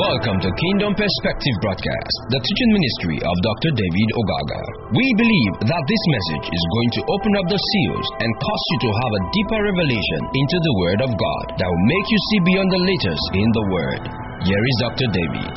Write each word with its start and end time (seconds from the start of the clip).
Welcome 0.00 0.40
to 0.40 0.48
Kingdom 0.48 0.96
Perspective 0.96 1.56
Broadcast, 1.60 2.16
the 2.32 2.40
teaching 2.40 2.70
ministry 2.72 3.20
of 3.20 3.34
Dr. 3.44 3.68
David 3.76 4.08
Ogaga. 4.16 4.62
We 4.96 5.04
believe 5.12 5.52
that 5.68 5.84
this 5.84 6.04
message 6.08 6.46
is 6.48 6.64
going 6.72 6.90
to 6.96 7.02
open 7.04 7.32
up 7.36 7.46
the 7.52 7.60
seals 7.60 8.06
and 8.16 8.30
cause 8.40 8.64
you 8.64 8.78
to 8.80 8.90
have 8.96 9.12
a 9.12 9.24
deeper 9.28 9.60
revelation 9.60 10.20
into 10.32 10.56
the 10.56 10.74
Word 10.80 11.00
of 11.04 11.12
God 11.12 11.44
that 11.60 11.68
will 11.68 11.84
make 11.84 12.06
you 12.08 12.20
see 12.32 12.40
beyond 12.48 12.68
the 12.72 12.80
letters 12.80 13.22
in 13.44 13.48
the 13.52 13.66
Word. 13.68 14.02
Here 14.48 14.64
is 14.64 14.76
Dr. 14.80 15.08
David. 15.12 15.52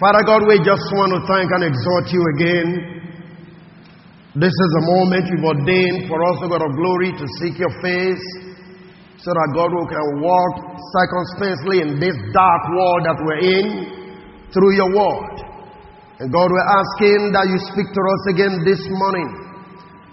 Father 0.00 0.24
God, 0.24 0.48
we 0.48 0.64
just 0.64 0.86
want 0.96 1.12
to 1.12 1.20
thank 1.28 1.48
and 1.60 1.68
exhort 1.68 2.06
you 2.08 2.22
again. 2.40 2.68
This 4.32 4.56
is 4.56 4.70
a 4.80 4.84
moment 4.96 5.28
you've 5.28 5.44
ordained 5.44 6.08
for 6.08 6.24
us, 6.24 6.36
O 6.40 6.48
God 6.48 6.64
of 6.64 6.72
glory, 6.72 7.12
to 7.12 7.26
seek 7.44 7.60
your 7.60 7.74
face 7.84 8.47
so 9.18 9.34
that 9.34 9.48
God 9.50 9.74
we 9.74 9.82
can 9.90 10.06
walk 10.22 10.54
circumspectly 10.94 11.82
in 11.82 11.98
this 11.98 12.14
dark 12.30 12.62
world 12.70 13.02
that 13.02 13.18
we're 13.18 13.42
in 13.42 13.66
through 14.54 14.78
your 14.78 14.94
word. 14.94 15.36
And 16.22 16.30
God, 16.30 16.46
we're 16.50 16.70
asking 16.82 17.34
that 17.34 17.46
you 17.50 17.58
speak 17.70 17.90
to 17.90 18.02
us 18.02 18.22
again 18.30 18.54
this 18.62 18.82
morning. 18.90 19.28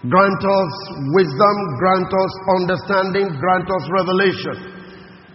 Grant 0.10 0.42
us 0.42 0.74
wisdom, 1.18 1.56
grant 1.82 2.10
us 2.14 2.34
understanding, 2.62 3.26
grant 3.42 3.66
us 3.70 3.84
revelation. 3.90 4.58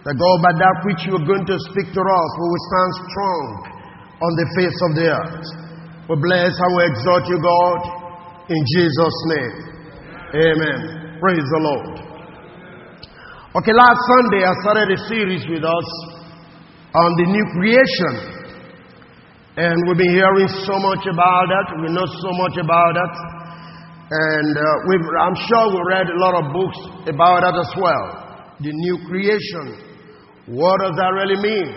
That 0.03 0.15
God, 0.15 0.37
by 0.43 0.53
that 0.55 0.77
which 0.87 1.03
you 1.07 1.15
are 1.19 1.27
going 1.27 1.47
to 1.47 1.57
speak 1.71 1.91
to 1.91 2.03
us, 2.03 2.29
we 2.39 2.47
will 2.47 2.65
stand 2.71 2.91
strong 3.07 3.45
on 4.19 4.31
the 4.35 4.47
face 4.55 4.79
of 4.83 4.91
the 4.99 5.07
earth. 5.11 5.47
We 6.11 6.15
bless 6.19 6.51
and 6.55 6.71
we 6.75 6.81
exhort 6.91 7.23
you, 7.27 7.39
God, 7.39 7.79
in 8.51 8.61
Jesus' 8.75 9.19
name. 9.31 9.55
Amen. 10.43 10.79
Praise 11.19 11.47
the 11.51 11.61
Lord. 11.67 12.10
Okay, 13.51 13.75
last 13.75 13.99
Sunday 14.07 14.47
I 14.47 14.53
started 14.63 14.87
a 14.95 14.99
series 15.11 15.43
with 15.43 15.59
us 15.59 15.87
on 16.95 17.09
the 17.19 17.27
new 17.35 17.45
creation. 17.51 18.47
And 19.59 19.75
we've 19.83 19.99
been 19.99 20.15
hearing 20.15 20.47
so 20.63 20.79
much 20.79 21.03
about 21.03 21.51
that. 21.51 21.67
We 21.83 21.91
know 21.91 22.07
so 22.07 22.31
much 22.39 22.55
about 22.63 22.95
that. 22.95 23.13
And 24.07 24.55
uh, 24.55 25.19
I'm 25.19 25.35
sure 25.35 25.67
we 25.67 25.83
read 25.83 26.07
a 26.07 26.19
lot 26.23 26.39
of 26.39 26.55
books 26.55 26.79
about 27.11 27.43
that 27.43 27.51
as 27.59 27.71
well. 27.75 28.55
The 28.63 28.71
new 28.71 28.95
creation. 29.11 29.83
What 30.55 30.79
does 30.87 30.95
that 30.95 31.11
really 31.11 31.43
mean? 31.43 31.67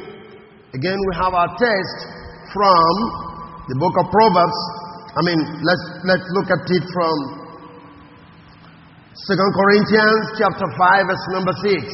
Again, 0.79 0.99
we 1.11 1.13
have 1.27 1.35
our 1.35 1.59
text 1.59 1.99
from 2.55 2.91
the 3.67 3.77
book 3.83 3.99
of 3.99 4.15
Proverbs. 4.15 4.59
I 5.11 5.27
mean, 5.27 5.43
let's, 5.67 5.85
let's 6.07 6.27
look 6.39 6.55
at 6.55 6.71
it 6.71 6.87
from 6.95 7.44
Second 9.15 9.51
Corinthians 9.55 10.27
chapter 10.43 10.67
5 10.75 11.07
verse 11.07 11.27
number 11.31 11.55
6. 11.63 11.87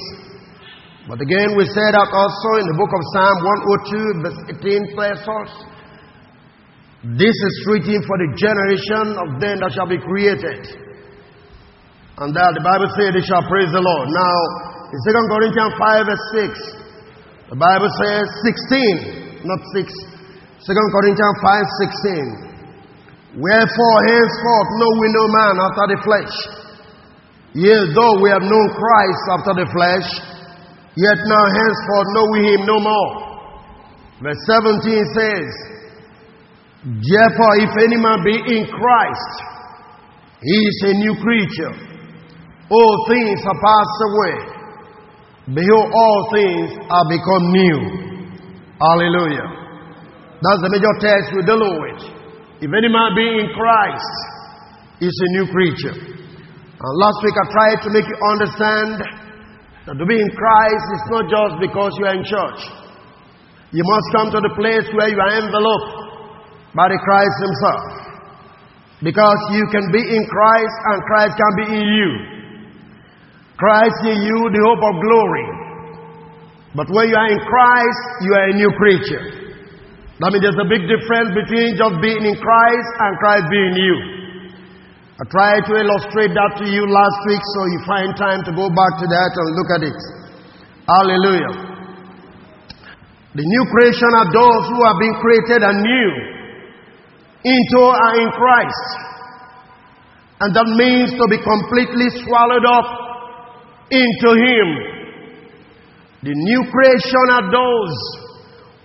But 1.05 1.21
again 1.21 1.53
we 1.53 1.69
said 1.69 1.93
that 1.93 2.09
also 2.09 2.51
in 2.65 2.67
the 2.73 2.77
book 2.81 2.89
of 2.89 3.03
Psalm 3.13 3.37
102 4.17 4.25
verse 4.25 4.41
18 4.57 4.97
tells 4.97 5.21
us, 5.29 5.53
This 7.21 7.37
is 7.37 7.55
written 7.69 8.01
for 8.09 8.17
the 8.25 8.31
generation 8.41 9.05
of 9.21 9.29
them 9.37 9.61
that 9.61 9.69
shall 9.77 9.85
be 9.85 10.01
created. 10.01 10.65
And 12.25 12.33
that 12.33 12.51
the 12.57 12.65
Bible 12.65 12.89
says 12.97 13.13
they 13.13 13.25
shall 13.29 13.45
praise 13.53 13.69
the 13.69 13.85
Lord. 13.85 14.07
Now, 14.17 14.37
in 14.89 14.99
Second 15.05 15.27
Corinthians 15.29 15.73
5 15.77 16.09
verse 16.09 16.27
6, 16.41 17.53
the 17.53 17.59
Bible 17.61 17.93
says 18.01 18.25
16, 19.45 19.45
not 19.45 19.61
6. 19.77 19.93
Second 20.65 20.89
Corinthians 20.89 21.37
5 21.37 21.85
16. 23.37 23.45
Wherefore 23.45 23.97
henceforth 24.09 24.71
know 24.81 24.93
we 24.97 25.09
no 25.13 25.25
man 25.29 25.55
after 25.69 25.85
the 25.93 25.99
flesh. 26.01 26.60
Yea, 27.55 27.83
though 27.91 28.15
we 28.23 28.31
have 28.31 28.47
known 28.47 28.67
Christ 28.79 29.23
after 29.35 29.55
the 29.59 29.67
flesh, 29.75 30.07
yet 30.95 31.19
now 31.27 31.45
henceforth 31.51 32.09
know 32.15 32.27
we 32.31 32.41
him 32.47 32.63
no 32.63 32.79
more. 32.79 33.11
Verse 34.23 34.39
17 34.47 34.87
says, 35.19 35.51
Therefore, 36.85 37.55
if 37.59 37.73
any 37.83 37.99
man 37.99 38.23
be 38.23 38.39
in 38.55 38.71
Christ, 38.71 39.33
he 40.41 40.57
is 40.63 40.79
a 40.87 40.93
new 40.95 41.15
creature. 41.19 41.75
All 42.71 42.95
things 43.11 43.41
are 43.43 43.59
passed 43.59 44.01
away. 44.07 44.37
Behold, 45.51 45.91
all 45.91 46.21
things 46.31 46.71
are 46.87 47.07
become 47.11 47.45
new. 47.51 47.79
Hallelujah. 48.79 49.49
That's 50.39 50.63
the 50.63 50.71
major 50.71 50.95
text 51.03 51.35
we're 51.35 51.51
dealing 51.51 51.77
with. 51.83 52.01
If 52.63 52.71
any 52.71 52.89
man 52.89 53.11
be 53.19 53.27
in 53.43 53.49
Christ, 53.53 54.15
he 55.01 55.07
is 55.07 55.19
a 55.19 55.31
new 55.37 55.47
creature. 55.51 56.20
And 56.81 56.93
last 56.97 57.21
week 57.21 57.37
I 57.37 57.45
tried 57.53 57.79
to 57.85 57.91
make 57.93 58.09
you 58.09 58.19
understand 58.33 59.05
that 59.85 59.97
to 60.01 60.07
be 60.09 60.17
in 60.17 60.31
Christ 60.33 60.87
is 60.97 61.05
not 61.13 61.25
just 61.29 61.55
because 61.61 61.93
you 62.01 62.09
are 62.09 62.17
in 62.17 62.25
church. 62.25 62.61
You 63.77 63.85
must 63.85 64.07
come 64.17 64.29
to 64.33 64.41
the 64.41 64.55
place 64.57 64.89
where 64.97 65.13
you 65.13 65.21
are 65.21 65.35
enveloped 65.45 65.93
by 66.73 66.89
the 66.89 66.97
Christ 67.05 67.37
Himself. 67.45 67.85
Because 69.05 69.41
you 69.53 69.65
can 69.69 69.93
be 69.93 70.01
in 70.01 70.25
Christ 70.25 70.77
and 70.89 70.99
Christ 71.05 71.35
can 71.37 71.53
be 71.61 71.67
in 71.69 71.85
you. 71.85 72.11
Christ 73.61 74.01
in 74.09 74.25
you, 74.25 74.39
the 74.49 74.63
hope 74.65 74.81
of 74.81 74.95
glory. 75.05 75.47
But 76.81 76.89
when 76.89 77.13
you 77.13 77.17
are 77.17 77.29
in 77.29 77.41
Christ, 77.45 78.03
you 78.25 78.31
are 78.41 78.47
a 78.49 78.55
new 78.57 78.73
creature. 78.81 79.25
That 80.17 80.33
means 80.33 80.49
there's 80.49 80.65
a 80.65 80.69
big 80.69 80.89
difference 80.89 81.29
between 81.37 81.77
just 81.77 82.01
being 82.01 82.25
in 82.25 82.37
Christ 82.41 82.91
and 83.05 83.13
Christ 83.21 83.45
being 83.53 83.77
you. 83.77 84.20
I 85.21 85.29
tried 85.29 85.69
to 85.69 85.77
illustrate 85.77 86.33
that 86.33 86.65
to 86.65 86.67
you 86.73 86.89
last 86.89 87.21
week, 87.29 87.45
so 87.45 87.61
you 87.69 87.81
find 87.85 88.09
time 88.17 88.41
to 88.49 88.57
go 88.57 88.73
back 88.73 88.93
to 89.05 89.07
that 89.07 89.33
and 89.37 89.47
look 89.53 89.71
at 89.77 89.83
it. 89.85 90.01
Hallelujah. 90.89 91.55
The 93.37 93.45
new 93.45 93.65
creation 93.69 94.11
are 94.17 94.33
those 94.33 94.65
who 94.73 94.81
have 94.81 94.97
been 94.97 95.17
created 95.21 95.61
anew 95.61 96.11
into 97.45 97.81
and 97.85 98.15
in 98.17 98.31
Christ. 98.33 98.89
And 100.41 100.57
that 100.57 100.69
means 100.73 101.13
to 101.13 101.25
be 101.29 101.37
completely 101.37 102.09
swallowed 102.25 102.65
up 102.65 102.89
into 103.93 104.31
Him. 104.41 104.69
The 106.25 106.33
new 106.33 106.61
creation 106.65 107.25
are 107.29 107.45
those 107.53 107.97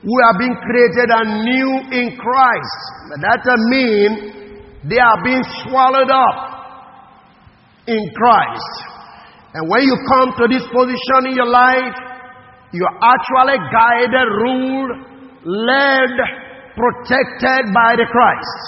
who 0.04 0.16
have 0.20 0.36
been 0.36 0.56
created 0.68 1.10
anew 1.16 1.96
in 1.96 2.20
Christ. 2.20 2.80
But 3.08 3.24
that 3.24 3.40
means 3.72 4.45
they 4.90 5.02
are 5.02 5.20
being 5.24 5.44
swallowed 5.66 6.10
up 6.14 6.38
in 7.88 8.02
Christ. 8.14 8.74
And 9.54 9.70
when 9.70 9.82
you 9.82 9.96
come 10.12 10.36
to 10.36 10.46
this 10.52 10.66
position 10.68 11.32
in 11.32 11.36
your 11.40 11.50
life, 11.50 11.96
you 12.74 12.84
are 12.84 12.98
actually 13.08 13.60
guided, 13.72 14.28
ruled, 14.44 14.92
led, 15.48 16.14
protected 16.76 17.72
by 17.72 17.96
the 17.96 18.06
Christ. 18.12 18.60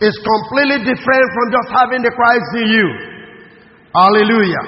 It's 0.00 0.16
completely 0.18 0.88
different 0.88 1.26
from 1.36 1.46
just 1.52 1.68
having 1.72 2.02
the 2.02 2.12
Christ 2.12 2.48
in 2.64 2.66
you. 2.68 2.86
Hallelujah. 3.92 4.64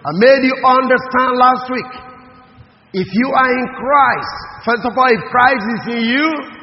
I 0.00 0.10
made 0.16 0.42
you 0.48 0.56
understand 0.64 1.32
last 1.36 1.66
week. 1.70 1.92
If 2.94 3.06
you 3.06 3.28
are 3.36 3.50
in 3.52 3.66
Christ, 3.74 4.36
first 4.64 4.84
of 4.86 4.92
all, 4.96 5.10
if 5.12 5.22
Christ 5.30 5.64
is 5.66 5.82
in 5.98 6.02
you, 6.14 6.59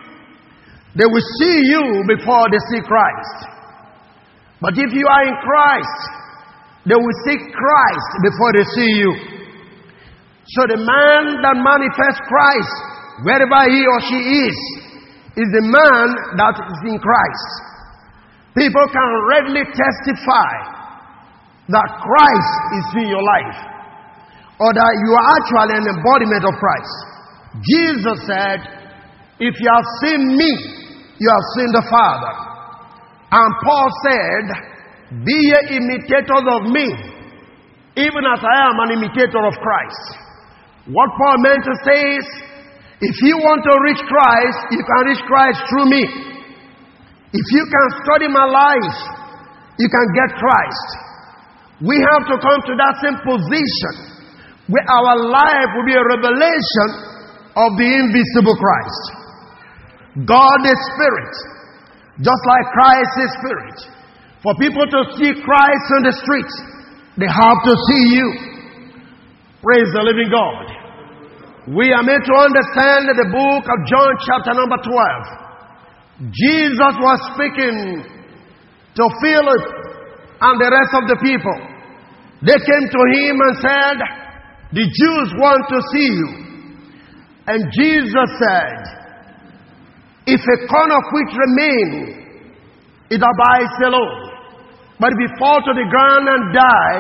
they 0.97 1.05
will 1.05 1.27
see 1.37 1.57
you 1.69 2.01
before 2.09 2.49
they 2.49 2.61
see 2.73 2.81
Christ. 2.81 3.37
But 4.57 4.73
if 4.73 4.89
you 4.89 5.05
are 5.05 5.23
in 5.29 5.37
Christ, 5.45 5.99
they 6.89 6.97
will 6.97 7.17
see 7.29 7.37
Christ 7.37 8.09
before 8.25 8.51
they 8.57 8.65
see 8.73 8.91
you. 8.97 9.11
So 10.57 10.61
the 10.65 10.81
man 10.81 11.21
that 11.45 11.55
manifests 11.61 12.23
Christ, 12.25 12.75
wherever 13.21 13.61
he 13.69 13.81
or 13.85 13.99
she 14.09 14.19
is, 14.49 14.57
is 15.37 15.49
the 15.53 15.65
man 15.69 16.05
that 16.41 16.55
is 16.57 16.79
in 16.89 16.97
Christ. 16.97 17.49
People 18.57 18.87
can 18.89 19.09
readily 19.29 19.69
testify 19.69 20.53
that 21.69 21.89
Christ 22.01 22.53
is 22.73 22.85
in 23.03 23.07
your 23.11 23.21
life, 23.21 23.59
or 24.57 24.73
that 24.73 24.91
you 24.97 25.11
are 25.13 25.27
actually 25.37 25.73
an 25.77 25.87
embodiment 25.93 26.41
of 26.41 26.57
Christ. 26.57 26.95
Jesus 27.61 28.17
said, 28.25 28.59
If 29.37 29.53
you 29.61 29.69
have 29.69 29.87
seen 30.01 30.33
me, 30.33 30.86
you 31.17 31.27
have 31.29 31.45
seen 31.57 31.69
the 31.73 31.85
Father. 31.89 32.33
And 33.33 33.49
Paul 33.65 33.87
said, 34.05 34.45
Be 35.25 35.35
ye 35.35 35.59
imitators 35.81 36.45
of 36.47 36.61
me, 36.69 36.87
even 37.97 38.23
as 38.23 38.41
I 38.41 38.57
am 38.69 38.77
an 38.87 38.89
imitator 39.01 39.41
of 39.43 39.55
Christ. 39.57 40.03
What 40.87 41.09
Paul 41.19 41.37
meant 41.43 41.63
to 41.65 41.75
say 41.83 41.99
is, 42.15 42.25
if 43.01 43.15
you 43.21 43.35
want 43.37 43.61
to 43.67 43.73
reach 43.83 44.01
Christ, 44.07 44.59
you 44.73 44.81
can 44.81 45.01
reach 45.11 45.23
Christ 45.27 45.59
through 45.69 45.87
me. 45.91 46.03
If 47.33 47.45
you 47.51 47.63
can 47.67 47.87
study 48.07 48.27
my 48.31 48.47
life, 48.47 48.97
you 49.77 49.89
can 49.89 50.07
get 50.15 50.29
Christ. 50.39 50.87
We 51.83 51.97
have 51.99 52.23
to 52.25 52.35
come 52.41 52.59
to 52.65 52.73
that 52.73 52.93
same 53.05 53.17
position 53.21 53.93
where 54.71 54.85
our 54.87 55.15
life 55.29 55.69
will 55.77 55.85
be 55.85 55.93
a 55.93 56.05
revelation 56.17 56.89
of 57.53 57.69
the 57.77 57.85
invisible 57.85 58.57
Christ. 58.57 59.16
God 60.25 60.59
is 60.65 60.79
spirit, 60.97 61.33
just 62.25 62.43
like 62.49 62.65
Christ 62.73 63.13
is 63.21 63.31
spirit. 63.37 63.77
For 64.41 64.53
people 64.57 64.85
to 64.85 65.01
see 65.17 65.33
Christ 65.37 65.85
on 65.97 66.01
the 66.09 66.15
streets, 66.15 66.55
they 67.21 67.29
have 67.29 67.59
to 67.65 67.73
see 67.89 68.03
you. 68.17 68.27
Praise 69.61 69.89
the 69.93 70.01
living 70.05 70.29
God. 70.33 70.77
We 71.69 71.91
are 71.91 72.01
made 72.01 72.23
to 72.23 72.35
understand 72.47 73.11
the 73.11 73.29
book 73.29 73.63
of 73.67 73.77
John, 73.85 74.11
chapter 74.25 74.53
number 74.55 74.79
12. 74.81 76.31
Jesus 76.33 76.93
was 76.97 77.19
speaking 77.35 78.01
to 78.97 79.03
Philip 79.21 79.65
and 80.41 80.55
the 80.57 80.69
rest 80.73 80.93
of 80.97 81.03
the 81.11 81.17
people. 81.21 81.57
They 82.41 82.57
came 82.57 82.85
to 82.89 83.01
him 83.17 83.35
and 83.37 83.53
said, 83.61 83.97
The 84.73 84.85
Jews 84.85 85.27
want 85.37 85.63
to 85.69 85.79
see 85.93 86.09
you. 86.09 86.29
And 87.45 87.59
Jesus 87.73 88.29
said, 88.41 88.97
If 90.27 90.43
a 90.43 90.57
corn 90.67 90.91
of 90.91 91.03
wheat 91.15 91.31
remain, 91.31 91.87
it 93.09 93.23
abides 93.23 93.77
alone. 93.87 94.27
But 94.99 95.15
if 95.15 95.19
it 95.23 95.33
fall 95.39 95.63
to 95.63 95.73
the 95.73 95.87
ground 95.87 96.25
and 96.27 96.43
die, 96.51 96.99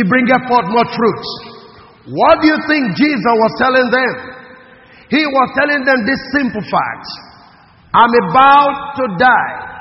it 0.00 0.08
bringeth 0.08 0.48
forth 0.48 0.68
more 0.72 0.88
fruits. 0.88 1.28
What 2.08 2.40
do 2.40 2.48
you 2.48 2.58
think 2.66 2.96
Jesus 2.96 3.34
was 3.36 3.52
telling 3.60 3.88
them? 3.92 4.12
He 5.12 5.20
was 5.20 5.48
telling 5.60 5.84
them 5.84 5.98
this 6.08 6.20
simple 6.32 6.64
fact 6.64 7.06
I'm 7.92 8.14
about 8.32 8.96
to 8.96 9.04
die. 9.20 9.72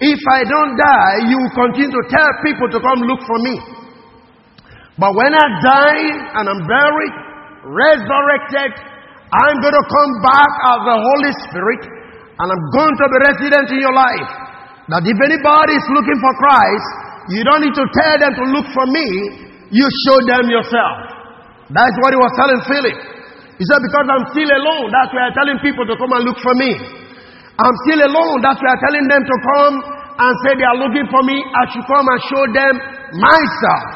If 0.00 0.20
I 0.32 0.40
don't 0.48 0.74
die, 0.80 1.16
you 1.28 1.36
will 1.36 1.54
continue 1.54 1.92
to 1.92 2.04
tell 2.08 2.30
people 2.40 2.68
to 2.72 2.80
come 2.80 3.04
look 3.04 3.20
for 3.28 3.38
me. 3.44 3.54
But 4.96 5.12
when 5.12 5.32
I 5.36 5.46
die 5.60 6.08
and 6.40 6.44
I'm 6.48 6.62
buried, 6.64 7.14
resurrected, 7.68 8.93
I'm 9.34 9.56
going 9.58 9.74
to 9.74 9.86
come 9.90 10.12
back 10.22 10.50
as 10.62 10.78
the 10.86 10.96
Holy 10.98 11.32
Spirit 11.50 11.82
and 12.38 12.46
I'm 12.50 12.64
going 12.70 12.94
to 12.94 13.06
be 13.10 13.16
resident 13.34 13.66
in 13.74 13.80
your 13.82 13.94
life. 13.94 14.30
That 14.94 15.02
if 15.02 15.18
anybody 15.18 15.74
is 15.74 15.86
looking 15.90 16.18
for 16.22 16.32
Christ, 16.38 16.88
you 17.34 17.42
don't 17.42 17.62
need 17.64 17.74
to 17.74 17.86
tell 17.88 18.16
them 18.20 18.32
to 18.36 18.44
look 18.52 18.68
for 18.70 18.86
me, 18.86 19.06
you 19.72 19.86
show 20.06 20.18
them 20.28 20.44
yourself. 20.52 20.96
That's 21.72 21.96
what 22.04 22.12
he 22.12 22.18
was 22.20 22.32
telling 22.36 22.60
Philip. 22.68 22.98
He 23.56 23.64
said, 23.64 23.80
Because 23.80 24.06
I'm 24.06 24.26
still 24.34 24.50
alone, 24.50 24.92
that's 24.92 25.10
why 25.14 25.30
I'm 25.30 25.34
telling 25.34 25.58
people 25.64 25.88
to 25.88 25.94
come 25.96 26.12
and 26.12 26.22
look 26.28 26.38
for 26.44 26.52
me. 26.54 26.70
I'm 27.54 27.76
still 27.88 28.02
alone, 28.06 28.38
that's 28.44 28.60
why 28.60 28.70
I'm 28.76 28.82
telling 28.86 29.06
them 29.08 29.22
to 29.24 29.36
come 29.56 29.74
and 30.14 30.32
say 30.46 30.50
they 30.58 30.68
are 30.68 30.78
looking 30.78 31.06
for 31.10 31.22
me. 31.26 31.38
I 31.42 31.62
should 31.72 31.86
come 31.86 32.06
and 32.06 32.20
show 32.28 32.44
them 32.54 32.74
myself. 33.18 33.86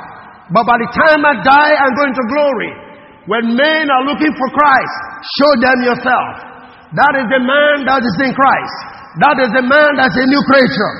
But 0.50 0.64
by 0.64 0.78
the 0.80 0.88
time 0.94 1.20
I 1.26 1.34
die, 1.42 1.74
I'm 1.78 1.94
going 1.94 2.14
to 2.16 2.24
glory. 2.32 2.87
When 3.28 3.52
men 3.52 3.84
are 3.92 4.04
looking 4.08 4.32
for 4.32 4.48
Christ, 4.56 4.96
show 5.36 5.52
them 5.60 5.78
yourself. 5.84 6.32
That 6.96 7.12
is 7.20 7.28
the 7.28 7.42
man 7.44 7.84
that 7.84 8.00
is 8.00 8.16
in 8.24 8.32
Christ. 8.32 8.76
That 9.20 9.36
is 9.44 9.50
the 9.52 9.64
man 9.68 9.90
that's 10.00 10.16
a 10.16 10.24
new 10.24 10.42
creature. 10.48 10.92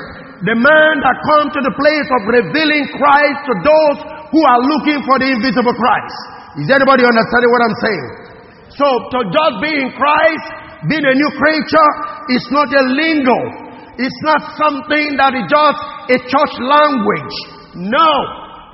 The 0.44 0.56
man 0.60 0.92
that 1.00 1.16
comes 1.25 1.56
to 1.56 1.60
the 1.64 1.72
place 1.72 2.08
of 2.12 2.20
revealing 2.28 2.84
Christ 2.92 3.38
to 3.48 3.54
those 3.64 3.96
who 4.28 4.40
are 4.44 4.60
looking 4.60 5.00
for 5.08 5.16
the 5.16 5.32
invisible 5.32 5.72
Christ. 5.72 6.16
Is 6.60 6.69
anybody 6.69 7.08
understanding 7.08 7.48
what 7.48 7.62
I'm 7.64 7.78
saying? 7.80 8.06
So, 8.76 8.86
to 9.16 9.19
just 9.32 9.54
be 9.64 9.72
in 9.72 9.88
Christ, 9.96 10.46
being 10.92 11.06
a 11.08 11.14
new 11.16 11.30
creature, 11.40 11.90
is 12.36 12.44
not 12.52 12.69
a 12.69 12.82
lingo. 12.92 13.40
It's 13.96 14.20
not 14.22 14.52
something 14.60 15.16
that 15.16 15.32
is 15.32 15.48
just 15.48 15.80
a 16.12 16.19
church 16.28 16.54
language. 16.60 17.34
No. 17.88 18.12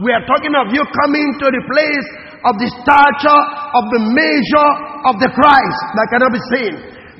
We 0.02 0.10
are 0.10 0.26
talking 0.26 0.52
of 0.58 0.74
you 0.74 0.82
coming 0.82 1.28
to 1.38 1.46
the 1.54 1.62
place 1.70 2.24
of 2.44 2.61
the 2.61 2.69
stature 2.69 3.43
of 3.73 3.85
the 3.88 4.02
measure 4.12 4.73
of 5.08 5.17
the 5.17 5.31
Christ 5.32 5.81
that 5.96 6.06
cannot 6.12 6.32
be 6.32 6.43
seen. 6.52 6.75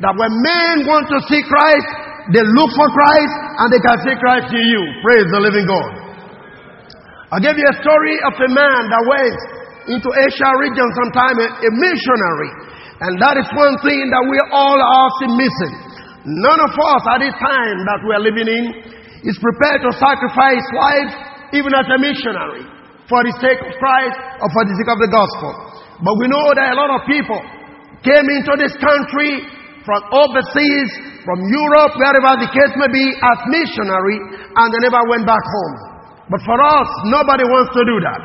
That 0.05 0.13
when 0.13 0.33
men 0.45 0.85
want 0.85 1.09
to 1.09 1.19
see 1.33 1.41
Christ, 1.49 1.89
they 2.29 2.45
look 2.45 2.71
for 2.77 2.89
Christ 2.93 3.35
and 3.61 3.67
they 3.73 3.81
can 3.81 3.97
see 4.05 4.17
Christ 4.21 4.49
in 4.53 4.65
you. 4.69 4.83
Praise 5.01 5.29
the 5.33 5.41
living 5.41 5.65
God. 5.65 5.91
I 7.33 7.41
gave 7.41 7.57
you 7.57 7.67
a 7.67 7.77
story 7.81 8.17
of 8.29 8.35
a 8.37 8.51
man 8.53 8.81
that 8.93 9.03
went 9.09 9.39
into 9.97 10.09
Asia 10.13 10.51
region 10.61 10.89
sometime, 11.03 11.37
a, 11.41 11.49
a 11.57 11.71
missionary. 11.73 12.51
And 13.05 13.13
that 13.21 13.37
is 13.41 13.49
one 13.53 13.77
thing 13.81 14.07
that 14.13 14.25
we 14.29 14.39
all 14.53 14.79
are 14.81 15.09
still 15.21 15.35
missing. 15.37 15.75
None 16.25 16.61
of 16.65 16.73
us 16.73 17.03
at 17.11 17.19
this 17.21 17.37
time 17.37 17.77
that 17.85 18.01
we 18.05 18.11
are 18.17 18.25
living 18.25 18.49
in 18.49 18.65
is 19.25 19.37
prepared 19.41 19.85
to 19.85 19.91
sacrifice 19.97 20.65
life 20.77 21.13
even 21.53 21.73
as 21.73 21.85
a 21.91 21.99
missionary 22.01 22.65
for 23.09 23.21
the 23.25 23.35
sake 23.41 23.61
of 23.61 23.73
Christ 23.77 24.17
or 24.41 24.49
for 24.49 24.63
the 24.65 24.75
sake 24.77 24.91
of 24.91 24.99
the 25.01 25.11
gospel. 25.13 25.51
But 26.01 26.15
we 26.21 26.27
know 26.29 26.47
that 26.57 26.73
a 26.73 26.77
lot 26.77 26.91
of 26.97 27.01
people 27.05 27.41
came 28.05 28.27
into 28.33 28.53
this 28.61 28.75
country 28.81 29.45
from 29.85 30.01
overseas, 30.13 30.89
from 31.29 31.39
Europe, 31.45 31.93
wherever 32.01 32.41
the 32.41 32.49
case 32.49 32.73
may 32.81 32.89
be, 32.89 33.05
as 33.21 33.39
missionary, 33.53 34.19
and 34.57 34.67
they 34.73 34.81
never 34.81 35.01
went 35.13 35.29
back 35.29 35.45
home. 35.45 35.77
But 36.33 36.41
for 36.49 36.57
us, 36.57 36.89
nobody 37.13 37.45
wants 37.45 37.77
to 37.77 37.83
do 37.85 37.97
that. 38.01 38.21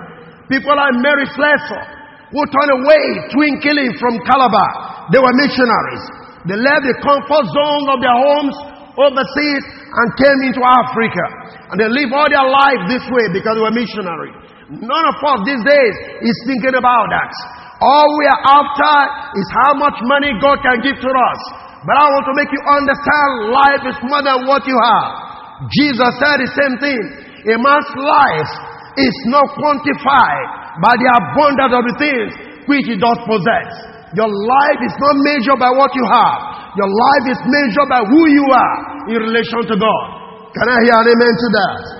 People 0.47 0.71
like 0.71 0.95
Mary 1.03 1.27
Slessor, 1.35 1.83
who 2.31 2.41
turned 2.47 2.73
away 2.79 3.03
twin 3.35 3.59
killing 3.59 3.91
from 3.99 4.23
Calabar, 4.23 5.11
they 5.11 5.19
were 5.19 5.35
missionaries. 5.35 6.03
They 6.47 6.55
left 6.55 6.87
the 6.87 6.95
comfort 7.03 7.45
zone 7.51 7.85
of 7.91 7.99
their 7.99 8.15
homes 8.15 8.55
overseas 8.95 9.63
and 9.67 10.07
came 10.15 10.39
into 10.47 10.63
Africa. 10.63 11.25
And 11.71 11.75
they 11.75 11.89
live 11.91 12.09
all 12.15 12.27
their 12.31 12.47
life 12.47 12.81
this 12.87 13.03
way 13.11 13.35
because 13.35 13.59
they 13.59 13.63
were 13.67 13.75
missionaries. 13.75 14.48
None 14.69 15.05
of 15.09 15.17
us 15.17 15.39
these 15.49 15.63
days 15.65 15.95
is 16.21 16.37
thinking 16.45 16.77
about 16.77 17.05
that. 17.09 17.33
All 17.81 18.09
we 18.21 18.25
are 18.29 18.43
after 18.61 18.95
is 19.41 19.47
how 19.65 19.73
much 19.81 19.97
money 20.05 20.29
God 20.37 20.61
can 20.61 20.77
give 20.85 20.99
to 21.01 21.09
us. 21.09 21.39
But 21.89 21.95
I 21.97 22.05
want 22.11 22.25
to 22.29 22.35
make 22.37 22.51
you 22.53 22.61
understand 22.61 23.29
life 23.49 23.83
is 23.89 23.97
more 24.05 24.21
than 24.21 24.45
what 24.45 24.61
you 24.69 24.77
have. 24.77 25.09
Jesus 25.73 26.11
said 26.21 26.37
the 26.37 26.51
same 26.53 26.75
thing. 26.77 27.01
A 27.49 27.55
man's 27.55 27.91
life 27.97 28.51
is 28.99 29.15
not 29.31 29.47
quantified 29.57 30.45
by 30.85 30.93
the 31.01 31.09
abundance 31.17 31.73
of 31.73 31.83
the 31.89 31.95
things 31.97 32.29
which 32.69 32.85
he 32.85 32.95
does 32.99 33.19
possess. 33.25 33.69
Your 34.13 34.29
life 34.29 34.79
is 34.85 34.95
not 35.01 35.15
measured 35.25 35.57
by 35.57 35.71
what 35.73 35.89
you 35.97 36.05
have. 36.05 36.77
Your 36.77 36.91
life 36.93 37.25
is 37.31 37.39
measured 37.41 37.89
by 37.89 38.01
who 38.05 38.21
you 38.27 38.45
are 38.53 38.77
in 39.09 39.17
relation 39.17 39.65
to 39.65 39.75
God. 39.79 40.05
Can 40.53 40.67
I 40.69 40.77
hear 40.85 40.97
an 40.99 41.07
amen 41.09 41.33
to 41.33 41.47
that? 41.57 41.98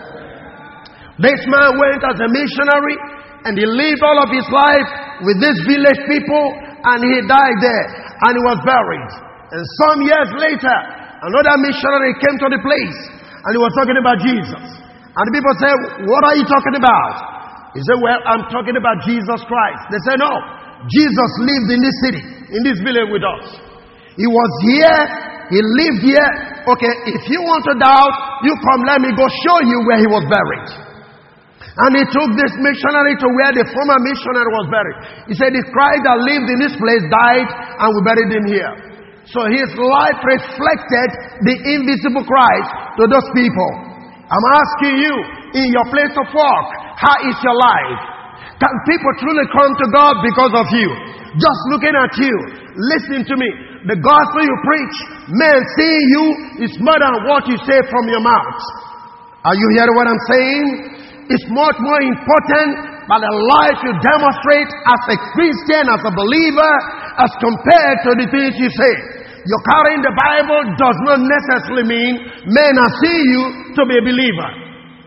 This 1.19 1.41
man 1.51 1.75
went 1.75 1.99
as 1.99 2.15
a 2.15 2.29
missionary 2.31 2.95
and 3.43 3.59
he 3.59 3.67
lived 3.67 4.01
all 4.03 4.19
of 4.23 4.31
his 4.31 4.47
life 4.47 4.89
with 5.27 5.37
these 5.43 5.59
village 5.67 6.01
people 6.07 6.45
and 6.79 6.99
he 7.03 7.17
died 7.27 7.57
there 7.59 7.87
and 8.23 8.31
he 8.39 8.43
was 8.47 8.59
buried. 8.63 9.11
And 9.51 9.63
some 9.83 9.99
years 10.07 10.29
later, 10.39 10.75
another 11.27 11.55
missionary 11.59 12.15
came 12.23 12.37
to 12.39 12.47
the 12.55 12.61
place 12.63 12.99
and 13.43 13.51
he 13.51 13.59
was 13.59 13.71
talking 13.75 13.99
about 13.99 14.17
Jesus. 14.23 14.63
And 15.11 15.23
the 15.27 15.33
people 15.35 15.55
said, 15.59 15.75
What 16.07 16.23
are 16.23 16.35
you 16.39 16.47
talking 16.47 16.75
about? 16.79 17.13
He 17.75 17.83
said, 17.83 17.99
Well, 17.99 18.19
I'm 18.23 18.47
talking 18.47 18.79
about 18.79 19.03
Jesus 19.03 19.43
Christ. 19.43 19.81
They 19.91 20.01
said, 20.07 20.23
No, 20.23 20.31
Jesus 20.87 21.29
lived 21.43 21.69
in 21.75 21.79
this 21.83 21.97
city, 22.07 22.23
in 22.55 22.61
this 22.63 22.79
village 22.79 23.11
with 23.11 23.27
us. 23.27 23.45
He 24.15 24.27
was 24.27 24.51
here, 24.71 24.99
he 25.51 25.59
lived 25.59 25.99
here. 25.99 26.29
Okay, 26.63 26.93
if 27.11 27.27
you 27.27 27.43
want 27.43 27.67
to 27.67 27.75
doubt, 27.75 28.43
you 28.47 28.55
come, 28.63 28.87
let 28.87 29.03
me 29.03 29.11
go 29.11 29.27
show 29.43 29.57
you 29.67 29.77
where 29.83 29.99
he 29.99 30.07
was 30.07 30.23
buried. 30.31 30.88
And 31.79 31.95
he 31.95 32.03
took 32.11 32.29
this 32.35 32.53
missionary 32.59 33.15
to 33.23 33.27
where 33.39 33.53
the 33.55 33.63
former 33.63 33.99
missionary 34.03 34.51
was 34.51 34.67
buried. 34.67 34.97
He 35.31 35.35
said, 35.39 35.55
The 35.55 35.63
Christ 35.71 36.01
that 36.03 36.19
lived 36.27 36.47
in 36.51 36.59
this 36.59 36.75
place 36.75 37.03
died, 37.07 37.47
and 37.47 37.87
we 37.95 37.99
buried 38.03 38.31
him 38.35 38.45
here. 38.51 38.73
So 39.31 39.47
his 39.47 39.69
life 39.79 40.19
reflected 40.25 41.09
the 41.47 41.55
invisible 41.79 42.25
Christ 42.27 42.69
to 42.99 43.03
those 43.07 43.27
people. 43.31 43.71
I'm 44.27 44.47
asking 44.59 44.95
you, 44.99 45.15
in 45.55 45.67
your 45.71 45.87
place 45.87 46.13
of 46.19 46.27
work, 46.35 46.67
how 46.99 47.15
is 47.25 47.37
your 47.41 47.57
life? 47.57 48.01
Can 48.59 48.73
people 48.83 49.13
truly 49.23 49.45
come 49.55 49.71
to 49.71 49.87
God 49.95 50.13
because 50.19 50.53
of 50.59 50.67
you? 50.75 50.89
Just 51.39 51.61
looking 51.71 51.95
at 51.95 52.11
you, 52.19 52.35
listening 52.75 53.23
to 53.23 53.35
me. 53.39 53.49
The 53.87 53.95
gospel 53.95 54.41
you 54.43 54.57
preach, 54.67 54.95
men 55.31 55.57
seeing 55.79 56.05
you 56.11 56.25
is 56.67 56.73
more 56.83 56.99
than 56.99 57.23
what 57.23 57.47
you 57.47 57.55
say 57.63 57.79
from 57.87 58.03
your 58.11 58.19
mouth. 58.19 58.59
Are 59.47 59.55
you 59.55 59.67
hearing 59.79 59.95
what 59.95 60.07
I'm 60.11 60.23
saying? 60.27 60.98
Is 61.29 61.41
much 61.53 61.77
more 61.77 62.01
important 62.01 62.69
than 63.05 63.19
the 63.21 63.35
life 63.53 63.77
you 63.85 63.93
demonstrate 64.01 64.69
as 64.69 65.01
a 65.13 65.17
Christian, 65.33 65.85
as 65.89 66.01
a 66.01 66.13
believer, 66.13 66.73
as 67.21 67.31
compared 67.37 67.97
to 68.05 68.11
the 68.17 68.27
things 68.33 68.57
you 68.57 68.69
say. 68.73 68.93
You're 69.45 69.65
carrying 69.65 70.01
the 70.05 70.13
Bible 70.13 70.61
does 70.77 70.97
not 71.05 71.19
necessarily 71.21 71.85
mean 71.89 72.13
men 72.49 72.73
are 72.77 72.93
seeing 73.01 73.27
you 73.33 73.43
to 73.77 73.81
be 73.85 73.95
a 73.97 74.03
believer. 74.05 74.49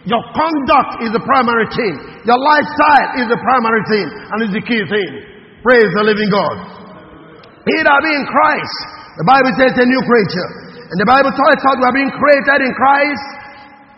Your 0.02 0.22
conduct 0.34 1.06
is 1.06 1.14
the 1.14 1.22
primary 1.22 1.68
thing. 1.74 1.94
Your 2.26 2.38
lifestyle 2.38 3.22
is 3.22 3.26
the 3.30 3.38
primary 3.38 3.82
thing 3.86 4.06
and 4.10 4.36
is 4.42 4.52
the 4.54 4.64
key 4.66 4.82
thing. 4.82 5.10
Praise 5.62 5.90
the 5.94 6.02
living 6.02 6.26
God. 6.26 6.56
He 7.70 7.76
that 7.86 8.00
be 8.02 8.10
in 8.10 8.26
Christ, 8.26 8.78
the 9.22 9.26
Bible 9.26 9.52
says 9.54 9.78
a 9.78 9.86
new 9.86 10.02
creature. 10.02 10.48
And 10.90 10.98
the 10.98 11.06
Bible 11.06 11.30
talks 11.30 11.62
about 11.62 11.78
we 11.78 11.86
are 11.86 11.94
being 11.94 12.10
created 12.10 12.66
in 12.66 12.72
Christ 12.74 13.41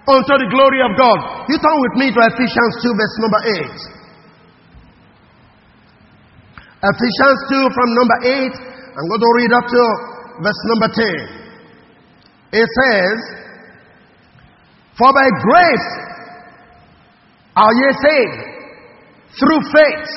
Oh, 0.06 0.20
unto 0.20 0.37
the 0.37 0.50
glory 0.52 0.84
of 0.84 0.92
God. 1.00 1.49
You 1.49 1.56
turn 1.56 1.78
with 1.80 1.94
me 1.96 2.12
to 2.12 2.20
Ephesians 2.28 2.75
2, 2.84 2.92
verse 2.92 3.16
number 3.25 3.40
8. 3.56 4.04
Ephesians 6.92 7.38
2 7.49 7.73
from 7.73 7.88
number 7.96 8.18
8. 8.20 8.52
I'm 9.00 9.08
going 9.08 9.25
to 9.25 9.32
read 9.40 9.52
up 9.56 9.64
to 9.64 9.82
verse 10.44 10.62
number 10.76 10.92
10. 10.92 11.44
It 12.52 12.68
says, 12.68 13.18
For 14.99 15.08
by 15.08 15.28
grace 15.40 15.88
are 17.56 17.73
ye 17.73 17.88
saved 18.04 18.54
through 19.40 19.62
faith, 19.73 20.08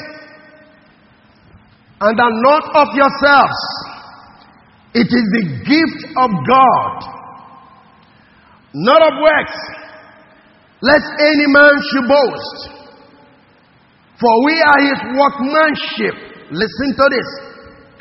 and 2.02 2.20
are 2.20 2.38
not 2.44 2.64
of 2.76 2.88
yourselves. 2.94 3.62
It 4.94 5.08
is 5.08 5.26
the 5.32 5.46
gift 5.66 6.02
of 6.18 6.30
God, 6.46 7.17
not 8.86 9.02
of 9.02 9.14
works, 9.18 9.58
lest 10.82 11.10
any 11.18 11.48
man 11.50 11.74
should 11.90 12.06
boast. 12.06 12.78
For 14.22 14.34
we 14.46 14.54
are 14.54 14.82
his 14.86 15.00
workmanship. 15.18 16.16
Listen 16.54 16.90
to 16.94 17.06
this. 17.10 17.30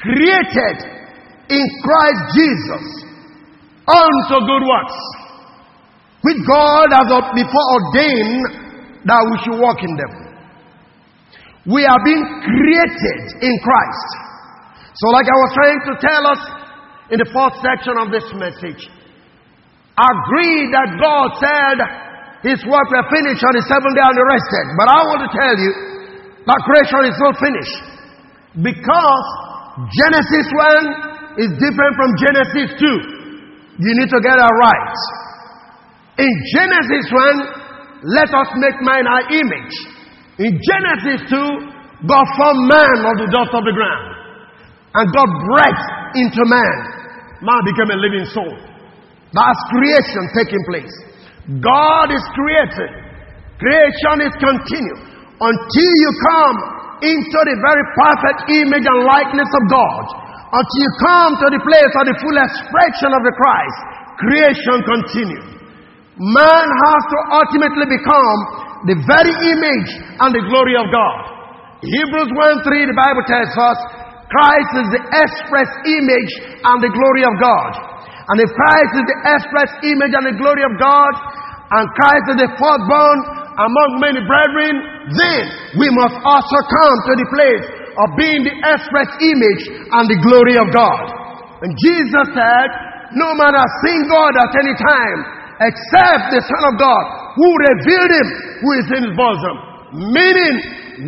Created 0.00 0.76
in 1.48 1.64
Christ 1.80 2.22
Jesus 2.36 2.84
unto 3.88 4.36
good 4.44 4.64
works, 4.68 4.98
which 6.20 6.40
God 6.44 6.88
has 6.92 7.08
before 7.32 7.66
ordained 7.72 8.44
that 9.06 9.22
we 9.30 9.36
should 9.44 9.58
walk 9.60 9.78
in 9.80 9.94
them. 9.96 10.12
We 11.72 11.84
are 11.84 12.00
being 12.04 12.24
created 12.44 13.20
in 13.42 13.54
Christ. 13.64 14.08
So, 14.94 15.08
like 15.08 15.26
I 15.26 15.38
was 15.40 15.52
trying 15.54 15.80
to 15.88 15.92
tell 16.00 16.22
us 16.26 16.40
in 17.10 17.18
the 17.20 17.28
fourth 17.32 17.54
section 17.62 17.94
of 18.00 18.10
this 18.10 18.26
message, 18.34 18.88
agree 19.96 20.68
that 20.76 20.88
God 21.00 21.26
said 21.40 21.76
His 22.44 22.60
work 22.68 22.86
will 22.92 23.08
finish 23.08 23.40
on 23.40 23.52
the 23.56 23.64
seventh 23.64 23.96
day 23.96 24.04
and 24.04 24.18
rested. 24.20 24.66
But 24.76 24.88
I 24.92 25.00
want 25.08 25.20
to 25.24 25.30
tell 25.32 25.56
you 25.56 25.72
that 26.44 26.58
creation 26.68 27.02
is 27.08 27.18
not 27.18 27.34
finished 27.40 27.76
because 28.60 29.26
Genesis 29.92 30.46
1 31.36 31.40
is 31.44 31.50
different 31.60 31.92
from 31.96 32.10
Genesis 32.20 32.68
2. 32.76 33.80
You 33.80 33.92
need 34.00 34.08
to 34.08 34.20
get 34.24 34.36
that 34.36 34.54
right. 34.56 34.96
In 36.16 36.32
Genesis 36.56 37.04
1, 37.12 38.08
let 38.08 38.28
us 38.32 38.48
make 38.56 38.78
man 38.80 39.04
our 39.04 39.24
image. 39.32 39.74
In 40.40 40.56
Genesis 40.60 41.28
2, 41.28 42.08
God 42.08 42.26
formed 42.36 42.68
man 42.68 42.98
of 43.04 43.14
the 43.20 43.28
dust 43.32 43.52
of 43.52 43.64
the 43.64 43.72
ground. 43.72 44.06
And 44.96 45.06
God 45.12 45.28
breathed 45.28 45.88
into 46.24 46.40
man. 46.48 46.76
Man 47.44 47.60
became 47.68 47.90
a 47.92 47.98
living 48.00 48.24
soul. 48.32 48.65
That's 49.36 49.60
creation 49.68 50.22
taking 50.32 50.62
place. 50.64 50.94
God 51.60 52.08
is 52.08 52.24
creating. 52.32 52.92
Creation 53.60 54.16
is 54.24 54.34
continued 54.40 55.00
until 55.36 55.92
you 56.00 56.10
come 56.24 56.56
into 57.04 57.38
the 57.44 57.56
very 57.60 57.84
perfect 58.00 58.38
image 58.64 58.86
and 58.88 58.98
likeness 59.04 59.50
of 59.52 59.64
God. 59.68 60.02
Until 60.56 60.80
you 60.80 60.92
come 61.04 61.30
to 61.36 61.48
the 61.52 61.60
place 61.60 61.92
of 62.00 62.04
the 62.08 62.16
full 62.16 62.36
expression 62.40 63.10
of 63.12 63.20
the 63.20 63.34
Christ. 63.36 63.78
Creation 64.16 64.78
continues. 64.88 65.46
Man 66.16 66.66
has 66.72 67.00
to 67.12 67.18
ultimately 67.36 67.92
become 67.92 68.38
the 68.88 68.96
very 69.04 69.34
image 69.52 69.90
and 70.16 70.32
the 70.32 70.40
glory 70.48 70.80
of 70.80 70.88
God. 70.88 71.18
Hebrews 71.84 72.30
1 72.32 72.64
3, 72.64 72.88
the 72.88 72.96
Bible 72.96 73.24
tells 73.28 73.52
us, 73.52 73.78
Christ 74.32 74.72
is 74.80 74.88
the 74.96 75.02
express 75.12 75.70
image 75.84 76.32
and 76.64 76.78
the 76.80 76.88
glory 76.88 77.24
of 77.28 77.34
God. 77.36 77.95
And 78.26 78.36
if 78.42 78.50
Christ 78.50 78.92
is 78.98 79.06
the 79.06 79.18
express 79.38 79.70
image 79.86 80.14
and 80.14 80.24
the 80.26 80.36
glory 80.38 80.66
of 80.66 80.74
God, 80.82 81.12
and 81.66 81.84
Christ 81.94 82.26
is 82.34 82.38
the 82.42 82.50
firstborn 82.58 83.18
among 83.58 83.90
many 84.02 84.22
brethren, 84.22 84.74
then 85.14 85.42
we 85.78 85.88
must 85.94 86.18
also 86.22 86.58
come 86.66 86.96
to 87.06 87.12
the 87.18 87.28
place 87.30 87.64
of 87.96 88.08
being 88.18 88.42
the 88.44 88.54
express 88.74 89.10
image 89.22 89.62
and 89.70 90.04
the 90.10 90.18
glory 90.26 90.58
of 90.58 90.68
God. 90.74 91.04
And 91.64 91.72
Jesus 91.78 92.26
said, 92.36 92.68
No 93.16 93.32
man 93.38 93.54
has 93.56 93.70
seen 93.86 94.04
God 94.10 94.32
at 94.36 94.52
any 94.58 94.74
time 94.76 95.18
except 95.56 96.36
the 96.36 96.42
Son 96.44 96.62
of 96.68 96.74
God 96.76 97.04
who 97.38 97.48
revealed 97.48 98.12
him 98.12 98.28
who 98.60 98.70
is 98.76 98.86
in 98.92 99.00
his 99.08 99.14
bosom. 99.16 99.56
Meaning, 100.12 100.54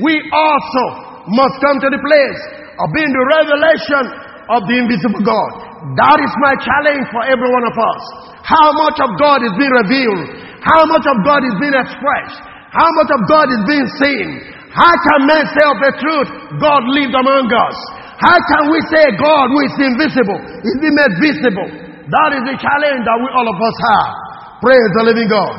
we 0.00 0.14
also 0.32 0.84
must 1.28 1.60
come 1.60 1.76
to 1.84 1.90
the 1.92 2.00
place 2.00 2.40
of 2.80 2.86
being 2.96 3.12
the 3.12 3.26
revelation 3.36 4.04
of 4.48 4.64
the 4.64 4.76
invisible 4.80 5.20
God. 5.20 5.67
That 5.78 6.18
is 6.18 6.32
my 6.42 6.54
challenge 6.58 7.06
for 7.14 7.22
every 7.22 7.50
one 7.50 7.64
of 7.70 7.76
us. 7.78 8.02
How 8.42 8.68
much 8.82 8.98
of 8.98 9.10
God 9.20 9.46
is 9.46 9.54
being 9.54 9.74
revealed? 9.86 10.26
How 10.58 10.82
much 10.90 11.06
of 11.06 11.16
God 11.22 11.46
is 11.46 11.54
being 11.62 11.76
expressed? 11.76 12.42
How 12.74 12.88
much 12.98 13.10
of 13.14 13.20
God 13.30 13.46
is 13.46 13.62
being 13.70 13.88
seen? 14.02 14.26
How 14.74 14.90
can 14.90 15.30
men 15.30 15.44
say 15.48 15.64
of 15.64 15.78
the 15.78 15.92
truth, 16.02 16.28
God 16.58 16.82
lived 16.92 17.14
among 17.14 17.46
us? 17.48 17.76
How 18.18 18.36
can 18.50 18.74
we 18.74 18.78
say 18.90 19.04
God 19.16 19.46
who 19.54 19.58
is 19.62 19.74
invisible 19.78 20.40
is 20.66 20.74
being 20.82 20.96
made 20.98 21.14
visible? 21.22 21.68
That 22.10 22.30
is 22.34 22.42
the 22.42 22.56
challenge 22.58 23.00
that 23.06 23.18
we 23.22 23.28
all 23.30 23.46
of 23.46 23.58
us 23.62 23.76
have. 23.94 24.12
Praise 24.58 24.90
the 24.98 25.04
living 25.06 25.30
God. 25.30 25.54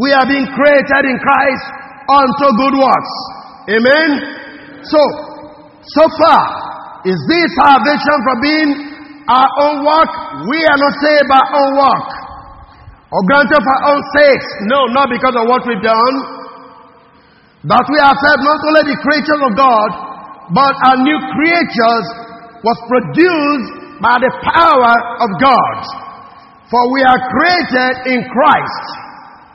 We 0.00 0.08
are 0.16 0.24
being 0.24 0.48
created 0.56 1.02
in 1.04 1.16
Christ 1.20 1.64
unto 2.08 2.46
good 2.56 2.76
works. 2.80 3.14
Amen. 3.68 4.08
So, 4.88 5.00
so 5.84 6.04
far, 6.16 6.42
is 7.08 7.18
this 7.28 7.48
salvation 7.56 8.16
from 8.28 8.38
being 8.44 8.70
our 9.24 9.50
own 9.64 9.76
work? 9.86 10.12
We 10.52 10.60
are 10.60 10.80
not 10.80 10.94
saved 11.00 11.26
by 11.32 11.40
our 11.40 11.52
own 11.56 11.72
work. 11.80 12.08
Or 13.10 13.20
granted 13.26 13.58
for 13.58 13.74
our 13.74 13.84
own 13.96 14.02
sakes. 14.14 14.48
No, 14.68 14.86
not 14.92 15.08
because 15.08 15.34
of 15.34 15.44
what 15.48 15.64
we've 15.64 15.82
done. 15.82 16.14
But 17.64 17.84
we 17.88 17.98
are 18.00 18.16
saved 18.16 18.42
not 18.44 18.60
only 18.68 18.84
the 18.92 18.98
creatures 19.00 19.42
of 19.44 19.52
God, 19.56 19.90
but 20.52 20.74
our 20.92 20.98
new 21.00 21.18
creatures 21.36 22.06
was 22.64 22.78
produced 22.88 24.00
by 24.04 24.20
the 24.20 24.32
power 24.44 24.94
of 25.24 25.30
God. 25.40 25.76
For 26.68 26.82
we 26.92 27.00
are 27.02 27.20
created 27.32 27.94
in 28.14 28.20
Christ. 28.28 28.84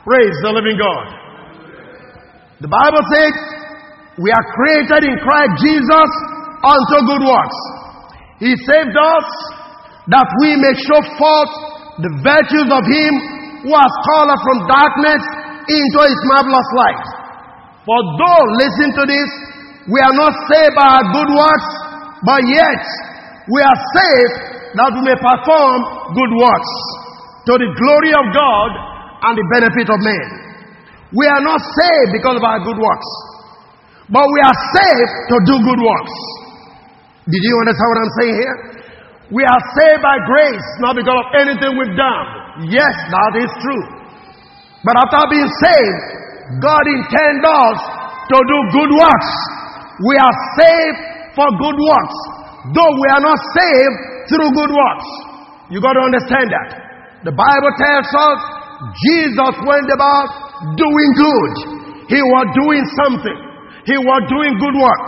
Praise 0.04 0.36
the 0.42 0.52
living 0.52 0.78
God. 0.78 1.06
The 2.60 2.70
Bible 2.70 3.04
says 3.12 3.32
we 4.18 4.30
are 4.32 4.46
created 4.54 5.02
in 5.08 5.14
Christ 5.20 5.52
Jesus 5.60 6.10
unto 6.66 6.96
good 7.06 7.22
works. 7.22 7.58
He 8.42 8.52
saved 8.66 8.96
us 8.98 9.26
that 10.10 10.28
we 10.42 10.58
may 10.58 10.74
show 10.74 11.00
forth 11.14 11.52
the 12.02 12.12
virtues 12.20 12.68
of 12.68 12.82
Him 12.84 13.12
who 13.64 13.72
has 13.72 13.92
called 14.10 14.30
us 14.34 14.42
from 14.42 14.58
darkness 14.68 15.22
into 15.70 15.98
His 16.02 16.20
marvelous 16.34 16.70
light. 16.76 17.06
For 17.86 18.00
though, 18.18 18.44
listen 18.58 18.88
to 18.98 19.04
this, 19.06 19.30
we 19.86 19.98
are 20.02 20.16
not 20.18 20.34
saved 20.50 20.74
by 20.74 20.86
our 20.86 21.06
good 21.14 21.30
works, 21.30 21.68
but 22.26 22.40
yet 22.50 22.82
we 23.46 23.60
are 23.62 23.78
saved 23.94 24.34
that 24.74 24.90
we 24.90 25.00
may 25.06 25.14
perform 25.16 25.78
good 26.12 26.32
works 26.34 26.72
to 27.46 27.52
the 27.54 27.70
glory 27.78 28.12
of 28.12 28.26
God 28.34 28.70
and 29.30 29.34
the 29.38 29.46
benefit 29.54 29.86
of 29.86 29.98
men. 30.02 30.26
We 31.14 31.24
are 31.30 31.42
not 31.46 31.62
saved 31.62 32.10
because 32.18 32.36
of 32.36 32.44
our 32.44 32.60
good 32.66 32.76
works, 32.76 33.10
but 34.10 34.26
we 34.26 34.40
are 34.42 34.58
saved 34.74 35.12
to 35.30 35.36
do 35.46 35.54
good 35.62 35.80
works. 35.80 36.14
Did 37.26 37.42
you 37.42 37.54
understand 37.58 37.88
what 37.90 38.00
I'm 38.06 38.14
saying 38.22 38.36
here? 38.38 38.56
We 39.34 39.42
are 39.42 39.62
saved 39.74 40.02
by 40.06 40.16
grace, 40.30 40.66
not 40.78 40.94
because 40.94 41.18
of 41.18 41.28
anything 41.42 41.74
we've 41.74 41.98
done. 41.98 42.24
Yes, 42.70 42.94
that 43.10 43.32
is 43.34 43.50
true. 43.58 43.84
But 44.86 44.94
after 44.94 45.18
being 45.34 45.50
saved, 45.66 46.02
God 46.62 46.84
intends 46.86 47.42
us 47.42 47.78
to 48.30 48.36
do 48.38 48.58
good 48.70 48.92
works. 48.94 49.32
We 50.06 50.14
are 50.14 50.36
saved 50.54 50.98
for 51.34 51.48
good 51.58 51.74
works, 51.74 52.18
though 52.70 52.92
we 52.94 53.06
are 53.10 53.24
not 53.26 53.38
saved 53.58 53.96
through 54.30 54.50
good 54.54 54.70
works. 54.70 55.08
You 55.74 55.82
got 55.82 55.98
to 55.98 56.04
understand 56.06 56.46
that. 56.54 56.68
The 57.26 57.34
Bible 57.34 57.72
tells 57.82 58.06
us 58.06 58.38
Jesus 59.02 59.54
went 59.66 59.90
about 59.90 60.30
doing 60.78 61.10
good. 61.18 61.52
He 62.06 62.22
was 62.22 62.46
doing 62.54 62.84
something. 63.02 63.38
He 63.90 63.98
was 63.98 64.20
doing 64.30 64.54
good 64.62 64.76
work. 64.78 65.06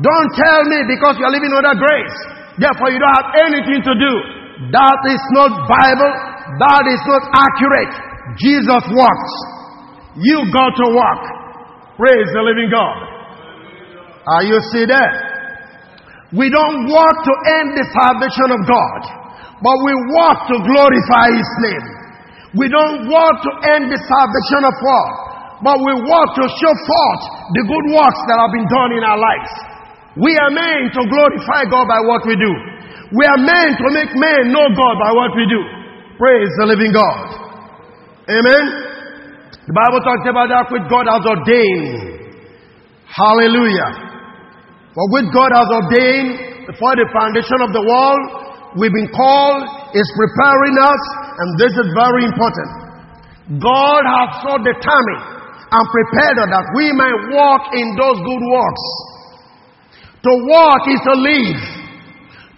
Don't 0.00 0.30
tell 0.32 0.62
me 0.72 0.88
because 0.88 1.20
you 1.20 1.24
are 1.28 1.34
living 1.34 1.52
under 1.52 1.76
grace. 1.76 2.16
Therefore, 2.56 2.88
you 2.88 2.96
don't 2.96 3.12
have 3.12 3.30
anything 3.44 3.84
to 3.84 3.92
do. 3.92 4.12
That 4.72 5.00
is 5.12 5.22
not 5.36 5.52
Bible. 5.68 6.12
That 6.64 6.84
is 6.88 7.02
not 7.04 7.22
accurate. 7.36 7.92
Jesus 8.40 8.84
walks. 8.88 9.32
You 10.16 10.48
got 10.48 10.72
to 10.80 10.86
walk. 10.96 11.22
Praise 12.00 12.28
the 12.32 12.40
living 12.40 12.72
God. 12.72 12.96
Are 14.32 14.44
you 14.48 14.56
see 14.72 14.88
there? 14.88 15.12
We 16.32 16.48
don't 16.48 16.88
work 16.88 17.16
to 17.28 17.34
end 17.60 17.76
the 17.76 17.84
salvation 17.92 18.48
of 18.56 18.60
God, 18.64 19.00
but 19.60 19.76
we 19.84 19.92
work 20.16 20.38
to 20.48 20.56
glorify 20.64 21.26
His 21.36 21.50
name. 21.68 21.86
We 22.56 22.72
don't 22.72 23.12
work 23.12 23.36
to 23.44 23.52
end 23.76 23.92
the 23.92 24.00
salvation 24.00 24.62
of 24.64 24.74
God, 24.80 25.10
but 25.60 25.76
we 25.84 25.92
work 26.00 26.30
to 26.40 26.44
show 26.48 26.74
forth 26.88 27.22
the 27.52 27.64
good 27.68 27.86
works 27.92 28.20
that 28.32 28.40
have 28.40 28.52
been 28.56 28.68
done 28.68 28.90
in 28.96 29.04
our 29.04 29.20
lives. 29.20 29.52
We 30.20 30.32
are 30.36 30.52
meant 30.52 30.92
to 30.92 31.02
glorify 31.08 31.64
God 31.72 31.88
by 31.88 32.00
what 32.04 32.28
we 32.28 32.36
do. 32.36 32.52
We 33.16 33.24
are 33.24 33.40
meant 33.40 33.80
to 33.80 33.88
make 33.96 34.12
men 34.12 34.52
know 34.52 34.68
God 34.76 34.94
by 35.00 35.12
what 35.16 35.32
we 35.32 35.44
do. 35.48 35.60
Praise 36.20 36.52
the 36.60 36.66
living 36.68 36.92
God. 36.92 37.16
Amen. 38.28 38.64
The 39.64 39.72
Bible 39.72 40.00
talks 40.04 40.26
about 40.28 40.52
that 40.52 40.68
which 40.68 40.84
God 40.92 41.08
has 41.08 41.24
ordained. 41.24 42.28
Hallelujah. 43.08 43.90
For 44.92 45.04
which 45.16 45.28
God 45.32 45.48
has 45.56 45.68
ordained 45.80 46.68
before 46.68 46.92
the 46.92 47.08
foundation 47.08 47.64
of 47.64 47.72
the 47.72 47.80
world, 47.80 48.22
we've 48.76 48.92
been 48.92 49.12
called, 49.16 49.64
is 49.96 50.08
preparing 50.12 50.76
us, 50.76 51.02
and 51.40 51.48
this 51.56 51.72
is 51.72 51.88
very 51.96 52.28
important. 52.28 52.68
God 53.64 54.02
has 54.04 54.28
so 54.44 54.52
determined 54.60 55.24
and 55.72 55.82
prepared 55.88 56.36
us 56.36 56.48
that 56.52 56.66
we 56.76 56.92
might 56.92 57.18
walk 57.32 57.72
in 57.72 57.86
those 57.96 58.20
good 58.20 58.44
works 58.44 59.11
To 60.22 60.32
walk 60.46 60.82
is 60.86 61.02
to 61.02 61.14
live. 61.18 61.62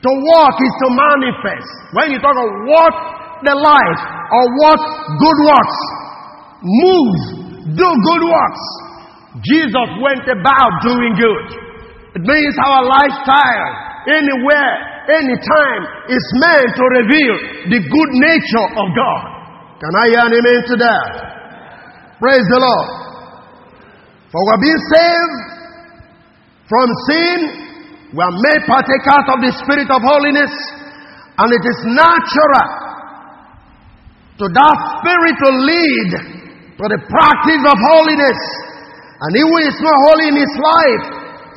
To 0.04 0.11
walk 0.12 0.56
is 0.61 0.75
to 0.85 0.88
manifest. 0.92 1.71
When 1.97 2.12
you 2.12 2.21
talk 2.21 2.37
of 2.37 2.50
walk 2.68 2.94
the 3.40 3.56
life 3.56 4.00
or 4.37 4.42
walk 4.61 4.80
good 5.16 5.38
works, 5.49 5.78
move, 6.61 7.16
do 7.73 7.88
good 7.88 8.23
works. 8.28 8.64
Jesus 9.40 9.88
went 10.04 10.28
about 10.28 10.73
doing 10.85 11.16
good. 11.16 11.47
It 12.21 12.23
means 12.23 12.54
our 12.68 12.85
lifestyle, 12.85 13.71
anywhere, 14.12 14.73
anytime, 15.09 15.83
is 16.12 16.25
meant 16.44 16.68
to 16.68 16.85
reveal 17.00 17.35
the 17.73 17.80
good 17.80 18.11
nature 18.21 18.68
of 18.76 18.87
God. 18.92 19.23
Can 19.80 19.90
I 19.90 20.04
hear 20.12 20.23
an 20.28 20.33
amen 20.37 20.61
to 20.68 20.76
that? 20.85 21.11
Praise 22.21 22.47
the 22.52 22.61
Lord. 22.61 22.90
For 24.30 24.40
we're 24.52 24.62
being 24.62 24.83
saved 24.92 25.53
from 26.75 26.88
sin, 27.07 27.38
we 28.11 28.19
are 28.19 28.35
made 28.35 28.62
partakers 28.66 29.26
of 29.31 29.38
the 29.47 29.52
Spirit 29.62 29.87
of 29.95 30.02
holiness, 30.02 30.50
and 31.38 31.49
it 31.54 31.62
is 31.62 31.78
natural 31.87 32.69
to 34.43 34.47
that 34.50 34.76
Spirit 34.99 35.37
to 35.38 35.50
lead 35.54 36.11
to 36.75 36.85
the 36.90 37.00
practice 37.07 37.62
of 37.62 37.78
holiness. 37.78 38.40
And 39.23 39.31
he 39.38 39.43
who 39.47 39.59
is 39.62 39.78
not 39.78 39.95
holy 40.11 40.26
in 40.35 40.37
his 40.43 40.54
life 40.59 41.04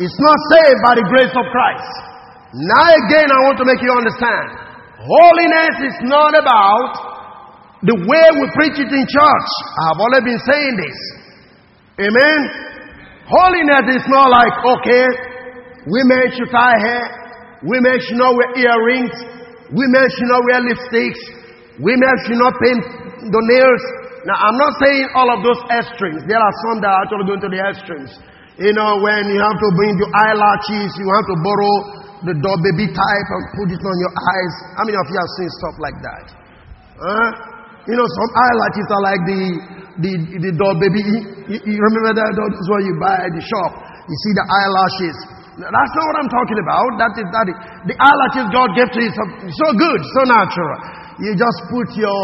is 0.05 0.13
not 0.21 0.37
saved 0.53 0.79
by 0.85 0.93
the 1.01 1.05
grace 1.09 1.33
of 1.33 1.45
Christ. 1.49 1.93
Now 2.53 2.87
again, 3.09 3.27
I 3.33 3.39
want 3.49 3.57
to 3.57 3.65
make 3.65 3.81
you 3.81 3.89
understand. 3.89 4.45
Holiness 5.01 5.75
is 5.81 5.97
not 6.05 6.37
about 6.37 6.93
the 7.81 7.97
way 8.05 8.25
we 8.37 8.45
preach 8.53 8.77
it 8.77 8.89
in 8.93 9.05
church. 9.09 9.49
I 9.81 9.83
have 9.89 9.97
already 9.97 10.29
been 10.29 10.43
saying 10.45 10.75
this. 10.77 10.97
Amen. 12.05 12.76
Holiness 13.27 13.85
is 13.91 14.05
not 14.07 14.31
like, 14.31 14.55
okay, 14.55 15.03
women 15.83 16.23
should 16.31 16.47
tie 16.47 16.79
hair, 16.79 17.03
women 17.59 17.99
should 17.99 18.15
not 18.15 18.31
wear 18.31 18.55
earrings, 18.55 19.11
women 19.67 20.05
should 20.15 20.31
not 20.31 20.41
wear 20.47 20.59
lipsticks, 20.63 21.21
women 21.83 22.13
should 22.23 22.39
not 22.39 22.55
paint 22.55 22.83
the 23.27 23.41
nails. 23.51 23.83
Now, 24.23 24.39
I'm 24.47 24.55
not 24.55 24.73
saying 24.79 25.03
all 25.11 25.27
of 25.27 25.39
those 25.43 25.59
extremes. 25.75 26.23
There 26.23 26.39
are 26.39 26.55
some 26.71 26.79
that 26.83 26.91
are 26.91 26.99
actually 27.03 27.27
going 27.27 27.43
to 27.43 27.51
the 27.51 27.59
extremes. 27.59 28.11
You 28.63 28.71
know, 28.71 29.03
when 29.03 29.27
you 29.27 29.39
have 29.43 29.59
to 29.59 29.69
bring 29.75 29.93
the 29.99 30.07
eyelashes, 30.07 30.95
you 30.95 31.07
have 31.11 31.27
to 31.27 31.37
borrow 31.43 31.75
the 32.31 32.35
dog 32.39 32.57
baby 32.63 32.89
type 32.89 33.27
and 33.27 33.43
put 33.59 33.67
it 33.75 33.83
on 33.83 33.95
your 34.01 34.13
eyes. 34.15 34.53
How 34.79 34.83
many 34.87 34.95
of 34.95 35.05
you 35.11 35.17
have 35.19 35.31
seen 35.35 35.49
stuff 35.61 35.75
like 35.83 35.97
that? 35.99 36.25
Huh? 36.95 37.56
You 37.87 37.95
know, 37.95 38.03
some 38.03 38.31
eyelashes 38.35 38.87
are 38.91 39.03
like 39.03 39.21
the 39.23 39.41
the, 39.97 40.11
the 40.43 40.51
dog 40.53 40.77
baby. 40.77 41.01
You, 41.01 41.57
you 41.63 41.77
remember 41.79 42.13
that? 42.21 42.29
That 42.35 42.51
is 42.53 42.67
what 42.69 42.81
you 42.85 42.93
buy 43.01 43.17
at 43.17 43.33
the 43.33 43.41
shop. 43.41 43.71
You 44.05 44.17
see 44.27 44.33
the 44.35 44.45
eyelashes. 44.45 45.17
That's 45.57 45.93
not 45.97 46.05
what 46.05 46.17
I'm 46.21 46.29
talking 46.29 46.59
about. 46.61 46.87
That 47.01 47.13
is 47.17 47.27
that. 47.33 47.45
Is, 47.49 47.57
the 47.89 47.95
eyelashes 47.97 48.45
God 48.53 48.69
gave 48.77 48.89
to 48.93 48.99
you 49.01 49.09
so, 49.09 49.23
so 49.49 49.67
good, 49.73 49.99
so 50.13 50.21
natural. 50.29 50.77
You 51.17 51.33
just 51.33 51.59
put 51.73 51.87
your 51.97 52.21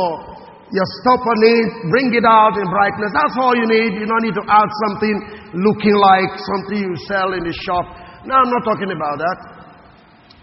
your 0.74 0.88
stuff 1.02 1.22
on 1.22 1.40
it, 1.42 1.70
bring 1.94 2.10
it 2.18 2.26
out 2.26 2.58
in 2.58 2.66
brightness. 2.66 3.14
That's 3.14 3.38
all 3.38 3.54
you 3.54 3.66
need. 3.70 3.94
You 3.94 4.10
don't 4.10 4.26
need 4.26 4.38
to 4.38 4.46
add 4.50 4.70
something 4.90 5.16
looking 5.54 5.98
like 5.98 6.30
something 6.34 6.78
you 6.82 6.94
sell 7.06 7.34
in 7.38 7.46
the 7.46 7.54
shop. 7.54 7.86
No, 8.26 8.34
I'm 8.38 8.50
not 8.50 8.64
talking 8.66 8.90
about 8.90 9.22
that. 9.22 9.38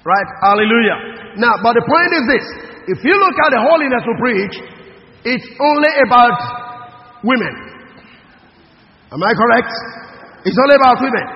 Right? 0.06 0.28
Hallelujah. 0.40 1.34
Now, 1.36 1.58
but 1.60 1.74
the 1.76 1.84
point 1.84 2.10
is 2.14 2.24
this. 2.30 2.46
If 2.94 2.98
you 3.04 3.14
look 3.14 3.36
at 3.42 3.50
the 3.52 3.60
holiness 3.60 4.02
we 4.06 4.14
preach, 4.22 4.54
it's 5.24 5.48
only 5.60 5.92
about 6.06 6.36
women. 7.24 7.54
Am 9.12 9.20
I 9.20 9.32
correct? 9.34 9.73
It's 10.47 10.56
only 10.56 10.76
about 10.80 10.97
women. 11.02 11.26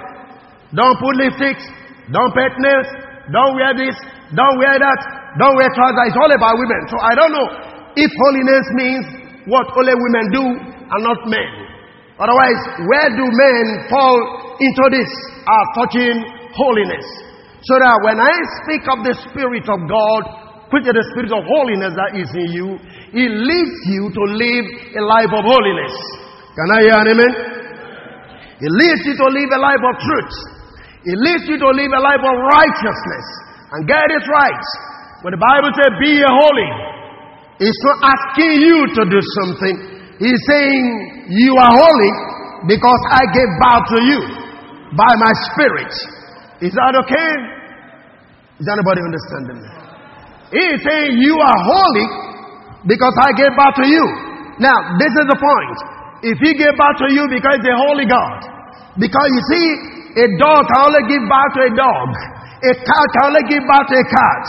Don't 0.72 0.96
put 0.96 1.12
lipsticks. 1.20 1.64
Don't 2.09 2.32
paint 2.32 2.56
nails. 2.61 2.88
Don't 3.32 3.54
wear 3.56 3.72
this. 3.76 3.96
Don't 4.32 4.56
wear 4.59 4.76
that. 4.78 5.00
Don't 5.37 5.56
wear 5.56 5.68
trousers. 5.74 6.06
It's 6.09 6.18
all 6.18 6.32
about 6.32 6.54
women. 6.56 6.80
So 6.88 6.96
I 7.02 7.12
don't 7.12 7.32
know 7.32 7.48
if 7.96 8.11
holiness 8.11 8.66
means 8.78 9.04
what 9.46 9.68
only 9.76 9.92
women 9.92 10.24
do 10.32 10.44
and 10.44 11.00
not 11.04 11.20
men. 11.28 11.50
Otherwise, 12.16 12.61
where 12.87 13.11
do 13.11 13.24
men 13.26 13.64
fall 13.90 14.18
into 14.61 14.85
this 14.94 15.11
are 15.50 15.66
touching 15.74 16.14
holiness? 16.54 17.06
So 17.66 17.74
that 17.80 17.96
when 18.04 18.20
I 18.20 18.35
speak 18.62 18.85
of 18.87 18.98
the 19.02 19.14
Spirit 19.28 19.66
of 19.66 19.80
God, 19.88 20.22
which 20.70 20.85
is 20.87 20.94
the 20.94 21.06
Spirit 21.16 21.32
of 21.32 21.42
holiness 21.48 21.92
that 21.96 22.12
is 22.14 22.30
in 22.37 22.48
you, 22.54 22.68
He 23.14 23.31
leads 23.31 23.79
you 23.94 24.11
to 24.11 24.22
live 24.35 24.66
a 24.98 25.03
life 25.07 25.31
of 25.31 25.42
holiness. 25.46 25.94
Can 26.59 26.68
I 26.74 26.79
hear 26.83 26.98
an 26.98 27.09
amen? 27.14 27.33
He 28.59 28.66
leads 28.66 29.03
you 29.07 29.14
to 29.14 29.27
live 29.31 29.50
a 29.55 29.61
life 29.62 29.83
of 29.87 29.94
truth. 30.03 30.35
He 31.07 31.14
leads 31.14 31.46
you 31.46 31.59
to 31.62 31.70
live 31.79 31.94
a 31.94 32.03
life 32.03 32.22
of 32.27 32.35
righteousness. 32.59 33.27
And 33.70 33.87
get 33.87 34.03
it 34.11 34.24
right. 34.27 34.66
When 35.22 35.31
the 35.31 35.42
Bible 35.42 35.70
says, 35.79 35.94
be 36.03 36.20
holy, 36.27 36.70
it's 37.62 37.83
not 37.87 37.98
asking 38.03 38.53
you 38.66 38.79
to 38.98 39.03
do 39.07 39.20
something. 39.38 39.74
He's 40.18 40.42
saying, 40.50 40.83
you 41.31 41.55
are 41.55 41.70
holy 41.70 42.12
because 42.66 43.03
I 43.14 43.22
gave 43.31 43.50
birth 43.62 43.87
to 43.94 44.00
you 44.11 44.20
by 44.98 45.12
my 45.22 45.33
spirit. 45.55 45.92
Is 46.66 46.74
that 46.74 46.92
okay? 47.07 47.31
Is 48.59 48.66
anybody 48.66 49.00
understanding 49.07 49.59
me? 49.62 49.70
He's 50.50 50.79
saying, 50.83 51.18
you 51.18 51.35
are 51.38 51.59
holy 51.62 52.34
because 52.85 53.14
I 53.20 53.31
gave 53.37 53.53
birth 53.57 53.77
to 53.81 53.87
you. 53.88 54.05
Now, 54.61 54.77
this 55.01 55.12
is 55.12 55.27
the 55.27 55.38
point. 55.40 55.79
If 56.25 56.37
he 56.40 56.57
gave 56.57 56.73
birth 56.73 56.99
to 57.05 57.09
you 57.12 57.25
because 57.29 57.61
a 57.61 57.75
holy 57.77 58.09
God, 58.09 58.40
because 58.97 59.29
you 59.29 59.42
see, 59.51 59.68
a 60.14 60.27
dog 60.38 60.62
can 60.70 60.81
only 60.88 61.05
give 61.11 61.25
birth 61.27 61.53
to 61.59 61.62
a 61.68 61.73
dog, 61.75 62.09
a 62.64 62.73
cat 62.73 63.07
can 63.18 63.25
only 63.35 63.44
give 63.51 63.64
birth 63.66 63.88
to 63.90 63.97
a 63.99 64.07
cat, 64.07 64.44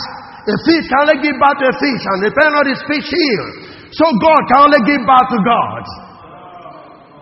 a 0.46 0.54
fish 0.62 0.84
can 0.86 0.98
only 1.04 1.18
give 1.20 1.36
birth 1.36 1.58
to 1.58 1.66
a 1.68 1.76
fish, 1.76 2.02
and 2.06 2.18
depending 2.22 2.56
on 2.56 2.66
his 2.70 2.80
fish 2.86 3.08
here. 3.10 3.46
So 3.92 4.04
God 4.22 4.40
can 4.46 4.58
only 4.70 4.80
give 4.86 5.02
birth 5.02 5.28
to 5.32 5.40
God. 5.42 5.82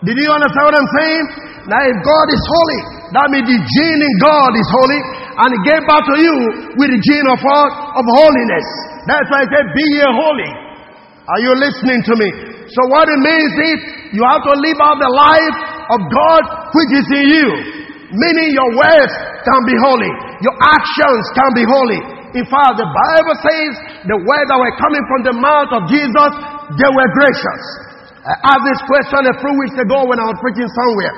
Did 0.04 0.20
you 0.20 0.28
understand 0.28 0.64
what 0.68 0.76
I'm 0.76 0.92
saying? 1.00 1.24
Now, 1.64 1.80
if 1.80 1.96
God 2.04 2.26
is 2.28 2.42
holy, 2.44 2.80
that 3.16 3.26
means 3.32 3.48
the 3.48 3.56
gene 3.56 4.02
in 4.04 4.14
God 4.20 4.52
is 4.52 4.68
holy, 4.68 5.00
and 5.40 5.48
He 5.48 5.60
gave 5.64 5.80
birth 5.88 6.06
to 6.12 6.16
you 6.20 6.36
with 6.76 6.90
the 6.92 7.00
gene 7.00 7.28
of? 7.32 7.40
Of 7.40 8.04
holiness. 8.04 8.66
That's 9.08 9.28
why 9.32 9.44
I 9.44 9.48
said, 9.48 9.64
Be 9.72 9.84
ye 9.96 10.04
holy. 10.04 10.63
Are 11.24 11.40
you 11.40 11.52
listening 11.56 12.04
to 12.04 12.14
me? 12.20 12.28
So, 12.68 12.80
what 12.92 13.08
it 13.08 13.20
means 13.20 13.52
is 13.56 13.76
you 14.12 14.22
have 14.28 14.44
to 14.44 14.54
live 14.60 14.78
out 14.84 14.96
the 15.00 15.08
life 15.08 15.58
of 15.96 16.00
God 16.12 16.42
which 16.76 16.90
is 17.00 17.06
in 17.16 17.26
you. 17.32 17.48
Meaning 18.12 18.48
your 18.52 18.70
words 18.76 19.12
can 19.42 19.60
be 19.64 19.74
holy, 19.80 20.12
your 20.44 20.56
actions 20.60 21.24
can 21.32 21.50
be 21.56 21.64
holy. 21.64 22.00
In 22.36 22.44
fact, 22.46 22.76
the 22.76 22.86
Bible 22.86 23.36
says 23.40 23.70
the 24.04 24.18
words 24.20 24.46
that 24.52 24.58
were 24.58 24.76
coming 24.76 25.04
from 25.08 25.20
the 25.24 25.34
mouth 25.38 25.70
of 25.72 25.82
Jesus, 25.88 26.30
they 26.76 26.90
were 26.92 27.10
gracious. 27.16 27.62
I 28.24 28.34
asked 28.54 28.64
this 28.68 28.80
question 28.84 29.20
a 29.24 29.34
few 29.40 29.54
weeks 29.64 29.76
ago 29.80 30.04
when 30.08 30.18
I 30.20 30.26
was 30.28 30.38
preaching 30.44 30.68
somewhere. 30.68 31.14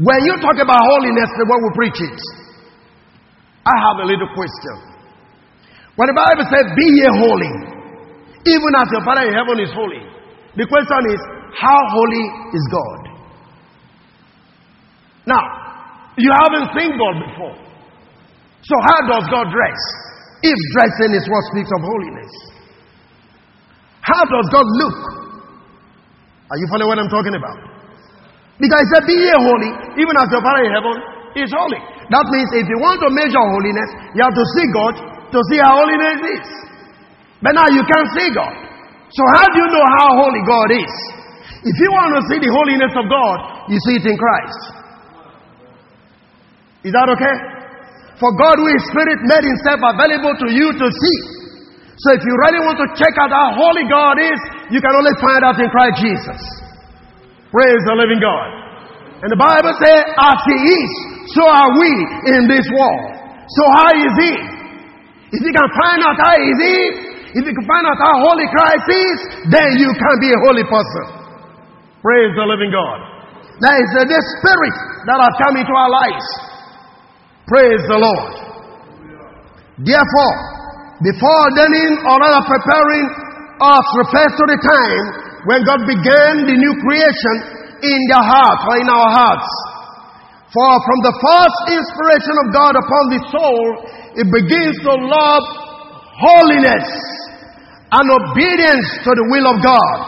When 0.00 0.20
you 0.24 0.34
talk 0.40 0.56
about 0.56 0.80
holiness, 0.80 1.30
the 1.36 1.46
way 1.46 1.58
we 1.60 1.70
preach 1.76 1.98
it, 2.00 2.20
I 3.64 3.74
have 3.76 3.96
a 4.02 4.06
little 4.08 4.28
question. 4.32 4.91
When 5.96 6.08
the 6.08 6.16
Bible 6.16 6.46
says, 6.48 6.66
Be 6.72 6.86
ye 6.88 7.08
holy, 7.20 7.52
even 8.48 8.70
as 8.80 8.88
your 8.88 9.04
Father 9.04 9.28
in 9.28 9.34
heaven 9.36 9.60
is 9.60 9.72
holy, 9.76 10.00
the 10.56 10.64
question 10.64 11.02
is, 11.12 11.20
How 11.52 11.78
holy 11.92 12.24
is 12.56 12.64
God? 12.72 13.00
Now, 15.28 15.44
you 16.16 16.32
haven't 16.32 16.72
seen 16.74 16.96
God 16.96 17.16
before. 17.28 17.56
So, 18.64 18.74
how 18.80 18.98
does 19.06 19.24
God 19.28 19.52
dress? 19.52 19.80
If 20.42 20.56
dressing 20.74 21.12
is 21.14 21.24
what 21.30 21.42
speaks 21.54 21.70
of 21.70 21.80
holiness. 21.84 22.32
How 24.02 24.22
does 24.26 24.46
God 24.50 24.66
look? 24.66 24.98
Are 26.50 26.58
you 26.58 26.66
following 26.68 26.90
what 26.90 26.98
I'm 26.98 27.12
talking 27.12 27.36
about? 27.38 27.58
Because 28.58 28.80
he 28.80 28.88
said, 28.96 29.04
Be 29.06 29.14
ye 29.14 29.34
holy, 29.36 29.70
even 30.00 30.14
as 30.16 30.28
your 30.32 30.42
Father 30.42 30.64
in 30.66 30.72
heaven 30.72 30.96
is 31.36 31.50
holy. 31.52 31.80
That 32.10 32.26
means 32.28 32.48
if 32.56 32.66
you 32.66 32.78
want 32.80 32.98
to 33.04 33.08
measure 33.12 33.40
holiness, 33.40 33.88
you 34.16 34.20
have 34.24 34.34
to 34.34 34.46
see 34.58 34.66
God 34.74 34.94
to 35.32 35.40
see 35.48 35.58
how 35.64 35.80
holy 35.80 35.96
holiness 35.96 36.20
is. 36.36 36.46
But 37.42 37.58
now 37.58 37.66
you 37.72 37.82
can't 37.82 38.10
see 38.14 38.28
God. 38.30 38.54
So, 39.12 39.22
how 39.36 39.46
do 39.50 39.56
you 39.60 39.68
know 39.68 39.86
how 39.98 40.08
holy 40.24 40.42
God 40.46 40.68
is? 40.72 40.94
If 41.62 41.76
you 41.76 41.88
want 41.92 42.16
to 42.16 42.22
see 42.30 42.38
the 42.40 42.52
holiness 42.52 42.92
of 42.96 43.04
God, 43.10 43.36
you 43.68 43.78
see 43.88 43.96
it 44.00 44.06
in 44.06 44.16
Christ. 44.16 44.60
Is 46.82 46.92
that 46.96 47.06
okay? 47.12 47.36
For 48.18 48.30
God, 48.38 48.58
who 48.58 48.66
is 48.70 48.82
Spirit, 48.90 49.18
made 49.26 49.44
Himself 49.46 49.80
available 49.82 50.34
to 50.42 50.48
you 50.50 50.68
to 50.70 50.86
see. 50.90 51.18
So 52.02 52.18
if 52.18 52.22
you 52.26 52.34
really 52.34 52.62
want 52.66 52.78
to 52.82 52.88
check 52.98 53.14
out 53.20 53.30
how 53.30 53.54
holy 53.54 53.86
God 53.86 54.18
is, 54.18 54.38
you 54.74 54.80
can 54.82 54.90
only 54.90 55.14
find 55.22 55.42
out 55.46 55.58
in 55.60 55.68
Christ 55.70 55.96
Jesus. 56.02 56.40
Praise 57.52 57.82
the 57.86 57.94
living 57.94 58.18
God. 58.18 58.48
And 59.22 59.30
the 59.30 59.38
Bible 59.38 59.70
says, 59.78 60.02
as 60.18 60.38
He 60.50 60.56
is, 60.66 60.90
so 61.36 61.46
are 61.46 61.70
we 61.78 61.90
in 62.34 62.50
this 62.50 62.66
world. 62.74 63.06
So 63.46 63.62
how 63.78 63.90
is 63.94 64.14
He? 64.18 64.51
If 65.32 65.40
you 65.40 65.52
can 65.52 65.68
find 65.72 66.00
out 66.04 66.16
how 66.20 66.34
easy, 66.36 66.76
if 67.32 67.42
you 67.48 67.54
can 67.56 67.64
find 67.64 67.84
out 67.88 67.96
how 67.96 68.14
holy 68.20 68.44
Christ 68.52 68.86
is, 68.92 69.16
then 69.48 69.68
you 69.80 69.88
can 69.96 70.14
be 70.20 70.28
a 70.28 70.40
holy 70.44 70.66
person. 70.68 71.04
Praise 72.04 72.32
the 72.36 72.44
living 72.44 72.68
God. 72.68 72.98
Now 73.64 73.72
it's 73.72 73.94
the 73.96 74.20
Spirit 74.36 74.76
that 75.08 75.18
has 75.22 75.34
come 75.40 75.54
into 75.56 75.72
our 75.72 75.90
lives. 75.92 76.26
Praise 77.48 77.82
the 77.88 77.98
Lord. 78.00 78.32
Therefore, 79.80 80.36
before 81.00 81.38
ordaining 81.48 81.96
or 82.04 82.14
rather 82.20 82.44
preparing 82.44 83.06
us 83.62 83.86
refers 84.04 84.32
to 84.36 84.44
the 84.52 84.58
time 84.60 85.04
when 85.48 85.64
God 85.64 85.80
began 85.88 86.44
the 86.44 86.56
new 86.58 86.74
creation 86.84 87.36
in 87.82 87.98
their 88.12 88.22
hearts 88.22 88.62
or 88.68 88.76
in 88.78 88.88
our 88.90 89.10
hearts. 89.10 89.50
For 90.52 90.70
from 90.84 90.98
the 91.06 91.14
first 91.16 91.58
inspiration 91.80 92.34
of 92.44 92.46
God 92.52 92.72
upon 92.76 93.04
the 93.08 93.20
soul, 93.32 93.66
it 94.16 94.28
begins 94.28 94.76
to 94.84 94.92
love 94.92 95.44
holiness 96.20 96.88
and 97.92 98.04
obedience 98.08 98.88
to 99.04 99.10
the 99.12 99.26
will 99.32 99.46
of 99.52 99.58
God 99.64 99.98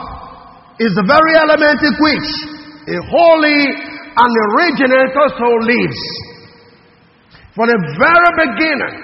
is 0.80 0.92
the 0.92 1.06
very 1.06 1.34
element 1.40 1.78
in 1.80 1.94
which 2.00 2.28
a 2.84 2.98
holy 3.08 3.60
and 4.14 4.30
originator 4.52 5.26
soul 5.36 5.58
lives. 5.64 6.00
From 7.54 7.70
the 7.70 7.80
very 7.96 8.32
beginning, 8.44 8.96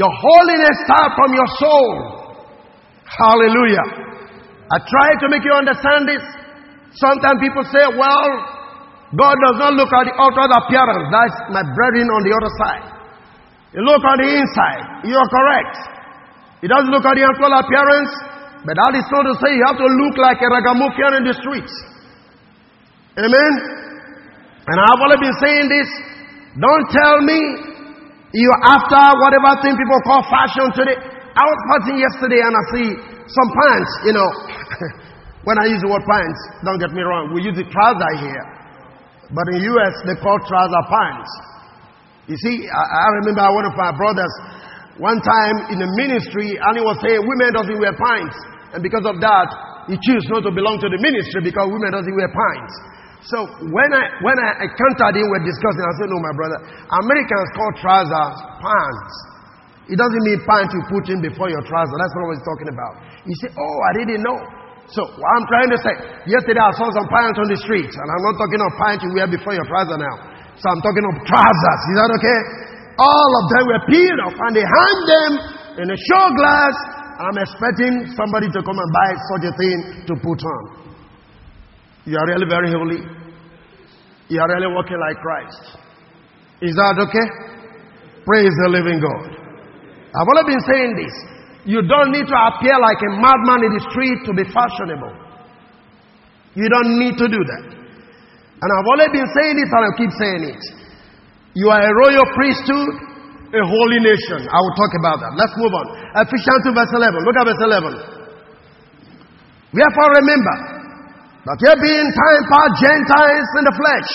your 0.00 0.08
holiness 0.08 0.76
starts 0.88 1.14
from 1.14 1.30
your 1.36 1.50
soul. 1.60 1.92
Hallelujah. 3.04 3.86
I 4.72 4.76
try 4.80 5.08
to 5.20 5.26
make 5.28 5.44
you 5.44 5.52
understand 5.52 6.08
this. 6.08 6.24
Sometimes 6.96 7.38
people 7.44 7.64
say, 7.68 7.84
well, 7.92 8.30
God 9.12 9.36
does 9.36 9.56
not 9.60 9.76
look 9.76 9.92
at 9.92 10.08
the 10.08 10.14
outward 10.16 10.48
appearance. 10.64 11.04
That's 11.12 11.36
my 11.52 11.64
brethren 11.76 12.08
on 12.08 12.22
the 12.24 12.32
other 12.32 12.52
side. 12.56 13.01
You 13.72 13.80
look 13.80 14.04
at 14.04 14.16
the 14.20 14.28
inside. 14.28 15.08
You 15.08 15.16
are 15.16 15.30
correct. 15.32 15.74
He 16.60 16.68
doesn't 16.68 16.92
look 16.92 17.08
at 17.08 17.16
the 17.16 17.24
outward 17.24 17.56
appearance, 17.56 18.12
but 18.68 18.76
that 18.76 18.92
is 18.94 19.06
not 19.08 19.24
to 19.26 19.34
say 19.40 19.56
you 19.56 19.64
have 19.64 19.80
to 19.80 19.88
look 19.88 20.16
like 20.20 20.38
a 20.44 20.48
ragamuffin 20.52 21.12
in 21.18 21.24
the 21.24 21.34
streets. 21.40 21.72
Amen? 23.16 23.52
And 24.68 24.76
I've 24.76 25.00
already 25.00 25.24
been 25.24 25.38
saying 25.40 25.66
this. 25.72 25.88
Don't 26.60 26.86
tell 26.92 27.16
me 27.24 27.40
you're 28.36 28.62
after 28.64 29.02
whatever 29.24 29.50
thing 29.64 29.74
people 29.74 30.00
call 30.04 30.20
fashion 30.28 30.68
today. 30.76 30.96
I 31.32 31.44
was 31.48 31.60
passing 31.72 31.96
yesterday 31.96 32.40
and 32.44 32.52
I 32.52 32.62
see 32.76 32.88
some 33.24 33.48
pants, 33.56 33.92
you 34.04 34.12
know. 34.12 34.28
when 35.48 35.56
I 35.56 35.72
use 35.72 35.80
the 35.80 35.88
word 35.88 36.04
pants, 36.04 36.40
don't 36.64 36.78
get 36.78 36.92
me 36.92 37.00
wrong, 37.00 37.32
we 37.32 37.40
use 37.40 37.56
the 37.56 37.64
trouser 37.72 38.12
here. 38.20 38.44
But 39.32 39.48
in 39.52 39.60
the 39.60 39.64
US, 39.72 39.94
they 40.04 40.16
call 40.20 40.36
trouser 40.44 40.84
pants. 40.92 41.51
You 42.30 42.36
see, 42.38 42.56
I, 42.70 42.82
I 42.82 43.08
remember 43.22 43.42
one 43.50 43.66
of 43.66 43.74
my 43.74 43.90
brothers 43.94 44.34
one 45.00 45.18
time 45.24 45.72
in 45.72 45.78
the 45.80 45.90
ministry 45.96 46.54
and 46.54 46.72
he 46.76 46.82
was 46.84 47.00
saying 47.00 47.18
women 47.24 47.50
doesn't 47.56 47.78
wear 47.80 47.96
pants. 47.96 48.36
And 48.76 48.80
because 48.84 49.04
of 49.08 49.18
that, 49.18 49.48
he 49.90 49.98
chose 49.98 50.22
not 50.30 50.46
to 50.46 50.52
belong 50.54 50.78
to 50.78 50.88
the 50.88 51.00
ministry 51.00 51.42
because 51.42 51.66
women 51.66 51.90
doesn't 51.90 52.14
wear 52.14 52.30
pants. 52.30 52.74
So 53.26 53.38
when 53.70 53.90
I 53.94 54.02
when 54.26 54.34
I 54.34 54.66
encountered 54.66 55.14
him, 55.14 55.30
we're 55.30 55.46
discussing. 55.46 55.82
I 55.86 55.94
said, 56.02 56.10
"No, 56.10 56.18
my 56.18 56.34
brother, 56.34 56.58
Americans 57.06 57.48
call 57.54 57.70
trousers 57.78 58.34
pants. 58.58 59.14
It 59.86 59.94
doesn't 59.94 60.22
mean 60.26 60.42
pants 60.42 60.74
you 60.74 60.82
put 60.90 61.06
in 61.06 61.22
before 61.22 61.46
your 61.46 61.62
trousers. 61.62 61.94
That's 62.02 62.14
what 62.18 62.26
I 62.26 62.30
was 62.34 62.42
talking 62.42 62.70
about." 62.74 62.92
He 63.22 63.34
said, 63.38 63.54
"Oh, 63.54 63.76
I 63.86 63.92
didn't 64.02 64.26
know." 64.26 64.38
So 64.90 65.06
what 65.06 65.30
I'm 65.38 65.46
trying 65.46 65.70
to 65.70 65.78
say, 65.78 65.94
yesterday 66.26 66.58
I 66.58 66.74
saw 66.74 66.90
some 66.90 67.06
pants 67.06 67.38
on 67.38 67.46
the 67.46 67.58
streets, 67.62 67.94
and 67.94 68.06
I'm 68.10 68.22
not 68.26 68.34
talking 68.42 68.58
of 68.58 68.70
pants 68.74 69.00
you 69.06 69.10
wear 69.14 69.30
before 69.30 69.54
your 69.54 69.66
trousers 69.70 70.02
now. 70.02 70.16
So 70.62 70.70
I'm 70.70 70.78
talking 70.78 71.02
of 71.10 71.14
trousers. 71.26 71.80
Is 71.90 71.96
that 71.98 72.10
okay? 72.22 72.38
All 72.94 73.30
of 73.42 73.44
them 73.50 73.64
were 73.66 73.82
peeled 73.90 74.20
off, 74.22 74.36
and 74.46 74.52
they 74.54 74.62
hang 74.62 74.98
them 75.10 75.30
in 75.82 75.86
a 75.90 75.98
show 75.98 76.24
glass. 76.38 76.74
I'm 77.18 77.34
expecting 77.34 78.14
somebody 78.14 78.46
to 78.46 78.60
come 78.62 78.78
and 78.78 78.90
buy 78.94 79.10
such 79.34 79.44
a 79.50 79.52
thing 79.58 80.06
to 80.06 80.14
put 80.22 80.38
on. 80.38 80.62
You 82.06 82.14
are 82.14 82.26
really 82.30 82.46
very 82.46 82.70
holy. 82.70 83.02
You 84.30 84.38
are 84.38 84.48
really 84.54 84.70
walking 84.70 85.02
like 85.02 85.18
Christ. 85.18 85.82
Is 86.62 86.78
that 86.78 86.94
okay? 87.10 87.26
Praise 88.22 88.54
the 88.62 88.70
living 88.70 89.02
God. 89.02 89.34
I've 90.14 90.30
only 90.30 90.46
been 90.46 90.62
saying 90.62 90.94
this. 90.94 91.14
You 91.66 91.82
don't 91.82 92.14
need 92.14 92.26
to 92.30 92.38
appear 92.38 92.78
like 92.78 93.02
a 93.02 93.10
madman 93.18 93.66
in 93.66 93.72
the 93.74 93.84
street 93.90 94.18
to 94.26 94.32
be 94.34 94.46
fashionable. 94.46 95.14
You 96.54 96.68
don't 96.70 96.98
need 97.02 97.18
to 97.18 97.26
do 97.26 97.38
that. 97.38 97.81
And 98.62 98.68
I've 98.70 98.88
only 98.94 99.08
been 99.10 99.26
saying 99.26 99.56
it 99.58 99.66
and 99.66 99.82
I'll 99.82 99.98
keep 99.98 100.12
saying 100.14 100.42
it. 100.54 100.62
You 101.58 101.66
are 101.66 101.82
a 101.82 101.92
royal 102.06 102.26
priesthood, 102.38 102.94
a 103.50 103.62
holy 103.66 104.00
nation. 104.00 104.46
I 104.46 104.58
will 104.62 104.76
talk 104.78 104.92
about 105.02 105.18
that. 105.18 105.34
Let's 105.34 105.52
move 105.58 105.74
on. 105.74 105.86
Ephesians 106.22 106.62
2 106.70 106.70
verse 106.70 106.92
11. 106.94 107.26
Look 107.26 107.36
at 107.36 107.44
verse 107.50 107.58
11. 107.58 108.22
Wherefore 109.74 110.10
remember 110.14 110.56
that 111.42 111.58
ye 111.58 111.72
being 111.74 112.08
time 112.14 112.42
past 112.54 112.72
Gentiles 112.78 113.48
in 113.58 113.64
the 113.66 113.74
flesh, 113.74 114.08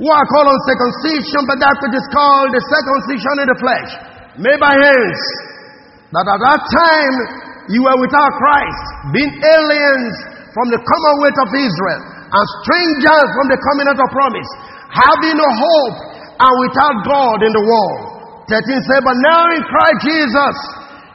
who 0.00 0.08
are 0.08 0.26
called 0.32 0.48
on 0.48 0.58
circumcision, 0.64 1.44
but 1.44 1.60
that 1.60 1.76
which 1.84 1.94
is 1.94 2.08
called 2.08 2.50
the 2.56 2.62
circumcision 2.64 3.34
in 3.44 3.48
the 3.52 3.58
flesh, 3.60 3.90
made 4.40 4.58
by 4.64 4.72
hands, 4.72 5.22
that 6.08 6.24
at 6.24 6.40
that 6.40 6.62
time 6.72 7.14
you 7.68 7.84
were 7.84 7.98
without 8.00 8.32
Christ, 8.40 8.84
being 9.12 9.28
aliens 9.28 10.16
from 10.56 10.72
the 10.72 10.80
commonwealth 10.80 11.38
of 11.46 11.50
Israel, 11.52 12.13
and 12.34 12.44
strangers 12.62 13.26
from 13.38 13.46
the 13.54 13.58
covenant 13.62 13.98
of 14.02 14.08
promise, 14.10 14.50
having 14.90 15.38
no 15.38 15.48
hope 15.48 15.96
and 16.34 16.52
without 16.66 16.96
God 17.06 17.38
in 17.46 17.52
the 17.54 17.64
world. 17.64 18.00
13 18.50 18.60
say, 18.66 18.98
But 19.06 19.16
now 19.22 19.42
in 19.54 19.62
Christ 19.62 19.98
Jesus, 20.02 20.56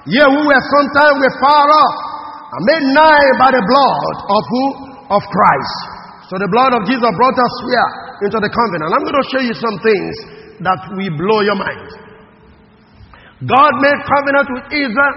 ye 0.08 0.24
who 0.24 0.42
were 0.48 0.64
sometime 0.72 1.20
were 1.20 1.36
far 1.44 1.68
off, 1.68 1.98
are 2.56 2.64
made 2.66 2.86
nigh 2.96 3.30
by 3.38 3.52
the 3.54 3.62
blood 3.62 4.16
of 4.32 4.44
who? 4.48 4.90
of 5.10 5.22
Christ. 5.26 5.78
So 6.30 6.38
the 6.38 6.50
blood 6.54 6.78
of 6.78 6.86
Jesus 6.86 7.10
brought 7.18 7.38
us 7.38 7.54
here 7.66 7.90
into 8.30 8.38
the 8.38 8.52
covenant. 8.54 8.94
I'm 8.94 9.02
going 9.02 9.18
to 9.18 9.28
show 9.34 9.42
you 9.42 9.56
some 9.58 9.78
things 9.82 10.14
that 10.62 10.78
will 10.94 11.16
blow 11.18 11.42
your 11.42 11.58
mind. 11.58 11.90
God 13.50 13.74
made 13.82 14.00
covenant 14.06 14.48
with 14.54 14.66
Israel. 14.70 15.16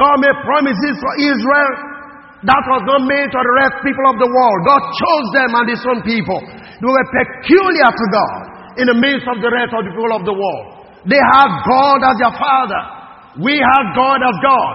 God 0.00 0.16
made 0.24 0.36
promises 0.48 0.94
for 0.96 1.12
Israel. 1.20 1.72
That 2.44 2.60
was 2.68 2.82
not 2.84 3.08
made 3.08 3.28
to 3.32 3.40
the 3.40 3.54
rest 3.64 3.80
people 3.80 4.04
of 4.12 4.20
the 4.20 4.28
world. 4.28 4.58
God 4.68 4.82
chose 4.92 5.28
them 5.32 5.50
and 5.56 5.64
his 5.64 5.80
own 5.88 6.00
people. 6.04 6.40
They 6.44 6.84
were 6.84 7.08
peculiar 7.16 7.88
to 7.88 8.06
God 8.12 8.40
in 8.76 8.86
the 8.92 8.98
midst 9.00 9.24
of 9.24 9.40
the 9.40 9.48
rest 9.48 9.72
of 9.72 9.88
the 9.88 9.92
people 9.96 10.12
of 10.12 10.28
the 10.28 10.36
world. 10.36 10.64
They 11.08 11.20
had 11.20 11.48
God 11.64 12.04
as 12.04 12.16
their 12.20 12.36
father. 12.36 12.82
We 13.40 13.56
have 13.56 13.86
God 13.96 14.20
as 14.20 14.36
God, 14.44 14.74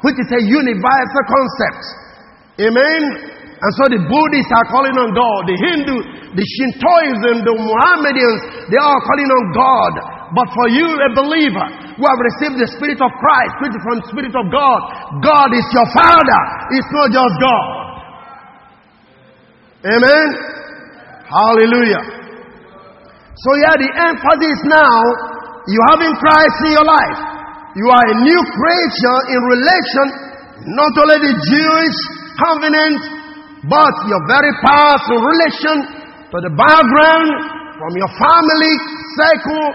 which 0.00 0.16
is 0.16 0.30
a 0.32 0.42
universal 0.48 1.24
concept. 1.28 1.82
Amen. 2.64 3.02
And 3.60 3.72
so 3.76 3.84
the 3.92 4.00
Buddhists 4.00 4.52
are 4.56 4.68
calling 4.72 4.96
on 4.96 5.12
God. 5.12 5.40
The 5.44 5.56
Hindu, 5.60 5.96
the 6.32 6.46
Shintoism, 6.56 7.44
the 7.44 7.52
Mohammedans, 7.52 8.40
they 8.72 8.80
are 8.80 9.00
calling 9.04 9.28
on 9.28 9.44
God. 9.52 9.92
But 10.32 10.48
for 10.56 10.72
you, 10.72 10.88
a 10.88 11.10
believer 11.12 11.68
who 12.00 12.08
have 12.08 12.16
received 12.16 12.56
the 12.56 12.68
Spirit 12.80 12.96
of 12.96 13.12
Christ, 13.12 13.54
which 13.60 13.76
is 13.76 13.82
from 13.84 14.00
the 14.00 14.08
Spirit 14.08 14.32
of 14.32 14.48
God, 14.48 14.80
God 15.20 15.52
is 15.52 15.68
your 15.76 15.84
Father. 15.92 16.40
It's 16.72 16.88
not 16.96 17.12
just 17.12 17.34
God. 17.36 17.66
Amen? 19.84 20.26
Hallelujah. 21.28 22.00
So 23.36 23.50
yeah, 23.60 23.76
the 23.76 23.90
emphasis 24.00 24.58
now, 24.64 24.96
you 25.68 25.80
having 25.92 26.16
Christ 26.16 26.56
in 26.64 26.72
your 26.72 26.88
life. 26.88 27.20
You 27.76 27.86
are 27.92 28.06
a 28.08 28.16
new 28.24 28.40
creature 28.48 29.18
in 29.36 29.40
relation, 29.44 30.06
not 30.72 30.92
only 31.04 31.20
the 31.20 31.36
Jewish 31.36 31.98
covenant, 32.40 33.00
but 33.68 33.92
your 34.08 34.24
very 34.24 34.52
personal 34.64 35.20
relation 35.20 35.76
to 36.32 36.36
the 36.48 36.52
background 36.56 37.28
from 37.76 37.92
your 37.92 38.08
family 38.16 38.74
circle. 39.20 39.66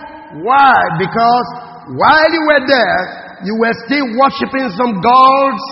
Why? 0.42 0.74
Because 0.98 1.48
while 1.94 2.30
you 2.34 2.42
were 2.50 2.64
there, 2.66 3.00
you 3.46 3.54
were 3.62 3.76
still 3.86 4.08
worshiping 4.18 4.74
some 4.74 4.94
gods, 5.06 5.64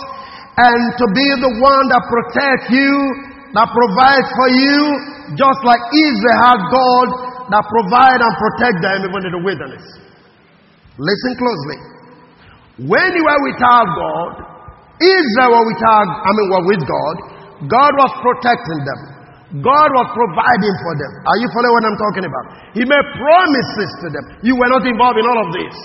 and 0.54 0.78
to 1.02 1.06
be 1.10 1.28
the 1.41 1.54
one 1.58 1.86
that 1.89 2.04
protects 2.06 2.69
you, 2.69 2.93
that 3.58 3.65
provides 3.73 4.30
for 4.38 4.49
you, 4.54 4.78
just 5.34 5.60
like 5.65 5.82
Israel 5.89 6.38
had 6.45 6.60
God 6.69 7.08
that 7.49 7.63
provide 7.65 8.19
and 8.21 8.34
protect 8.38 8.78
them 8.86 8.97
even 9.10 9.21
in 9.26 9.32
the 9.34 9.41
wilderness. 9.41 9.86
Listen 11.02 11.34
closely. 11.41 11.80
When 12.86 13.10
you 13.17 13.23
were 13.26 13.41
without 13.49 13.88
God, 13.97 14.32
Israel 15.02 15.49
were 15.58 15.65
without, 15.73 16.06
I 16.06 16.30
mean, 16.30 16.47
were 16.54 16.65
with 16.69 16.84
God, 16.86 17.15
God 17.65 17.91
was 17.97 18.12
protecting 18.21 18.82
them. 18.86 19.02
God 19.62 19.89
was 19.93 20.08
providing 20.17 20.76
for 20.82 20.93
them. 20.97 21.12
Are 21.30 21.38
you 21.38 21.47
following 21.54 21.73
what 21.78 21.86
I'm 21.86 21.99
talking 22.10 22.26
about? 22.26 22.45
He 22.73 22.82
made 22.89 23.06
promises 23.17 23.89
to 24.02 24.08
them. 24.10 24.26
You 24.41 24.58
were 24.58 24.69
not 24.69 24.82
involved 24.82 25.21
in 25.21 25.26
all 25.30 25.39
of 25.45 25.49
this. 25.54 25.76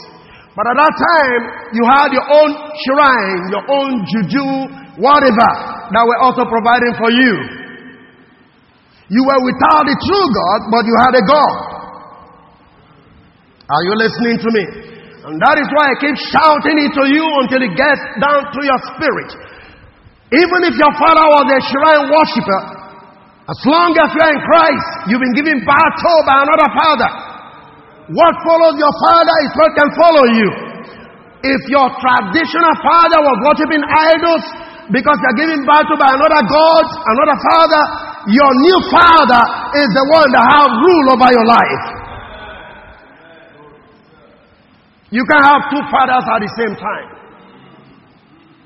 But 0.59 0.75
at 0.75 0.75
that 0.75 0.91
time, 0.91 1.43
you 1.71 1.87
had 1.87 2.11
your 2.11 2.27
own 2.35 2.51
shrine, 2.83 3.43
your 3.55 3.63
own 3.63 4.03
juju, 4.11 4.51
whatever, 4.99 5.51
that 5.95 6.03
were 6.03 6.19
also 6.19 6.43
providing 6.51 6.99
for 6.99 7.15
you. 7.15 7.35
You 9.07 9.23
were 9.23 9.39
without 9.47 9.87
the 9.87 9.95
true 10.03 10.27
God, 10.35 10.61
but 10.75 10.83
you 10.83 10.95
had 10.99 11.15
a 11.15 11.23
God. 11.23 11.55
Are 13.71 13.83
you 13.87 13.95
listening 14.03 14.43
to 14.43 14.51
me? 14.51 14.65
And 15.31 15.39
that 15.39 15.63
is 15.63 15.71
why 15.71 15.95
I 15.95 15.97
keep 16.03 16.19
shouting 16.27 16.91
it 16.91 16.91
to 16.91 17.05
you 17.07 17.23
until 17.47 17.63
it 17.63 17.79
gets 17.79 18.03
down 18.19 18.51
to 18.51 18.61
your 18.67 18.81
spirit. 18.99 19.31
Even 20.43 20.61
if 20.67 20.75
your 20.75 20.91
father 20.99 21.23
was 21.39 21.47
a 21.55 21.61
shrine 21.71 22.05
worshiper, 22.11 22.63
as 23.47 23.61
long 23.63 23.95
as 23.95 24.11
you 24.11 24.21
are 24.27 24.33
in 24.35 24.43
Christ, 24.43 24.89
you've 25.07 25.23
been 25.23 25.39
given 25.39 25.63
battle 25.63 26.19
by 26.27 26.43
another 26.43 26.69
father. 26.83 27.28
What 28.09 28.33
follows 28.41 28.81
your 28.81 28.95
father 29.05 29.37
is 29.45 29.51
what 29.53 29.71
can 29.77 29.91
follow 29.93 30.25
you. 30.33 30.49
If 31.45 31.61
your 31.69 31.93
traditional 32.01 32.75
father 32.81 33.21
was 33.21 33.37
worshiping 33.53 33.85
idols 33.85 34.45
because 34.89 35.21
they're 35.21 35.45
giving 35.45 35.61
battle 35.69 36.01
by 36.01 36.17
another 36.17 36.43
God, 36.49 36.85
another 37.05 37.39
father, 37.53 37.83
your 38.33 38.53
new 38.65 38.79
father 38.89 39.43
is 39.77 39.89
the 39.93 40.07
one 40.09 40.29
that 40.33 40.41
has 40.41 40.69
rule 40.73 41.07
over 41.13 41.29
your 41.29 41.47
life. 41.47 41.85
You 45.13 45.25
can 45.29 45.41
have 45.45 45.69
two 45.69 45.85
fathers 45.93 46.25
at 46.25 46.41
the 46.41 46.53
same 46.57 46.75
time. 46.81 47.09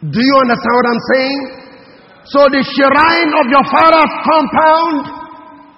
Do 0.06 0.18
you 0.22 0.34
understand 0.38 0.74
what 0.74 0.86
I'm 0.86 1.04
saying? 1.14 1.40
So 2.30 2.40
the 2.46 2.62
shrine 2.62 3.30
of 3.42 3.46
your 3.50 3.66
father's 3.66 4.12
compound 4.22 5.02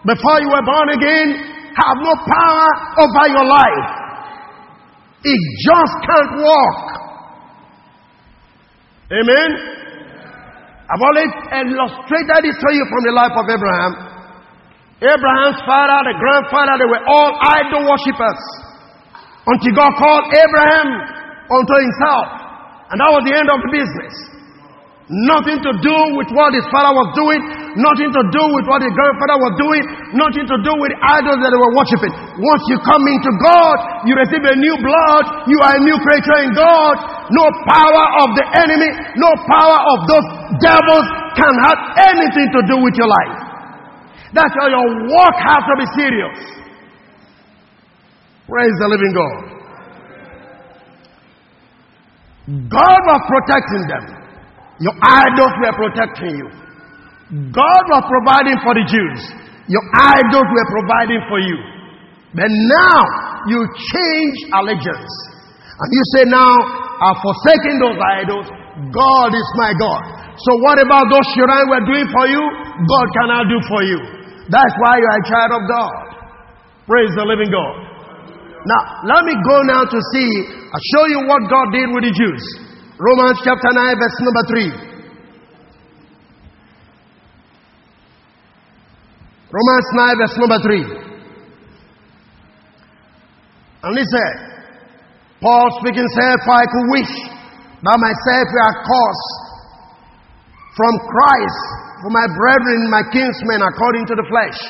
before 0.05 0.37
you 0.45 0.53
were 0.53 0.65
born 0.69 0.89
again 1.01 1.54
have 1.75 1.97
no 1.99 2.15
power 2.23 2.69
over 3.03 3.25
your 3.35 3.47
life. 3.47 3.89
It 5.25 5.41
just 5.65 5.95
can't 6.05 6.33
work. 6.39 6.87
Amen. 9.11 9.51
I've 10.85 11.01
always 11.01 11.33
illustrated 11.65 12.41
this 12.45 12.57
to 12.61 12.69
you 12.77 12.85
from 12.87 13.03
the 13.09 13.15
life 13.17 13.35
of 13.35 13.47
Abraham. 13.49 13.93
Abraham's 15.01 15.61
father, 15.65 15.99
the 16.07 16.17
grandfather, 16.17 16.75
they 16.81 16.89
were 16.89 17.05
all 17.09 17.31
idol 17.41 17.89
worshippers. 17.89 18.41
Until 19.45 19.73
God 19.77 19.93
called 19.97 20.25
Abraham 20.33 20.89
unto 21.51 21.75
himself. 21.77 22.27
And 22.93 22.97
that 23.01 23.11
was 23.13 23.23
the 23.29 23.35
end 23.37 23.49
of 23.49 23.59
the 23.65 23.71
business. 23.73 24.15
Nothing 25.05 25.61
to 25.61 25.73
do 25.85 25.97
with 26.17 26.33
what 26.33 26.57
his 26.57 26.65
father 26.73 26.97
was 26.97 27.13
doing, 27.13 27.37
nothing 27.77 28.09
to 28.09 28.23
do 28.33 28.45
with 28.57 28.65
what 28.65 28.81
his 28.81 28.89
grandfather 28.97 29.37
was 29.37 29.53
doing, 29.61 29.85
nothing 30.17 30.49
to 30.49 30.57
do 30.65 30.73
with 30.81 30.97
idols 30.97 31.45
that 31.45 31.53
they 31.53 31.61
were 31.61 31.75
worshiping. 31.77 32.09
Once 32.41 32.65
you 32.73 32.81
come 32.81 33.05
into 33.13 33.29
God, 33.37 34.09
you 34.09 34.17
receive 34.17 34.41
a 34.41 34.57
new 34.57 34.73
blood, 34.81 35.45
you 35.45 35.61
are 35.61 35.77
a 35.77 35.83
new 35.85 36.01
creature 36.01 36.49
in 36.49 36.57
God. 36.57 36.97
No 37.37 37.45
power 37.69 38.05
of 38.25 38.33
the 38.33 38.49
enemy, 38.65 38.89
no 39.21 39.29
power 39.45 39.79
of 39.93 39.99
those 40.09 40.27
devils 40.65 41.07
can 41.37 41.53
have 41.69 41.79
anything 42.09 42.49
to 42.57 42.61
do 42.65 42.81
with 42.81 42.97
your 42.97 43.13
life. 43.13 43.37
That's 44.33 44.57
why 44.57 44.73
your 44.73 44.89
work 44.89 45.37
has 45.37 45.63
to 45.69 45.75
be 45.85 45.87
serious. 46.01 46.39
Praise 48.49 48.77
the 48.81 48.89
living 48.89 49.13
God. 49.13 49.37
God 52.73 53.01
was 53.05 53.21
protecting 53.29 53.85
them. 53.85 54.24
Your 54.83 54.97
idols 54.99 55.55
were 55.63 55.75
protecting 55.79 56.35
you. 56.39 56.49
God 57.55 57.83
was 57.91 58.05
providing 58.11 58.59
for 58.63 58.75
the 58.75 58.85
Jews. 58.87 59.21
Your 59.71 59.85
idols 59.95 60.49
were 60.51 60.69
providing 60.71 61.23
for 61.31 61.41
you. 61.41 61.59
But 62.35 62.51
now 62.51 63.01
you 63.47 63.59
change 63.95 64.37
allegiance. 64.51 65.15
And 65.79 65.89
you 65.95 66.03
say, 66.19 66.23
Now 66.27 66.53
I've 67.01 67.21
forsaken 67.23 67.75
those 67.79 67.99
idols. 68.23 68.47
God 68.91 69.31
is 69.31 69.49
my 69.55 69.73
God. 69.79 70.03
So 70.35 70.51
what 70.67 70.83
about 70.83 71.07
those 71.07 71.27
shrine 71.39 71.67
we're 71.71 71.87
doing 71.87 72.09
for 72.11 72.27
you? 72.27 72.43
God 72.83 73.07
cannot 73.23 73.47
do 73.47 73.59
for 73.71 73.83
you. 73.87 73.99
That's 74.51 74.75
why 74.83 74.99
you 74.99 75.07
are 75.07 75.19
a 75.23 75.27
child 75.31 75.51
of 75.55 75.63
God. 75.71 75.95
Praise 76.91 77.13
the 77.15 77.25
living 77.25 77.49
God. 77.55 77.75
Now, 78.67 78.83
let 79.07 79.23
me 79.25 79.35
go 79.47 79.57
now 79.63 79.85
to 79.87 79.99
see, 80.13 80.29
I'll 80.73 80.87
show 80.97 81.05
you 81.07 81.21
what 81.29 81.41
God 81.49 81.67
did 81.73 81.87
with 81.95 82.05
the 82.09 82.13
Jews. 82.17 82.45
Romans 83.05 83.37
chapter 83.45 83.69
9, 83.69 84.01
verse 84.01 84.17
number 84.25 84.45
3. 84.49 84.65
Romans 89.53 89.89
9, 89.93 90.17
verse 90.25 90.37
number 90.41 90.59
3. 90.65 90.89
And 93.85 93.93
he 93.93 94.01
eh, 94.01 94.09
said, 94.09 94.35
Paul 95.43 95.69
speaking 95.85 96.09
said, 96.17 96.37
For 96.49 96.57
I 96.57 96.65
could 96.65 96.89
wish 96.97 97.13
that 97.85 97.99
myself 98.01 98.47
were 98.57 98.73
cursed 98.89 99.37
from 100.73 100.95
Christ 101.05 101.61
for 102.01 102.09
my 102.09 102.25
brethren, 102.33 102.89
my 102.89 103.05
kinsmen, 103.13 103.61
according 103.61 104.09
to 104.09 104.15
the 104.17 104.25
flesh. 104.33 104.61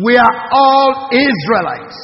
We 0.00 0.16
are 0.16 0.36
all 0.50 1.10
Israelites. 1.12 1.98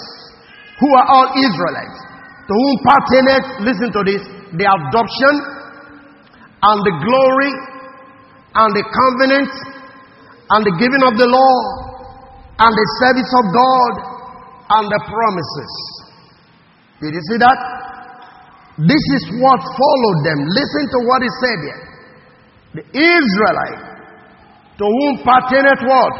Who 0.80 0.88
are 1.00 1.06
all 1.08 1.32
Israelites? 1.32 2.11
To 2.42 2.52
whom 2.52 2.74
pertaineth, 2.82 3.46
listen 3.62 3.88
to 3.94 4.02
this, 4.02 4.22
the 4.58 4.66
adoption 4.66 5.34
and 6.62 6.78
the 6.82 6.94
glory 7.06 7.52
and 8.54 8.70
the 8.74 8.84
covenant 8.84 9.52
and 10.50 10.60
the 10.66 10.74
giving 10.76 11.02
of 11.06 11.14
the 11.16 11.28
law 11.30 11.56
and 12.60 12.72
the 12.72 12.86
service 13.00 13.32
of 13.40 13.44
God 13.50 13.92
and 14.78 14.84
the 14.90 15.00
promises. 15.06 15.72
Did 17.00 17.14
you 17.14 17.24
see 17.30 17.38
that? 17.42 17.58
This 18.78 19.04
is 19.20 19.22
what 19.42 19.60
followed 19.60 20.20
them. 20.24 20.38
Listen 20.48 20.84
to 20.94 20.98
what 21.06 21.20
he 21.22 21.30
said 21.42 21.58
here. 21.62 21.82
The 22.72 22.84
Israelite, 22.88 23.84
to 24.80 24.84
whom 24.86 25.12
pertaineth 25.20 25.82
what? 25.84 26.14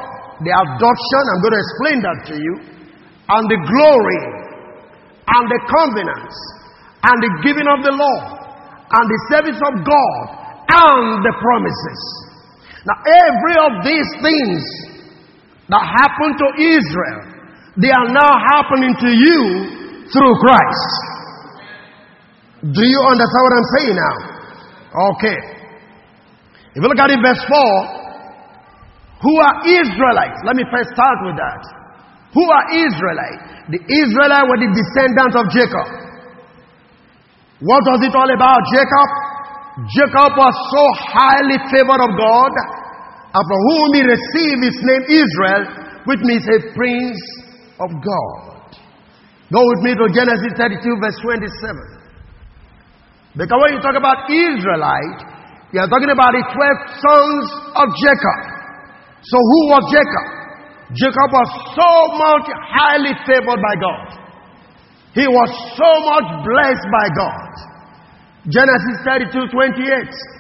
The 0.45 0.53
adoption, 0.53 1.23
I'm 1.33 1.41
going 1.41 1.57
to 1.57 1.63
explain 1.65 1.99
that 2.03 2.19
to 2.29 2.35
you, 2.37 2.55
and 3.25 3.43
the 3.49 3.61
glory, 3.63 4.42
and 5.27 5.45
the 5.47 5.61
covenants, 5.71 6.37
and 7.03 7.17
the 7.23 7.33
giving 7.47 7.69
of 7.69 7.83
the 7.83 7.95
law, 7.95 8.21
and 8.91 9.05
the 9.07 9.21
service 9.31 9.61
of 9.61 9.75
God, 9.87 10.23
and 10.69 11.23
the 11.23 11.35
promises. 11.39 12.01
Now, 12.85 12.99
every 13.07 13.57
of 13.63 13.73
these 13.87 14.11
things 14.19 14.61
that 15.71 15.85
happened 15.87 16.35
to 16.39 16.49
Israel, 16.59 17.23
they 17.79 17.91
are 17.95 18.09
now 18.11 18.33
happening 18.53 18.93
to 18.99 19.11
you 19.11 19.41
through 20.11 20.35
Christ. 20.43 20.93
Do 22.63 22.83
you 22.83 23.01
understand 23.07 23.43
what 23.43 23.55
I'm 23.55 23.71
saying 23.79 23.97
now? 23.97 24.17
Okay. 25.17 25.39
If 26.75 26.81
you 26.83 26.89
look 26.89 26.99
at 26.99 27.11
it, 27.11 27.21
verse 27.23 27.43
4, 27.49 28.03
who 29.23 29.35
are 29.39 29.55
Israelites? 29.67 30.39
Let 30.45 30.57
me 30.57 30.65
first 30.71 30.91
start 30.95 31.19
with 31.27 31.37
that. 31.39 31.82
Who 32.33 32.45
are 32.49 32.67
Israelites? 32.73 33.45
The 33.69 33.81
Israelites 33.85 34.47
were 34.49 34.61
the 34.61 34.73
descendants 34.73 35.37
of 35.37 35.45
Jacob. 35.53 35.89
What 37.61 37.85
was 37.87 38.01
it 38.03 38.15
all 38.17 38.31
about, 38.33 38.61
Jacob? 38.73 39.09
Jacob 39.93 40.33
was 40.37 40.55
so 40.73 40.85
highly 41.13 41.61
favored 41.69 42.03
of 42.03 42.13
God, 42.17 42.53
and 43.33 43.45
from 43.45 43.61
whom 43.69 43.89
he 43.97 44.03
received 44.05 44.61
his 44.65 44.79
name 44.81 45.05
Israel, 45.09 45.63
which 46.09 46.21
means 46.25 46.45
a 46.49 46.59
prince 46.75 47.21
of 47.81 47.89
God. 48.01 48.77
Go 49.53 49.61
with 49.61 49.81
me 49.85 49.93
to 49.93 50.09
Genesis 50.13 50.53
32, 50.57 50.81
verse 51.01 51.19
27. 51.21 52.03
Because 53.37 53.59
when 53.61 53.77
you 53.77 53.81
talk 53.81 53.97
about 53.97 54.29
Israelite, 54.29 55.21
you 55.73 55.81
are 55.81 55.89
talking 55.89 56.13
about 56.13 56.33
the 56.37 56.45
12 56.45 57.01
sons 57.01 57.45
of 57.77 57.87
Jacob. 57.97 58.41
So 59.25 59.37
who 59.41 59.61
was 59.73 59.85
Jacob? 59.89 60.42
Jacob 60.93 61.29
was 61.33 61.49
so 61.73 61.93
much 62.21 62.47
highly 62.69 63.15
favored 63.25 63.61
by 63.61 63.75
God. 63.81 64.23
He 65.15 65.25
was 65.29 65.51
so 65.77 65.91
much 66.09 66.29
blessed 66.45 66.89
by 66.89 67.07
God. 67.17 67.53
Genesis 68.49 68.97
32 69.05 69.49
28. 69.49 70.33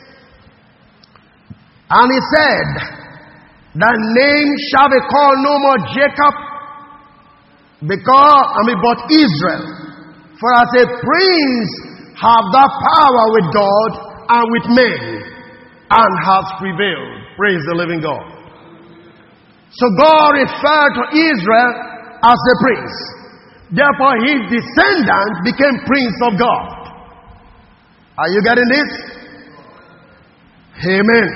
And 1.92 2.08
he 2.08 2.20
said, 2.36 2.68
The 3.76 3.94
name 4.16 4.50
shall 4.72 4.88
be 4.88 5.00
called 5.08 5.38
no 5.44 5.54
more 5.60 5.80
Jacob, 5.92 6.34
because, 7.84 8.44
I 8.56 8.60
mean, 8.64 8.80
but 8.80 8.98
Israel. 9.12 9.66
For 10.40 10.50
as 10.56 10.70
a 10.82 10.86
prince 10.88 11.70
have 12.16 12.44
that 12.56 12.72
power 12.72 13.24
with 13.36 13.46
God 13.52 13.90
and 14.28 14.44
with 14.52 14.66
men, 14.72 15.00
and 15.92 16.12
has 16.24 16.46
prevailed. 16.58 17.36
Praise 17.36 17.60
the 17.68 17.76
living 17.76 18.00
God. 18.00 18.31
So 19.72 19.86
God 19.96 20.36
referred 20.36 20.92
to 21.00 21.04
Israel 21.16 21.70
as 22.22 22.38
a 22.38 22.56
prince. 22.60 22.94
Therefore, 23.72 24.14
his 24.20 24.40
descendants 24.52 25.36
became 25.48 25.74
prince 25.88 26.16
of 26.28 26.32
God. 26.36 26.68
Are 28.20 28.28
you 28.28 28.44
getting 28.44 28.68
this? 28.68 28.90
Amen. 30.92 31.28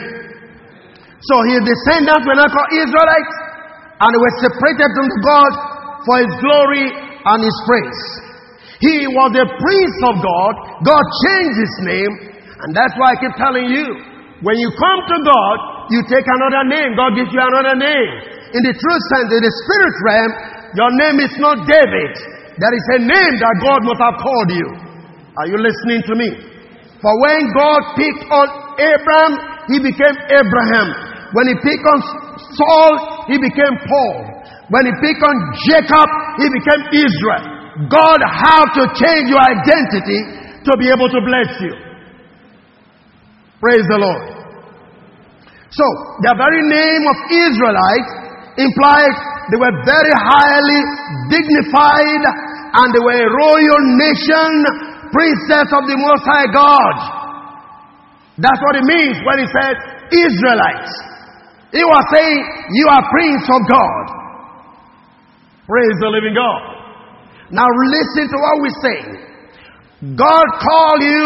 So 1.25 1.35
his 1.49 1.65
descendants 1.65 2.25
were 2.29 2.37
not 2.37 2.53
called 2.53 2.73
Israelites, 2.77 3.35
and 3.97 4.13
were 4.21 4.37
separated 4.45 4.91
from 4.93 5.09
God 5.25 5.53
for 6.05 6.17
his 6.21 6.33
glory 6.45 6.87
and 6.93 7.39
his 7.41 7.57
praise. 7.65 8.03
He 8.85 9.09
was 9.09 9.33
a 9.33 9.49
prince 9.49 9.99
of 10.13 10.21
God. 10.21 10.53
God 10.85 11.05
changed 11.25 11.57
his 11.57 11.75
name, 11.89 12.13
and 12.61 12.77
that's 12.77 12.93
why 13.01 13.17
I 13.17 13.21
keep 13.25 13.35
telling 13.41 13.73
you 13.73 13.89
when 14.45 14.61
you 14.61 14.69
come 14.77 15.01
to 15.09 15.19
God, 15.25 15.57
you 15.93 16.01
take 16.11 16.27
another 16.27 16.65
name. 16.67 16.99
God 16.99 17.15
gives 17.15 17.31
you 17.31 17.43
another 17.43 17.77
name. 17.79 18.11
In 18.55 18.63
the 18.63 18.75
true 18.75 19.01
sense, 19.15 19.29
in 19.31 19.43
the 19.43 19.53
spirit 19.53 19.97
realm, 20.07 20.31
your 20.75 20.91
name 20.99 21.17
is 21.23 21.35
not 21.39 21.63
David. 21.67 22.13
There 22.57 22.75
is 22.75 22.87
a 22.97 23.01
name 23.05 23.35
that 23.39 23.55
God 23.63 23.81
must 23.85 24.01
have 24.01 24.17
called 24.19 24.51
you. 24.51 24.69
Are 25.37 25.49
you 25.49 25.59
listening 25.61 26.01
to 26.09 26.15
me? 26.17 26.31
For 26.99 27.13
when 27.21 27.53
God 27.53 27.81
picked 27.95 28.25
on 28.33 28.47
Abraham, 28.81 29.33
he 29.69 29.79
became 29.85 30.17
Abraham. 30.33 30.89
When 31.37 31.47
he 31.53 31.55
picked 31.61 31.85
on 31.85 32.01
Saul, 32.57 33.29
he 33.29 33.37
became 33.37 33.75
Paul. 33.85 34.17
When 34.73 34.89
he 34.89 34.93
picked 35.05 35.23
on 35.23 35.37
Jacob, 35.69 36.09
he 36.41 36.47
became 36.49 36.83
Israel. 36.97 37.45
God 37.93 38.19
had 38.25 38.67
to 38.81 38.85
change 38.97 39.29
your 39.29 39.43
identity 39.45 40.21
to 40.65 40.73
be 40.81 40.89
able 40.89 41.13
to 41.13 41.21
bless 41.21 41.51
you. 41.61 41.75
Praise 43.61 43.85
the 43.89 44.01
Lord. 44.01 44.36
So, 45.75 45.85
the 46.23 46.35
very 46.39 46.63
name 46.63 47.03
of 47.11 47.17
Israelite 47.27 48.09
implies 48.55 49.15
they 49.51 49.59
were 49.59 49.77
very 49.83 50.15
highly 50.15 50.81
dignified 51.27 52.23
and 52.23 52.87
they 52.95 53.03
were 53.03 53.19
a 53.19 53.31
royal 53.31 53.83
nation, 53.99 54.51
princess 55.11 55.69
of 55.75 55.83
the 55.91 55.99
Most 55.99 56.23
High 56.23 56.51
God. 56.55 56.95
That's 58.39 58.63
what 58.63 58.79
it 58.79 58.87
means 58.87 59.19
when 59.27 59.43
he 59.43 59.47
said 59.51 59.75
Israelites. 60.15 60.93
He 61.75 61.83
was 61.83 62.05
saying, 62.15 62.39
You 62.71 62.87
are 62.87 63.03
prince 63.11 63.47
of 63.51 63.63
God. 63.67 64.05
Praise 65.67 65.97
the 65.99 66.11
living 66.15 66.35
God. 66.35 66.63
Now 67.51 67.67
listen 67.67 68.31
to 68.31 68.39
what 68.39 68.57
we 68.63 68.71
say. 68.83 69.01
God 70.15 70.47
called 70.63 71.03
you, 71.03 71.23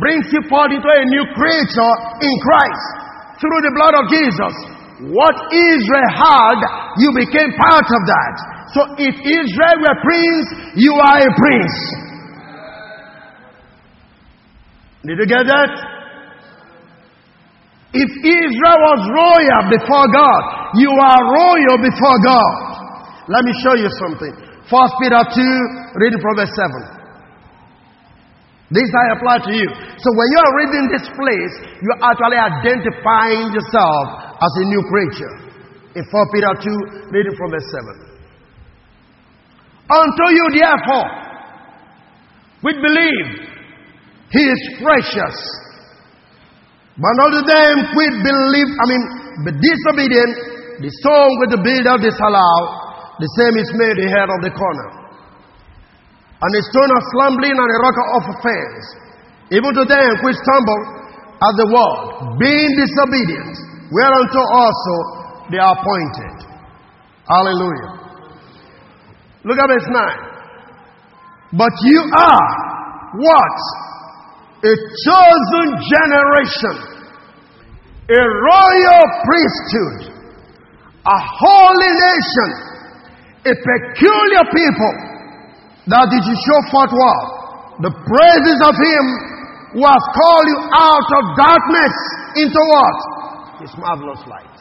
brings 0.00 0.24
you 0.32 0.40
forth 0.48 0.72
into 0.72 0.88
a 0.88 1.04
new 1.04 1.24
creature 1.36 1.92
in 2.24 2.32
Christ 2.40 3.03
through 3.40 3.60
the 3.64 3.72
blood 3.74 3.94
of 3.98 4.04
Jesus. 4.10 4.54
What 5.10 5.36
Israel 5.50 6.10
had, 6.14 6.58
you 7.02 7.10
became 7.14 7.50
part 7.58 7.88
of 7.88 8.02
that. 8.06 8.34
So 8.74 8.80
if 8.98 9.14
Israel 9.14 9.76
were 9.82 9.98
prince, 10.02 10.46
you 10.78 10.94
are 10.94 11.18
a 11.18 11.32
prince. 11.34 11.76
Did 15.04 15.18
you 15.20 15.28
get 15.28 15.44
that? 15.44 15.72
If 17.94 18.10
Israel 18.10 18.78
was 18.90 19.00
royal 19.06 19.62
before 19.70 20.06
God, 20.10 20.42
you 20.80 20.90
are 20.90 21.20
royal 21.30 21.78
before 21.78 22.18
God. 22.24 22.54
Let 23.28 23.44
me 23.44 23.52
show 23.62 23.74
you 23.78 23.86
something. 24.02 24.34
First 24.66 24.94
Peter 24.98 25.20
2, 25.20 26.00
reading 26.00 26.18
from 26.18 26.34
verse 26.34 26.50
7. 26.56 27.03
This 28.74 28.90
I 28.90 29.14
apply 29.14 29.38
to 29.46 29.52
you. 29.54 29.70
So 29.70 30.08
when 30.18 30.28
you 30.34 30.38
are 30.42 30.52
reading 30.58 30.84
this 30.90 31.06
place, 31.14 31.54
you're 31.78 32.02
actually 32.02 32.42
identifying 32.42 33.54
yourself 33.54 34.34
as 34.34 34.50
a 34.50 34.64
new 34.66 34.82
creature. 34.90 35.34
In 35.94 36.02
4 36.02 36.34
Peter 36.34 36.50
2, 36.58 37.14
reading 37.14 37.38
from 37.38 37.54
verse 37.54 37.70
7. 37.70 37.86
Unto 39.94 40.26
you, 40.34 40.46
therefore, 40.58 41.06
which 42.66 42.74
believe, 42.82 43.46
he 44.34 44.42
is 44.42 44.60
precious. 44.82 45.36
But 46.98 47.14
unto 47.30 47.46
them 47.46 47.74
which 47.94 48.16
believe, 48.26 48.70
I 48.74 48.84
mean, 48.90 49.02
be 49.46 49.54
disobedient, 49.54 50.82
the 50.82 50.90
stone 50.98 51.30
with 51.46 51.54
the 51.54 51.62
builder 51.62 51.94
disallow, 52.02 52.58
the 53.22 53.30
same 53.38 53.54
is 53.54 53.70
made 53.78 54.02
the 54.02 54.10
head 54.10 54.26
of 54.26 54.42
the 54.42 54.50
corner 54.50 55.03
and 56.44 56.52
a 56.52 56.62
stone 56.68 56.92
of 56.92 57.02
slumbering 57.16 57.56
and 57.56 57.70
a 57.72 57.78
rock 57.80 57.96
of 58.20 58.22
offense, 58.36 58.84
even 59.48 59.72
to 59.72 59.84
them 59.88 60.12
which 60.20 60.36
stumble 60.36 60.82
at 61.40 61.54
the 61.56 61.68
word, 61.72 62.36
being 62.36 62.68
disobedient, 62.76 63.56
whereunto 63.88 64.42
also 64.52 64.96
they 65.48 65.56
are 65.56 65.72
appointed. 65.72 66.36
Hallelujah. 67.24 68.04
Look 69.44 69.56
at 69.56 69.68
verse 69.72 69.88
9. 69.88 71.56
But 71.56 71.72
you 71.80 72.00
are 72.12 72.48
what? 73.24 73.58
A 74.64 74.74
chosen 74.74 75.68
generation, 75.80 76.76
a 78.08 78.20
royal 78.20 79.04
priesthood, 79.24 80.12
a 81.04 81.18
holy 81.20 81.92
nation, 82.04 82.50
a 83.44 83.54
peculiar 83.54 84.44
people 84.52 85.13
that 85.88 86.08
did 86.08 86.24
you 86.24 86.36
show 86.36 86.60
forth 86.72 86.92
what? 86.96 87.20
The 87.84 87.92
praises 87.92 88.58
of 88.64 88.74
Him 88.76 89.04
who 89.76 89.82
has 89.84 90.04
called 90.14 90.46
you 90.48 90.58
out 90.70 91.08
of 91.18 91.22
darkness 91.36 91.94
into 92.40 92.60
what? 92.72 92.96
His 93.60 93.72
marvelous 93.76 94.22
light. 94.26 94.58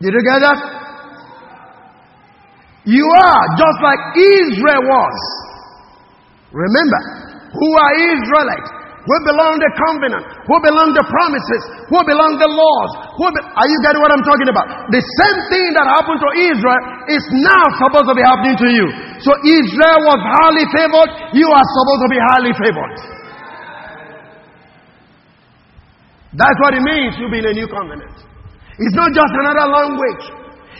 Did 0.00 0.12
you 0.12 0.22
get 0.24 0.40
that? 0.44 0.58
You 2.84 3.02
are 3.02 3.44
just 3.58 3.78
like 3.82 4.02
Israel 4.14 4.82
was. 4.86 5.18
Remember, 6.52 7.00
who 7.52 7.68
are 7.74 7.92
Israelites? 8.14 8.75
Who 9.06 9.16
belong 9.22 9.54
the 9.62 9.70
covenant? 9.78 10.24
Who 10.50 10.56
belong 10.66 10.90
the 10.90 11.06
promises? 11.06 11.62
Who 11.94 11.98
belong 12.02 12.42
the 12.42 12.50
laws? 12.50 12.90
Be, 13.14 13.38
are 13.38 13.68
you 13.70 13.78
getting 13.86 14.02
what 14.02 14.10
I'm 14.10 14.26
talking 14.26 14.50
about? 14.50 14.66
The 14.90 14.98
same 14.98 15.38
thing 15.46 15.66
that 15.78 15.86
happened 15.86 16.18
to 16.18 16.30
Israel 16.34 16.82
is 17.06 17.22
now 17.38 17.64
supposed 17.86 18.10
to 18.10 18.16
be 18.18 18.26
happening 18.26 18.58
to 18.58 18.68
you. 18.74 18.86
So 19.22 19.30
Israel 19.46 20.00
was 20.10 20.20
highly 20.26 20.66
favored. 20.74 21.10
You 21.38 21.46
are 21.46 21.66
supposed 21.70 22.02
to 22.02 22.10
be 22.10 22.18
highly 22.18 22.52
favored. 22.58 22.94
That's 26.34 26.58
what 26.58 26.74
it 26.74 26.82
means 26.82 27.14
to 27.22 27.30
be 27.30 27.38
in 27.38 27.46
a 27.46 27.54
new 27.54 27.70
covenant. 27.70 28.10
It's 28.74 28.96
not 28.98 29.14
just 29.14 29.32
another 29.38 29.70
language. 29.70 30.24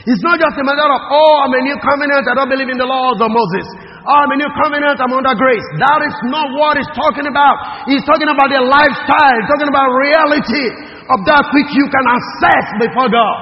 It's 0.02 0.22
not 0.26 0.42
just 0.42 0.58
a 0.58 0.64
matter 0.66 0.82
of, 0.82 1.00
oh, 1.14 1.34
I'm 1.46 1.54
a 1.54 1.62
new 1.62 1.78
covenant. 1.78 2.26
I 2.26 2.34
don't 2.34 2.50
believe 2.50 2.74
in 2.74 2.78
the 2.78 2.90
laws 2.90 3.22
of 3.22 3.30
Moses. 3.30 3.85
I'm 4.06 4.30
a 4.30 4.36
new 4.38 4.50
covenant, 4.54 5.02
I'm 5.02 5.10
under 5.10 5.34
grace. 5.34 5.66
That 5.82 6.00
is 6.06 6.14
not 6.30 6.46
what 6.54 6.78
he's 6.78 6.90
talking 6.94 7.26
about. 7.26 7.90
He's 7.90 8.06
talking 8.06 8.30
about 8.30 8.46
the 8.54 8.62
lifestyle, 8.62 9.34
he's 9.34 9.50
talking 9.50 9.66
about 9.66 9.90
reality 9.98 10.66
of 11.10 11.18
that 11.26 11.44
which 11.50 11.70
you 11.74 11.86
can 11.90 12.04
access 12.06 12.64
before 12.86 13.10
God. 13.10 13.38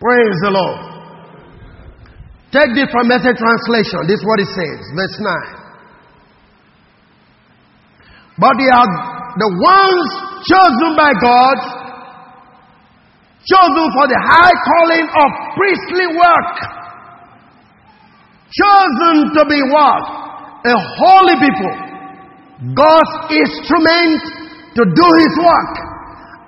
Praise 0.00 0.38
the 0.44 0.52
Lord. 0.52 0.80
Take 2.56 2.72
this 2.72 2.88
from 2.88 3.08
message 3.08 3.36
translation. 3.36 4.00
This 4.08 4.20
is 4.20 4.24
what 4.24 4.40
it 4.40 4.48
says, 4.48 4.80
verse 4.96 5.16
9. 5.20 5.64
But 8.40 8.54
they 8.56 8.70
are 8.72 8.88
the 9.38 9.50
ones 9.60 10.08
chosen 10.46 10.90
by 10.96 11.12
God, 11.20 11.58
chosen 13.44 13.86
for 13.92 14.06
the 14.08 14.20
high 14.24 14.56
calling 14.56 15.04
of 15.04 15.28
priestly 15.52 16.06
work 16.16 16.83
chosen 18.54 19.16
to 19.34 19.42
be 19.50 19.60
what? 19.74 20.04
A 20.64 20.76
holy 20.78 21.36
people. 21.42 21.74
God's 22.72 23.14
instrument 23.34 24.20
to 24.78 24.82
do 24.86 25.06
His 25.20 25.34
work 25.42 25.72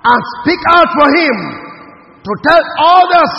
and 0.07 0.19
speak 0.41 0.61
out 0.71 0.89
for 0.95 1.07
Him 1.11 1.35
to 2.23 2.31
tell 2.47 2.63
others 2.79 3.35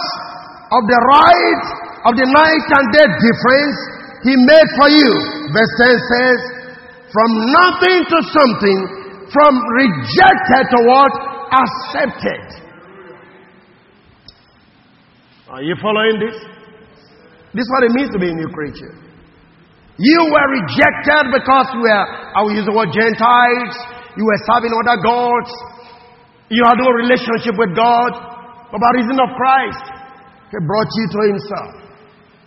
of 0.72 0.82
the 0.84 1.00
right 1.00 1.64
of 2.06 2.12
the 2.14 2.28
night 2.28 2.66
and 2.76 2.86
day 2.92 3.08
difference 3.08 3.76
He 4.22 4.34
made 4.36 4.68
for 4.76 4.88
you. 4.92 5.10
Verse 5.50 5.72
10 5.82 5.96
says, 5.96 6.40
from 7.12 7.30
nothing 7.48 8.04
to 8.04 8.18
something, 8.36 8.78
from 9.32 9.52
rejected 9.80 10.64
to 10.76 10.78
what? 10.84 11.12
Accepted. 11.48 12.44
Are 15.48 15.62
you 15.62 15.74
following 15.80 16.20
this? 16.20 16.57
This 17.56 17.64
is 17.64 17.70
what 17.72 17.82
it 17.88 17.92
means 17.96 18.10
to 18.12 18.20
be 18.20 18.28
a 18.28 18.36
new 18.36 18.50
creature. 18.52 18.92
You 19.98 20.20
were 20.30 20.48
rejected 20.62 21.24
because 21.34 21.66
you 21.74 21.82
were, 21.82 22.04
I 22.36 22.38
will 22.46 22.54
use 22.54 22.68
the 22.68 22.76
word 22.76 22.94
Gentiles, 22.94 23.74
you 24.14 24.22
were 24.22 24.40
serving 24.46 24.70
other 24.70 24.98
gods, 25.02 25.50
you 26.54 26.62
had 26.62 26.78
no 26.78 26.94
relationship 26.94 27.58
with 27.58 27.74
God, 27.74 28.12
but 28.70 28.78
by 28.78 28.90
reason 28.94 29.18
of 29.18 29.30
Christ, 29.34 29.84
He 30.54 30.58
brought 30.64 30.86
you 30.86 31.06
to 31.10 31.20
Himself. 31.34 31.72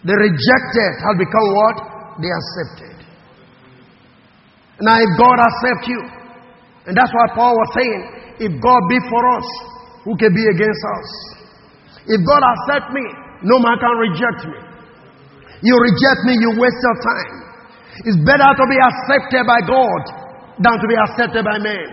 The 0.08 0.16
rejected 0.16 0.92
have 1.06 1.18
become 1.20 1.48
what? 1.54 1.76
They 2.24 2.32
accepted. 2.32 2.98
Now, 4.82 4.98
if 4.98 5.12
God 5.20 5.38
accepts 5.38 5.86
you, 5.92 6.02
and 6.88 6.98
that's 6.98 7.14
why 7.14 7.26
Paul 7.36 7.54
was 7.54 7.70
saying, 7.78 8.02
if 8.48 8.52
God 8.58 8.82
be 8.90 8.98
for 9.12 9.22
us, 9.38 9.48
who 10.08 10.18
can 10.18 10.34
be 10.34 10.46
against 10.56 10.82
us? 10.98 11.10
If 12.10 12.20
God 12.26 12.42
accept 12.42 12.90
me, 12.90 13.06
no 13.44 13.60
man 13.60 13.78
can 13.78 13.94
reject 14.02 14.42
me. 14.50 14.71
You 15.62 15.74
reject 15.78 16.20
me, 16.26 16.34
you 16.42 16.50
waste 16.58 16.82
your 16.82 16.98
time. 17.06 17.34
It's 18.06 18.20
better 18.26 18.50
to 18.50 18.66
be 18.66 18.78
accepted 18.82 19.44
by 19.46 19.62
God 19.62 20.02
than 20.58 20.76
to 20.82 20.86
be 20.90 20.98
accepted 20.98 21.46
by 21.46 21.62
men. 21.62 21.90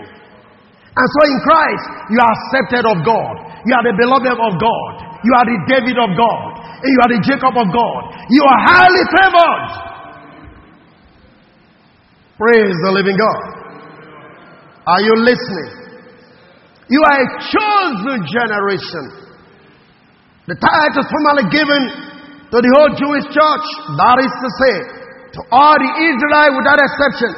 And 0.99 1.07
so 1.07 1.21
in 1.29 1.39
Christ, 1.45 1.85
you 2.11 2.19
are 2.19 2.33
accepted 2.33 2.85
of 2.89 2.99
God. 3.05 3.35
You 3.69 3.73
are 3.77 3.85
the 3.87 3.97
beloved 3.97 4.35
of 4.35 4.53
God. 4.57 4.93
You 5.23 5.33
are 5.37 5.47
the 5.47 5.59
David 5.69 5.99
of 6.01 6.11
God. 6.17 6.43
You 6.83 6.99
are 7.05 7.11
the 7.13 7.23
Jacob 7.23 7.55
of 7.55 7.69
God. 7.69 8.01
You 8.31 8.43
are 8.43 8.61
highly 8.67 9.05
favored. 9.15 9.69
Praise 12.39 12.77
the 12.87 12.93
living 12.95 13.19
God. 13.19 13.43
Are 14.87 15.03
you 15.03 15.15
listening? 15.21 16.01
You 16.89 17.03
are 17.05 17.19
a 17.21 17.29
chosen 17.53 18.19
generation. 18.25 19.05
The 20.49 20.57
title 20.57 21.03
is 21.03 21.09
formerly 21.13 21.47
given 21.53 21.83
to 22.49 22.57
the 22.57 22.71
whole 22.81 22.93
Jewish 22.97 23.27
church. 23.29 23.67
That 23.97 24.17
is 24.25 24.33
to 24.33 24.49
say, 24.61 24.77
to 25.37 25.41
all 25.53 25.77
the 25.77 25.93
Israelites 26.01 26.55
without 26.57 26.81
exception, 26.81 27.31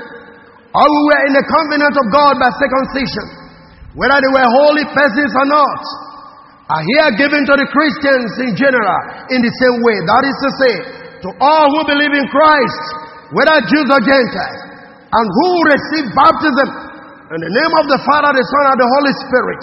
all 0.71 0.87
who 0.87 1.03
were 1.11 1.23
in 1.27 1.35
the 1.35 1.47
covenant 1.51 1.95
of 1.99 2.07
God 2.15 2.39
by 2.39 2.51
circumcision, 2.55 3.27
whether 3.99 4.19
they 4.23 4.31
were 4.31 4.47
holy 4.47 4.87
persons 4.95 5.35
or 5.35 5.47
not, 5.51 5.83
are 6.71 6.85
here 6.87 7.11
given 7.19 7.43
to 7.43 7.55
the 7.59 7.67
Christians 7.75 8.31
in 8.47 8.55
general 8.55 9.01
in 9.35 9.43
the 9.43 9.51
same 9.59 9.77
way. 9.83 9.99
That 10.07 10.23
is 10.23 10.37
to 10.39 10.51
say, 10.63 10.75
to 11.27 11.29
all 11.43 11.67
who 11.75 11.83
believe 11.91 12.15
in 12.15 12.27
Christ, 12.31 12.83
whether 13.35 13.59
Jews 13.67 13.91
or 13.91 13.99
Gentiles, 14.07 14.61
and 15.11 15.27
who 15.27 15.49
receive 15.67 16.07
baptism 16.15 16.69
in 17.35 17.41
the 17.43 17.51
name 17.51 17.73
of 17.75 17.91
the 17.91 17.99
Father, 18.07 18.31
the 18.31 18.47
Son, 18.47 18.65
and 18.71 18.79
the 18.79 18.91
Holy 18.95 19.15
Spirit, 19.27 19.63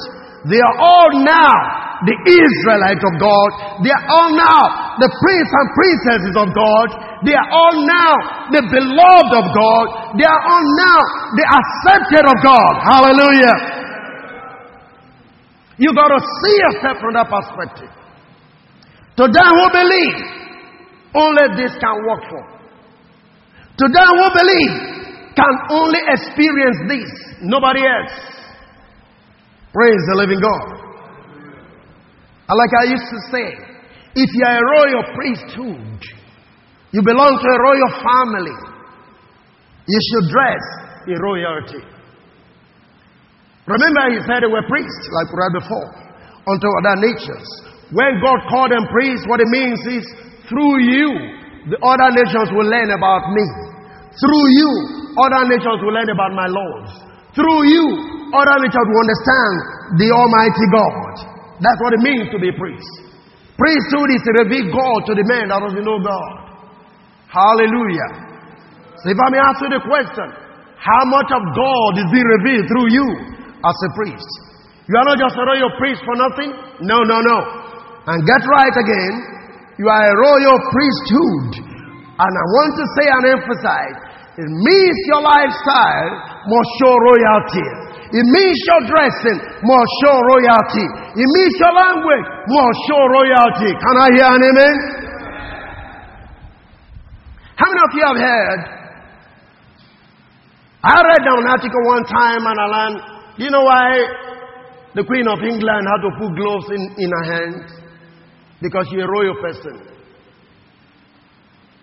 they 0.52 0.60
are 0.60 0.76
all 0.84 1.10
now 1.24 1.87
the 2.06 2.18
Israelite 2.30 3.02
of 3.02 3.14
God. 3.18 3.50
They 3.82 3.90
are 3.90 4.06
all 4.06 4.30
now 4.38 4.62
the 5.02 5.10
prince 5.10 5.50
and 5.50 5.68
princesses 5.74 6.36
of 6.38 6.48
God. 6.54 6.88
They 7.26 7.34
are 7.34 7.50
all 7.50 7.76
now 7.82 8.14
the 8.54 8.62
beloved 8.62 9.34
of 9.34 9.46
God. 9.50 9.86
They 10.18 10.28
are 10.28 10.44
all 10.46 10.66
now 10.78 11.00
the 11.34 11.46
accepted 11.48 12.26
of 12.30 12.38
God. 12.46 12.74
Hallelujah. 12.86 13.56
You 15.78 15.94
got 15.94 16.10
to 16.10 16.20
see 16.22 16.56
yourself 16.58 16.98
from 17.02 17.14
that 17.14 17.30
perspective. 17.30 17.94
To 19.18 19.26
them 19.26 19.52
who 19.58 19.68
believe, 19.74 20.18
only 21.18 21.46
this 21.58 21.74
can 21.82 21.96
work 22.06 22.22
for. 22.30 22.44
To 23.78 23.86
them 23.90 24.10
who 24.14 24.28
believe, 24.34 24.74
can 25.38 25.54
only 25.70 26.02
experience 26.10 26.78
this, 26.90 27.10
nobody 27.42 27.82
else. 27.82 28.18
Praise 29.74 30.02
the 30.10 30.16
living 30.18 30.42
God. 30.42 30.87
Like 32.48 32.74
I 32.80 32.86
used 32.88 33.10
to 33.12 33.20
say, 33.28 33.48
if 34.16 34.30
you 34.32 34.44
are 34.48 34.58
a 34.58 34.68
royal 34.80 35.04
priesthood, 35.14 36.00
you 36.96 37.04
belong 37.04 37.36
to 37.36 37.48
a 37.52 37.60
royal 37.60 37.92
family, 38.00 38.58
you 39.84 40.00
should 40.00 40.32
dress 40.32 40.64
in 41.12 41.20
royalty. 41.20 41.84
Remember, 43.68 44.04
he 44.16 44.24
said 44.24 44.48
they 44.48 44.52
were 44.52 44.64
priests, 44.72 45.06
like 45.12 45.28
we 45.28 45.36
read 45.44 45.54
before, 45.60 45.90
unto 46.48 46.68
other 46.80 46.96
nations. 47.04 47.48
When 47.92 48.24
God 48.24 48.40
called 48.48 48.72
them 48.72 48.88
priests, 48.96 49.28
what 49.28 49.44
it 49.44 49.52
means 49.52 49.80
is 49.92 50.08
through 50.48 50.76
you, 50.88 51.08
the 51.68 51.80
other 51.84 52.10
nations 52.16 52.48
will 52.56 52.64
learn 52.64 52.96
about 52.96 53.28
me. 53.36 53.44
Through 54.16 54.46
you, 54.56 54.72
other 55.20 55.44
nations 55.52 55.84
will 55.84 55.92
learn 55.92 56.08
about 56.08 56.32
my 56.32 56.48
laws. 56.48 56.90
Through 57.36 57.62
you, 57.68 57.84
other 58.32 58.58
nations 58.64 58.88
will 58.88 59.04
understand 59.04 59.54
the 60.00 60.10
Almighty 60.16 60.68
God. 60.72 61.37
That's 61.60 61.80
what 61.82 61.94
it 61.98 62.02
means 62.06 62.30
to 62.34 62.38
be 62.38 62.50
a 62.50 62.58
priest. 62.58 62.94
Priesthood 63.58 64.10
is 64.14 64.22
to 64.26 64.32
reveal 64.46 64.70
God 64.70 65.00
to 65.10 65.14
the 65.18 65.26
man 65.26 65.50
that 65.50 65.60
doesn't 65.62 65.82
know 65.82 65.98
God. 65.98 66.34
Hallelujah. 67.30 68.12
So 69.02 69.10
if 69.10 69.18
I 69.18 69.28
may 69.34 69.42
ask 69.42 69.58
you 69.66 69.70
the 69.74 69.82
question, 69.82 70.28
how 70.78 71.04
much 71.10 71.30
of 71.34 71.42
God 71.42 71.92
is 71.98 72.08
being 72.14 72.30
revealed 72.42 72.66
through 72.70 72.90
you? 72.94 73.38
as 73.64 73.78
a 73.84 73.90
priest. 73.98 74.32
You 74.88 74.96
are 74.96 75.08
not 75.08 75.18
just 75.20 75.36
a 75.36 75.44
royal 75.44 75.72
priest 75.82 76.02
for 76.06 76.16
nothing. 76.16 76.54
No, 76.86 77.02
no, 77.04 77.20
no. 77.20 77.38
And 78.08 78.24
get 78.24 78.42
right 78.48 78.76
again. 78.78 79.14
You 79.82 79.88
are 79.90 80.06
a 80.08 80.16
royal 80.16 80.58
priesthood. 80.72 81.52
And 82.18 82.32
I 82.34 82.46
want 82.56 82.72
to 82.80 82.86
say 82.98 83.06
and 83.06 83.24
emphasize 83.38 83.98
it 84.38 84.50
means 84.50 84.98
your 85.10 85.22
lifestyle 85.26 86.12
must 86.46 86.70
show 86.78 86.94
royalty. 86.94 87.70
It 88.08 88.24
means 88.24 88.58
your 88.72 88.82
dressing 88.88 89.40
must 89.68 89.92
show 90.04 90.16
royalty. 90.16 90.86
It 91.20 91.28
means 91.28 91.54
your 91.60 91.76
language 91.76 92.26
must 92.48 92.78
show 92.88 93.02
royalty. 93.12 93.72
Can 93.76 93.96
I 94.00 94.08
hear 94.16 94.30
an 94.32 94.44
amen? 94.48 94.76
How 97.60 97.68
many 97.68 97.82
of 97.84 97.92
you 97.92 98.04
have 98.08 98.20
heard? 98.22 98.62
I 100.88 100.96
read 101.04 101.22
down 101.26 101.40
an 101.44 101.50
article 101.52 101.84
one 101.84 102.06
time 102.06 102.42
and 102.48 102.58
I 102.60 102.68
learned 102.72 103.00
you 103.38 103.50
know 103.52 103.62
why 103.62 103.92
the 104.96 105.04
Queen 105.04 105.28
of 105.28 105.38
England 105.44 105.84
had 105.86 106.02
to 106.02 106.12
put 106.18 106.32
gloves 106.34 106.68
in, 106.74 106.82
in 106.98 107.10
her 107.12 107.26
hands? 107.28 107.70
Because 108.62 108.88
she's 108.90 109.04
a 109.04 109.06
royal 109.06 109.36
person. 109.38 109.78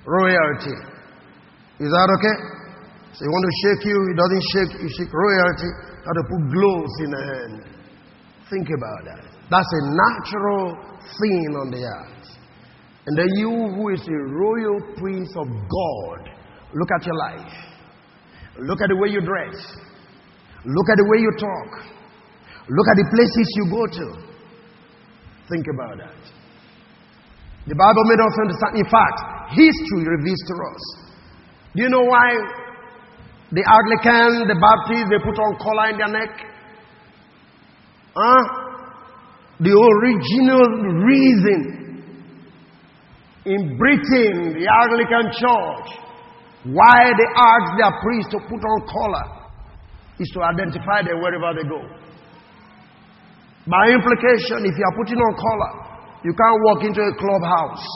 Royalty. 0.06 0.74
Is 1.78 1.90
that 1.90 2.08
okay? 2.16 2.36
So 3.14 3.22
you 3.22 3.30
want 3.30 3.46
to 3.46 3.54
shake 3.62 3.82
you, 3.86 3.96
he 4.10 4.14
doesn't 4.18 4.44
shake, 4.50 4.72
you 4.82 4.90
shake 4.98 5.12
royalty, 5.14 5.70
had 6.04 6.16
to 6.20 6.24
put 6.28 6.42
gloves 6.52 6.94
in 7.00 7.10
her 7.12 7.26
hand. 7.32 7.56
Think 8.50 8.68
about 8.68 9.00
that. 9.08 9.24
That's 9.48 9.72
a 9.72 9.82
natural 9.88 10.76
thing 11.16 11.48
on 11.56 11.68
the 11.72 11.80
earth. 11.80 12.28
And 13.06 13.18
then 13.18 13.28
you, 13.36 13.50
who 13.50 13.88
is 13.92 14.00
a 14.08 14.20
royal 14.32 14.80
prince 14.96 15.32
of 15.36 15.48
God, 15.48 16.20
look 16.72 16.90
at 16.96 17.04
your 17.04 17.16
life. 17.16 17.52
Look 18.60 18.80
at 18.80 18.88
the 18.88 18.96
way 18.96 19.08
you 19.12 19.20
dress. 19.20 19.56
Look 20.64 20.88
at 20.88 20.96
the 20.96 21.06
way 21.08 21.18
you 21.20 21.32
talk. 21.36 21.70
Look 22.68 22.88
at 22.88 22.96
the 22.96 23.06
places 23.12 23.46
you 23.56 23.64
go 23.68 23.84
to. 23.84 24.06
Think 25.48 25.66
about 25.68 25.98
that. 26.00 26.20
The 27.66 27.76
Bible 27.76 28.04
made 28.08 28.20
us 28.20 28.36
understand. 28.40 28.76
In 28.80 28.88
fact, 28.88 29.52
history 29.52 30.04
reveals 30.08 30.42
to 30.48 30.54
us. 30.72 30.82
Do 31.76 31.82
you 31.82 31.88
know 31.88 32.04
why 32.04 32.32
the 33.54 33.62
Anglican, 33.62 34.50
the 34.50 34.58
Baptist, 34.58 35.06
they 35.14 35.22
put 35.22 35.38
on 35.38 35.54
collar 35.62 35.94
in 35.94 35.96
their 36.02 36.10
neck? 36.10 36.34
Huh? 38.10 38.42
The 39.62 39.70
original 39.70 40.66
reason 41.06 41.84
in 43.46 43.78
Britain, 43.78 44.58
the 44.58 44.66
Anglican 44.66 45.30
Church, 45.38 45.88
why 46.66 46.98
they 47.14 47.30
asked 47.38 47.74
their 47.78 47.94
priests 48.02 48.32
to 48.34 48.38
put 48.42 48.58
on 48.58 48.78
collar 48.90 49.26
is 50.18 50.26
to 50.34 50.42
identify 50.42 51.06
them 51.06 51.22
wherever 51.22 51.54
they 51.54 51.68
go. 51.68 51.78
By 53.70 53.94
implication, 53.94 54.66
if 54.66 54.74
you 54.74 54.82
are 54.82 54.96
putting 54.98 55.18
on 55.22 55.32
collar, 55.38 55.72
you 56.26 56.34
can't 56.34 56.58
walk 56.66 56.82
into 56.82 57.00
a 57.06 57.14
clubhouse. 57.14 57.86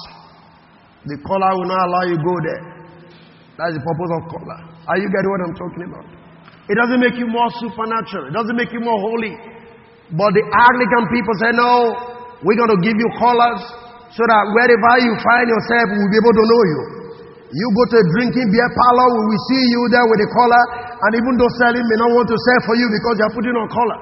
The 1.03 1.19
collar 1.27 1.51
will 1.59 1.67
not 1.67 1.83
allow 1.83 2.05
you 2.07 2.17
go 2.23 2.37
there. 2.47 2.65
That's 3.59 3.75
the 3.75 3.83
purpose 3.83 4.13
of 4.15 4.23
collar. 4.31 4.78
Are 4.89 4.97
you 4.97 5.09
getting 5.13 5.29
what 5.29 5.41
I'm 5.45 5.57
talking 5.57 5.85
about? 5.85 6.07
It 6.69 6.77
doesn't 6.77 7.01
make 7.01 7.17
you 7.21 7.29
more 7.29 7.49
supernatural. 7.61 8.29
It 8.29 8.35
doesn't 8.37 8.57
make 8.57 8.73
you 8.73 8.81
more 8.81 8.97
holy. 8.97 9.37
But 10.17 10.33
the 10.33 10.45
Anglican 10.45 11.05
people 11.13 11.35
say, 11.41 11.53
no, 11.53 11.73
we're 12.41 12.57
going 12.57 12.73
to 12.73 12.81
give 12.81 12.97
you 12.97 13.09
collars 13.21 13.61
so 14.17 14.25
that 14.25 14.43
wherever 14.57 14.93
you 15.05 15.13
find 15.21 15.47
yourself, 15.49 15.87
we'll 15.93 16.13
be 16.13 16.19
able 16.21 16.37
to 16.37 16.45
know 16.49 16.63
you. 16.73 16.81
You 17.49 17.67
go 17.73 17.85
to 17.93 17.97
a 17.97 18.07
drinking 18.17 18.49
beer 18.53 18.71
parlor, 18.77 19.09
we 19.09 19.23
will 19.33 19.45
see 19.49 19.63
you 19.73 19.83
there 19.89 20.05
with 20.05 20.21
a 20.21 20.29
collar, 20.37 20.65
and 21.09 21.11
even 21.17 21.33
though 21.41 21.53
selling 21.61 21.81
may 21.81 21.97
not 21.97 22.13
want 22.13 22.29
to 22.29 22.37
sell 22.37 22.61
for 22.69 22.77
you 22.77 22.87
because 22.93 23.15
you're 23.21 23.33
putting 23.37 23.57
on 23.57 23.69
collar. 23.73 23.99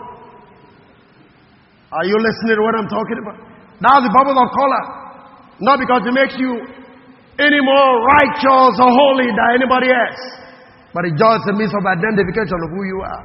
Are 1.95 2.07
you 2.07 2.19
listening 2.19 2.59
to 2.59 2.63
what 2.67 2.75
I'm 2.75 2.91
talking 2.91 3.19
about? 3.23 3.39
Now 3.79 4.03
the 4.03 4.11
bubble 4.11 4.35
of 4.35 4.51
collar. 4.51 4.83
Not 5.63 5.79
because 5.79 6.03
it 6.05 6.15
makes 6.15 6.35
you 6.37 6.59
any 7.39 7.61
more 7.63 7.89
righteous 8.19 8.73
or 8.83 8.91
holy 8.91 9.31
than 9.31 9.49
anybody 9.63 9.95
else, 9.95 10.23
but 10.97 11.05
it's 11.05 11.21
just 11.21 11.45
a 11.45 11.55
means 11.61 11.77
of 11.77 11.85
identification 11.85 12.57
of 12.57 12.69
who 12.73 12.83
you 12.89 12.99
are. 13.05 13.25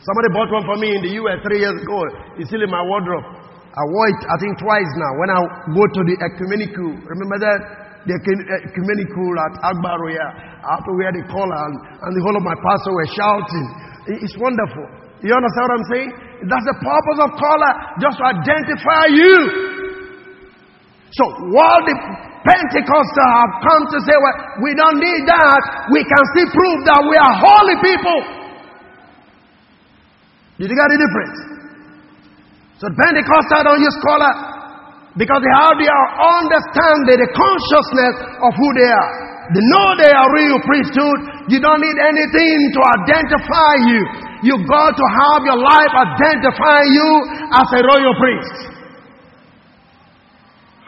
Somebody 0.00 0.28
bought 0.32 0.48
one 0.48 0.64
for 0.64 0.80
me 0.80 0.88
in 0.96 1.02
the 1.04 1.12
US 1.20 1.44
three 1.44 1.60
years 1.60 1.76
ago. 1.76 2.00
It's 2.40 2.48
still 2.48 2.64
in 2.64 2.72
my 2.72 2.80
wardrobe. 2.80 3.28
I 3.76 3.82
wore 3.92 4.08
it, 4.08 4.20
I 4.24 4.36
think, 4.40 4.56
twice 4.64 4.90
now 4.96 5.12
when 5.20 5.28
I 5.28 5.38
go 5.76 5.84
to 5.84 6.00
the 6.08 6.16
ecumenical. 6.16 6.96
Remember 7.12 7.36
that? 7.44 7.60
the 8.06 8.14
eh, 8.14 8.70
ecumenical 8.70 9.30
at 9.34 9.54
Agbaroya. 9.66 10.26
I 10.62 10.78
had 10.78 10.82
to 10.86 10.92
wear 10.94 11.10
the 11.10 11.26
collar 11.26 11.58
and, 11.58 11.74
and 12.06 12.10
the 12.14 12.22
whole 12.22 12.38
of 12.38 12.44
my 12.46 12.54
pastor 12.54 12.92
were 12.94 13.10
shouting. 13.10 13.66
It's 14.22 14.38
wonderful. 14.38 14.86
You 15.26 15.34
understand 15.34 15.64
what 15.66 15.74
I'm 15.74 15.88
saying? 15.90 16.10
That's 16.46 16.66
the 16.70 16.78
purpose 16.78 17.18
of 17.26 17.28
collar, 17.34 17.72
just 17.98 18.14
to 18.22 18.24
identify 18.30 19.04
you. 19.10 19.34
So 21.18 21.24
while 21.50 21.82
the 21.82 21.96
Pentecostals 22.46 23.26
have 23.34 23.52
come 23.66 23.82
to 23.90 23.98
say, 24.06 24.14
well, 24.14 24.36
we 24.62 24.70
don't 24.78 25.02
need 25.02 25.26
that, 25.26 25.90
we 25.90 26.00
can 26.06 26.22
still 26.32 26.50
prove 26.54 26.78
that 26.86 27.02
we 27.02 27.18
are 27.18 27.34
holy 27.42 27.76
people. 27.82 28.18
Did 30.62 30.70
you 30.70 30.78
get 30.78 30.88
the 30.88 31.00
difference? 31.02 31.38
So 32.78 32.86
the 32.86 32.96
Pentecostals 32.96 33.66
don't 33.66 33.82
use 33.82 33.98
collar, 34.06 34.32
because 35.18 35.40
they 35.42 35.54
have 35.64 35.76
their 35.80 36.02
understanding, 36.38 37.18
the 37.18 37.30
consciousness 37.34 38.14
of 38.46 38.52
who 38.52 38.68
they 38.76 38.88
are. 38.88 39.12
They 39.46 39.64
know 39.64 39.86
they 39.96 40.12
are 40.12 40.28
real 40.34 40.60
priesthood. 40.60 41.18
You 41.48 41.62
don't 41.62 41.80
need 41.80 41.98
anything 42.02 42.58
to 42.76 42.80
identify 43.00 43.72
you. 43.88 44.00
You 44.44 44.54
got 44.68 44.92
to 44.92 45.06
have 45.06 45.40
your 45.48 45.56
life 45.56 45.92
identify 45.94 46.84
you 46.84 47.08
as 47.54 47.68
a 47.70 47.80
royal 47.80 48.14
priest. 48.20 48.56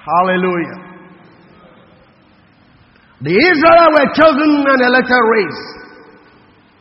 Hallelujah. 0.05 0.88
The 3.19 3.35
Israel 3.35 3.89
were 3.99 4.09
chosen 4.15 4.51
and 4.63 4.79
elected 4.79 5.25
race 5.27 5.63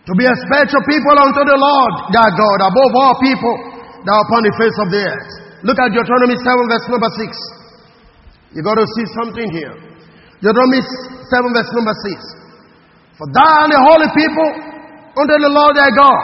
to 0.06 0.14
be 0.14 0.24
a 0.24 0.36
special 0.46 0.82
people 0.86 1.16
unto 1.18 1.42
the 1.42 1.58
Lord 1.58 1.94
their 2.14 2.30
God 2.30 2.60
above 2.62 2.92
all 2.94 3.16
people 3.18 3.56
that 4.06 4.14
are 4.14 4.24
upon 4.24 4.42
the 4.46 4.54
face 4.56 4.78
of 4.78 4.88
the 4.94 5.02
earth. 5.02 5.30
Look 5.66 5.82
at 5.82 5.90
Deuteronomy 5.90 6.38
7, 6.38 6.46
verse 6.46 6.88
number 6.94 7.10
6. 7.10 8.56
You 8.56 8.62
got 8.62 8.78
to 8.78 8.86
see 8.86 9.08
something 9.18 9.50
here. 9.50 9.74
Deuteronomy 10.40 10.80
7, 10.80 11.58
verse 11.58 11.72
number 11.74 11.96
6. 12.06 13.18
For 13.18 13.28
thou 13.34 13.66
and 13.66 13.74
the 13.74 13.82
holy 13.82 14.10
people 14.14 14.50
unto 15.18 15.36
the 15.42 15.50
Lord 15.50 15.74
thy 15.74 15.90
God. 15.90 16.22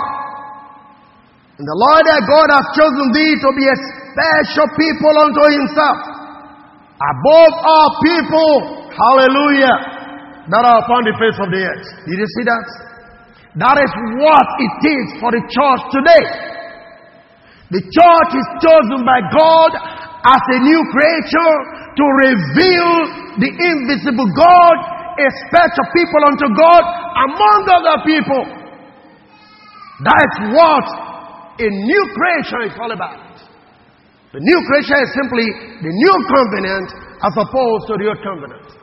And 1.57 1.65
the 1.65 1.77
Lord 1.89 2.01
thy 2.05 2.21
God 2.21 2.47
hath 2.53 2.69
chosen 2.77 3.05
thee 3.17 3.33
to 3.41 3.49
be 3.57 3.65
a 3.65 3.77
special 4.13 4.67
people 4.77 5.13
unto 5.25 5.43
himself, 5.49 5.99
above 7.01 7.53
all 7.65 7.89
people, 8.05 8.53
hallelujah, 8.93 9.92
that 10.51 10.63
are 10.63 10.79
upon 10.83 11.07
the 11.07 11.15
face 11.15 11.39
of 11.39 11.47
the 11.47 11.61
earth. 11.61 11.87
Did 12.03 12.17
you 12.19 12.29
see 12.39 12.45
that? 12.47 12.67
That 13.63 13.77
is 13.79 13.91
what 14.17 14.47
it 14.59 14.75
is 14.81 15.05
for 15.21 15.29
the 15.29 15.43
church 15.45 15.81
today. 15.93 16.25
The 17.69 17.83
church 17.85 18.31
is 18.33 18.47
chosen 18.59 19.01
by 19.05 19.19
God 19.29 19.71
as 20.25 20.41
a 20.51 20.59
new 20.61 20.81
creature 20.89 21.53
to 21.93 22.05
reveal 22.27 22.89
the 23.39 23.49
invisible 23.49 24.29
God, 24.33 24.75
a 25.21 25.27
special 25.47 25.85
people 25.93 26.21
unto 26.27 26.47
God 26.53 26.83
among 27.29 27.61
other 27.69 27.97
people. 28.03 28.43
That's 30.01 30.37
what 30.51 30.85
a 31.61 31.69
new 31.69 32.03
creation 32.17 32.59
is 32.67 32.75
all 32.81 32.91
about. 32.91 33.37
The 34.33 34.41
new 34.41 34.59
creation 34.65 34.97
is 34.97 35.09
simply 35.13 35.45
the 35.85 35.93
new 35.93 36.15
covenant 36.25 36.89
as 37.21 37.33
opposed 37.37 37.85
to 37.89 37.93
the 38.01 38.09
old 38.09 38.21
covenant. 38.25 38.82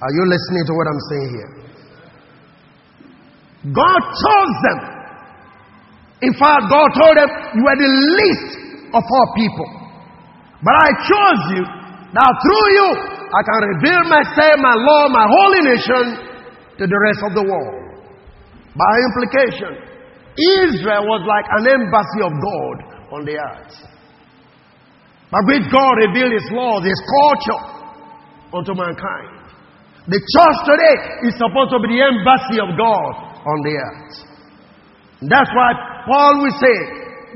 Are 0.00 0.12
you 0.16 0.24
listening 0.32 0.64
to 0.64 0.72
what 0.72 0.86
I'm 0.88 1.02
saying 1.12 1.30
here? 1.36 1.52
God 3.68 4.00
chose 4.00 4.54
them. 4.64 4.78
In 6.24 6.32
fact, 6.36 6.72
God 6.72 6.88
told 6.96 7.14
them, 7.20 7.30
You 7.56 7.64
are 7.68 7.78
the 7.80 7.92
least 8.16 8.52
of 8.96 9.04
all 9.04 9.28
people. 9.36 9.68
But 10.64 10.76
I 10.76 10.88
chose 11.04 11.42
you. 11.56 11.64
Now, 12.16 12.28
through 12.40 12.66
you, 12.72 12.88
I 13.28 13.40
can 13.44 13.60
reveal 13.76 14.02
myself, 14.08 14.54
my 14.60 14.76
law, 14.76 15.08
my 15.12 15.26
holy 15.28 15.62
nation 15.68 16.04
to 16.80 16.84
the 16.88 16.98
rest 17.04 17.20
of 17.24 17.32
the 17.36 17.44
world. 17.44 18.00
By 18.72 18.92
implication, 19.12 19.72
Israel 20.64 21.04
was 21.04 21.22
like 21.28 21.46
an 21.60 21.64
embassy 21.68 22.20
of 22.24 22.32
God 22.32 22.76
on 23.12 23.20
the 23.28 23.36
earth. 23.36 23.76
By 25.30 25.40
which 25.46 25.68
God 25.70 25.94
revealed 26.08 26.32
His 26.32 26.48
laws, 26.50 26.82
His 26.84 27.00
culture 27.04 27.62
unto 28.56 28.74
mankind. 28.74 29.39
The 30.08 30.16
church 30.16 30.58
today 30.64 30.96
is 31.28 31.36
supposed 31.36 31.76
to 31.76 31.78
be 31.84 31.92
the 31.92 32.00
embassy 32.00 32.56
of 32.56 32.72
God 32.72 33.12
on 33.44 33.58
the 33.60 33.74
earth. 33.76 34.14
That's 35.28 35.52
why 35.52 35.70
Paul 36.08 36.40
will 36.40 36.56
say, 36.56 36.76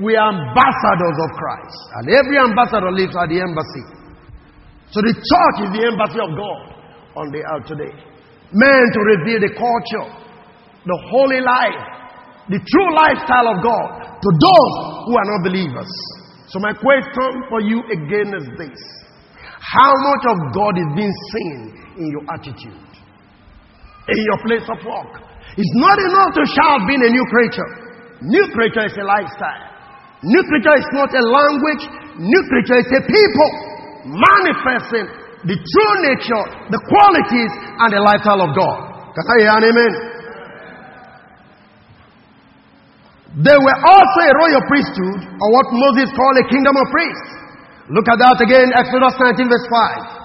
we 0.00 0.16
are 0.16 0.32
ambassadors 0.32 1.18
of 1.20 1.30
Christ. 1.36 1.78
And 2.00 2.04
every 2.08 2.40
ambassador 2.40 2.88
lives 2.88 3.12
at 3.12 3.28
the 3.28 3.44
embassy. 3.44 3.84
So 4.90 5.04
the 5.04 5.12
church 5.12 5.56
is 5.68 5.70
the 5.76 5.84
embassy 5.92 6.18
of 6.24 6.32
God 6.32 6.60
on 7.20 7.26
the 7.30 7.44
earth 7.44 7.68
today. 7.68 7.92
Men 8.56 8.82
to 8.96 9.00
reveal 9.12 9.44
the 9.44 9.52
culture, 9.52 10.08
the 10.88 10.98
holy 11.12 11.44
life, 11.44 11.84
the 12.48 12.60
true 12.64 12.90
lifestyle 12.96 13.52
of 13.52 13.60
God 13.60 13.88
to 14.24 14.30
those 14.40 14.72
who 15.04 15.12
are 15.20 15.28
not 15.36 15.40
believers. 15.44 15.92
So 16.48 16.60
my 16.60 16.72
question 16.72 17.30
for 17.52 17.60
you 17.60 17.84
again 17.92 18.32
is 18.32 18.46
this. 18.56 18.80
How 19.60 19.92
much 19.92 20.24
of 20.32 20.36
God 20.56 20.74
is 20.80 20.88
being 20.96 21.16
seen 21.32 21.83
in 21.96 22.06
your 22.10 22.24
attitude? 22.30 22.90
In 24.08 24.20
your 24.20 24.38
place 24.44 24.66
of 24.68 24.78
work? 24.84 25.24
It's 25.56 25.76
not 25.78 25.96
enough 25.96 26.30
to 26.34 26.42
shout 26.50 26.84
being 26.88 27.04
a 27.04 27.12
new 27.12 27.26
creature. 27.30 27.70
New 28.22 28.44
creature 28.52 28.86
is 28.86 28.96
a 28.98 29.06
lifestyle. 29.06 29.64
New 30.24 30.42
creature 30.48 30.76
is 30.80 30.88
not 30.96 31.12
a 31.12 31.22
language. 31.22 31.82
New 32.18 32.42
creature 32.48 32.80
is 32.80 32.88
a 32.90 33.02
people 33.04 33.50
manifesting 34.08 35.06
the 35.44 35.56
true 35.60 35.94
nature, 36.08 36.44
the 36.72 36.80
qualities, 36.88 37.52
and 37.84 37.88
the 37.92 38.00
lifestyle 38.00 38.40
of 38.40 38.56
God. 38.56 38.78
Can 39.12 39.24
I 39.28 39.36
hear 39.44 39.52
an 39.52 39.64
amen? 39.68 39.92
They 43.44 43.58
were 43.58 43.78
also 43.84 44.20
a 44.24 44.32
royal 44.40 44.62
priesthood, 44.70 45.20
or 45.26 45.48
what 45.52 45.66
Moses 45.74 46.08
called 46.14 46.36
a 46.40 46.46
kingdom 46.48 46.72
of 46.72 46.86
priests. 46.88 47.30
Look 47.92 48.08
at 48.08 48.16
that 48.16 48.40
again, 48.40 48.72
Exodus 48.72 49.12
19, 49.20 49.52
verse 49.52 49.68
5. 49.68 50.23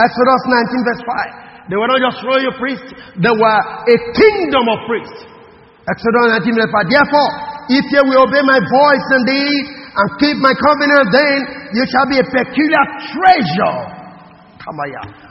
Exodus 0.00 0.42
19, 0.48 0.88
verse 0.88 1.02
5. 1.04 1.68
They 1.68 1.76
were 1.76 1.86
not 1.86 2.00
just 2.00 2.18
royal 2.24 2.54
priests, 2.56 2.90
they 3.20 3.34
were 3.36 3.60
a 3.84 3.96
kingdom 4.16 4.64
of 4.66 4.78
priests. 4.88 5.28
Exodus 5.86 6.40
19, 6.40 6.56
verse 6.56 6.72
5. 6.72 6.88
Therefore, 6.88 7.28
if 7.68 7.84
you 7.92 8.02
will 8.08 8.26
obey 8.26 8.42
my 8.42 8.58
voice 8.58 9.06
indeed 9.22 9.64
and 9.94 10.06
keep 10.18 10.36
my 10.40 10.54
covenant, 10.56 11.06
then 11.12 11.36
you 11.76 11.84
shall 11.86 12.08
be 12.08 12.18
a 12.18 12.26
peculiar 12.26 12.84
treasure. 13.12 14.00
Come. 14.60 14.76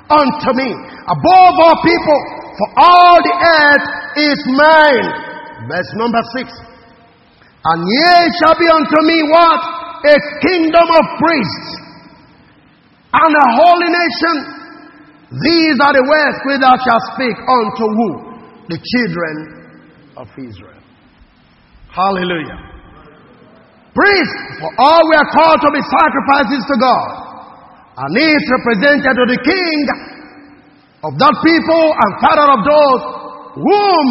Unto 0.09 0.51
me, 0.57 0.69
above 1.05 1.53
all 1.61 1.77
people, 1.85 2.19
for 2.57 2.67
all 2.81 3.15
the 3.21 3.35
earth 3.39 3.85
is 4.17 4.39
mine. 4.57 5.07
Verse 5.69 5.91
number 5.95 6.21
six. 6.33 6.49
And 7.61 7.79
ye 7.85 8.15
shall 8.41 8.57
be 8.57 8.65
unto 8.65 8.99
me 9.05 9.17
what? 9.29 9.61
A 10.01 10.17
kingdom 10.41 10.87
of 10.87 11.03
priests 11.19 11.67
and 13.13 13.31
a 13.35 13.47
holy 13.57 13.89
nation. 13.91 14.58
These 15.29 15.77
are 15.77 15.93
the 15.93 16.01
words 16.01 16.37
which 16.41 16.57
thou 16.57 16.73
shalt 16.73 17.05
speak 17.13 17.37
unto 17.37 17.85
who? 17.85 18.09
The 18.65 18.79
children 18.81 19.35
of 20.17 20.25
Israel. 20.33 20.81
Hallelujah. 21.93 22.57
Priests, 23.93 24.41
for 24.57 24.71
all 24.81 25.01
we 25.05 25.15
are 25.17 25.29
called 25.29 25.61
to 25.61 25.69
be 25.69 25.81
sacrifices 25.85 26.65
to 26.65 26.75
God. 26.81 27.09
And 27.99 28.09
is 28.17 28.41
represented 28.57 29.13
to 29.13 29.25
the 29.29 29.39
king 29.43 29.77
of 31.03 31.13
that 31.19 31.35
people 31.45 31.85
and 31.93 32.11
father 32.23 32.47
of 32.49 32.61
those 32.65 33.01
whom 33.59 34.05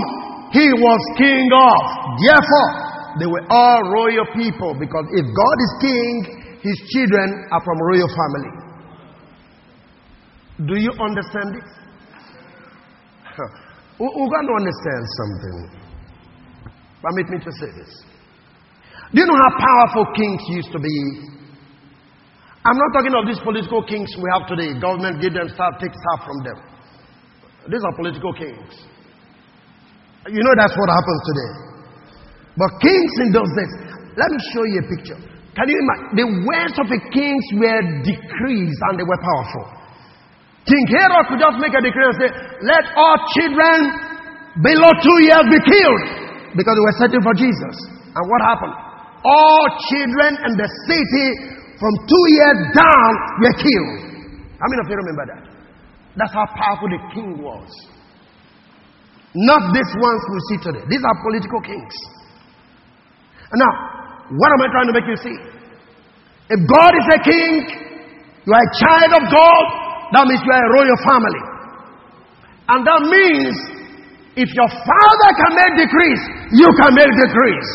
he 0.54 0.70
was 0.70 1.00
king 1.18 1.48
of. 1.50 1.80
Therefore, 2.20 2.70
they 3.18 3.26
were 3.26 3.46
all 3.50 3.80
royal 3.90 4.28
people 4.38 4.76
because 4.78 5.06
if 5.18 5.24
God 5.24 5.56
is 5.66 5.72
king, 5.82 6.12
his 6.62 6.78
children 6.94 7.48
are 7.50 7.62
from 7.64 7.80
royal 7.80 8.06
family. 8.06 8.67
Do 10.66 10.74
you 10.74 10.90
understand 10.98 11.54
it? 11.54 11.68
We're 13.98 14.10
going 14.10 14.48
to 14.50 14.56
understand 14.58 15.02
something. 15.18 15.56
Permit 17.02 17.26
me 17.30 17.38
to 17.38 17.52
say 17.62 17.70
this. 17.78 17.92
Do 19.14 19.22
you 19.22 19.26
know 19.26 19.38
how 19.38 19.52
powerful 19.54 20.06
kings 20.14 20.42
used 20.50 20.72
to 20.72 20.78
be? 20.78 20.96
I'm 22.66 22.76
not 22.76 22.90
talking 22.92 23.14
of 23.14 23.24
these 23.26 23.38
political 23.38 23.82
kings 23.86 24.10
we 24.18 24.26
have 24.34 24.50
today. 24.50 24.74
Government 24.80 25.22
give 25.22 25.32
them 25.32 25.48
stuff, 25.48 25.78
take 25.80 25.94
stuff 25.94 26.26
from 26.26 26.38
them. 26.42 26.58
These 27.70 27.84
are 27.86 27.94
political 27.94 28.32
kings. 28.34 28.74
You 30.26 30.42
know 30.42 30.54
that's 30.58 30.74
what 30.76 30.90
happens 30.90 31.20
today. 31.30 31.52
But 32.58 32.70
kings 32.82 33.12
in 33.22 33.30
those 33.32 33.48
days, 33.54 33.72
let 34.18 34.28
me 34.28 34.38
show 34.52 34.64
you 34.66 34.78
a 34.82 34.86
picture. 34.90 35.20
Can 35.54 35.66
you 35.70 35.78
imagine? 35.78 36.10
The 36.18 36.26
words 36.42 36.76
of 36.82 36.86
the 36.90 37.00
kings 37.14 37.44
were 37.54 37.82
decrees 38.02 38.76
and 38.90 38.98
they 38.98 39.06
were 39.06 39.22
powerful. 39.22 39.64
King 40.68 40.84
Herod 40.92 41.24
could 41.32 41.40
just 41.40 41.56
make 41.64 41.72
a 41.72 41.80
decree 41.80 42.04
and 42.04 42.18
say, 42.20 42.30
let 42.68 42.84
all 42.92 43.16
children 43.32 43.76
below 44.60 44.90
two 45.00 45.18
years 45.24 45.44
be 45.48 45.60
killed 45.64 46.04
because 46.52 46.74
they 46.76 46.84
were 46.84 46.98
searching 47.00 47.24
for 47.24 47.32
Jesus. 47.32 47.74
And 48.12 48.24
what 48.28 48.40
happened? 48.44 48.76
All 49.24 49.64
children 49.88 50.36
in 50.44 50.52
the 50.60 50.68
city 50.84 51.28
from 51.80 51.92
two 52.04 52.24
years 52.36 52.58
down 52.76 53.10
were 53.40 53.56
killed. 53.56 53.98
How 54.60 54.66
many 54.68 54.80
of 54.84 54.88
you 54.92 54.96
remember 55.00 55.24
that? 55.32 55.42
That's 56.18 56.34
how 56.34 56.44
powerful 56.52 56.90
the 56.90 57.00
king 57.14 57.40
was. 57.40 57.70
Not 59.34 59.72
these 59.72 59.92
ones 59.96 60.20
we 60.28 60.38
see 60.50 60.58
today. 60.66 60.84
These 60.90 61.04
are 61.04 61.16
political 61.22 61.60
kings. 61.62 61.94
And 63.54 63.58
now, 63.62 63.72
what 64.34 64.50
am 64.52 64.60
I 64.60 64.68
trying 64.68 64.88
to 64.90 64.96
make 64.96 65.08
you 65.08 65.16
see? 65.16 65.36
If 66.50 66.60
God 66.66 66.92
is 66.96 67.06
a 67.12 67.20
king, 67.22 67.52
you 68.44 68.52
are 68.52 68.64
a 68.64 68.72
child 68.82 69.12
of 69.20 69.24
God, 69.30 69.64
that 70.12 70.24
means 70.24 70.40
you 70.40 70.52
are 70.52 70.64
a 70.64 70.72
royal 70.72 70.98
family. 71.04 71.42
And 72.68 72.80
that 72.84 73.00
means 73.04 73.54
if 74.36 74.48
your 74.54 74.70
father 74.70 75.30
can 75.34 75.52
make 75.56 75.74
decrees, 75.88 76.22
you 76.54 76.68
can 76.80 76.90
make 76.94 77.12
decrees. 77.16 77.68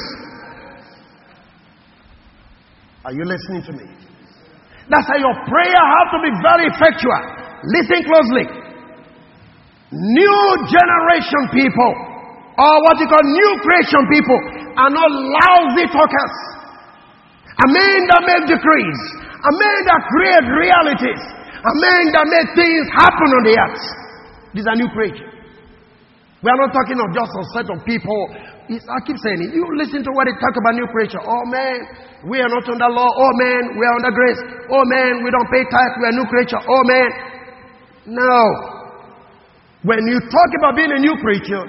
Are 3.03 3.11
you 3.11 3.25
listening 3.27 3.63
to 3.67 3.73
me? 3.75 3.85
That's 4.87 5.07
why 5.11 5.19
your 5.19 5.35
prayer 5.47 5.83
has 5.83 6.07
to 6.15 6.19
be 6.23 6.31
very 6.39 6.65
effectual. 6.71 7.21
Listen 7.67 7.99
closely. 8.07 8.45
New 9.91 10.43
generation 10.71 11.43
people, 11.51 11.91
or 12.57 12.73
what 12.87 12.95
you 12.97 13.07
call 13.11 13.23
new 13.23 13.51
creation 13.61 14.03
people, 14.09 14.39
are 14.79 14.89
not 14.89 15.09
lousy 15.11 15.85
talkers. 15.91 16.35
A 17.53 17.67
men 17.69 17.99
that 18.09 18.21
make 18.25 18.43
decrees, 18.57 18.99
a 19.21 19.51
men 19.51 19.77
that 19.85 20.01
create 20.09 20.45
realities, 20.49 21.21
a 21.63 21.73
man 21.79 22.03
that 22.11 22.25
made 22.27 22.49
things 22.59 22.83
happen 22.91 23.29
on 23.31 23.43
the 23.47 23.55
earth. 23.55 23.83
This 24.51 24.63
is 24.63 24.69
a 24.69 24.75
new 24.75 24.91
creatures. 24.91 25.31
We 26.43 26.51
are 26.51 26.59
not 26.59 26.75
talking 26.75 26.99
of 26.99 27.07
just 27.15 27.31
a 27.31 27.43
set 27.55 27.67
of 27.71 27.79
people. 27.87 28.21
It's, 28.67 28.83
I 28.83 28.99
keep 29.07 29.15
saying 29.15 29.39
it. 29.47 29.55
You 29.55 29.63
listen 29.79 30.03
to 30.03 30.11
what 30.11 30.27
they 30.27 30.35
talk 30.35 30.55
about 30.59 30.75
new 30.75 30.87
creature. 30.91 31.23
Oh 31.23 31.43
man, 31.47 31.79
we 32.27 32.43
are 32.43 32.51
not 32.51 32.67
under 32.67 32.91
law. 32.91 33.07
Oh 33.07 33.33
man, 33.39 33.79
we 33.79 33.83
are 33.87 33.95
under 33.95 34.11
grace. 34.11 34.39
Oh 34.67 34.83
man, 34.83 35.23
we 35.23 35.31
don't 35.31 35.47
pay 35.47 35.63
tithe. 35.71 35.95
We 35.99 36.05
are 36.11 36.15
new 36.19 36.27
creature. 36.27 36.59
Oh 36.59 36.83
man. 36.83 37.09
No. 38.11 38.35
When 39.87 40.03
you 40.07 40.19
talk 40.19 40.49
about 40.59 40.75
being 40.75 40.91
a 40.91 40.99
new 40.99 41.15
creature, 41.23 41.63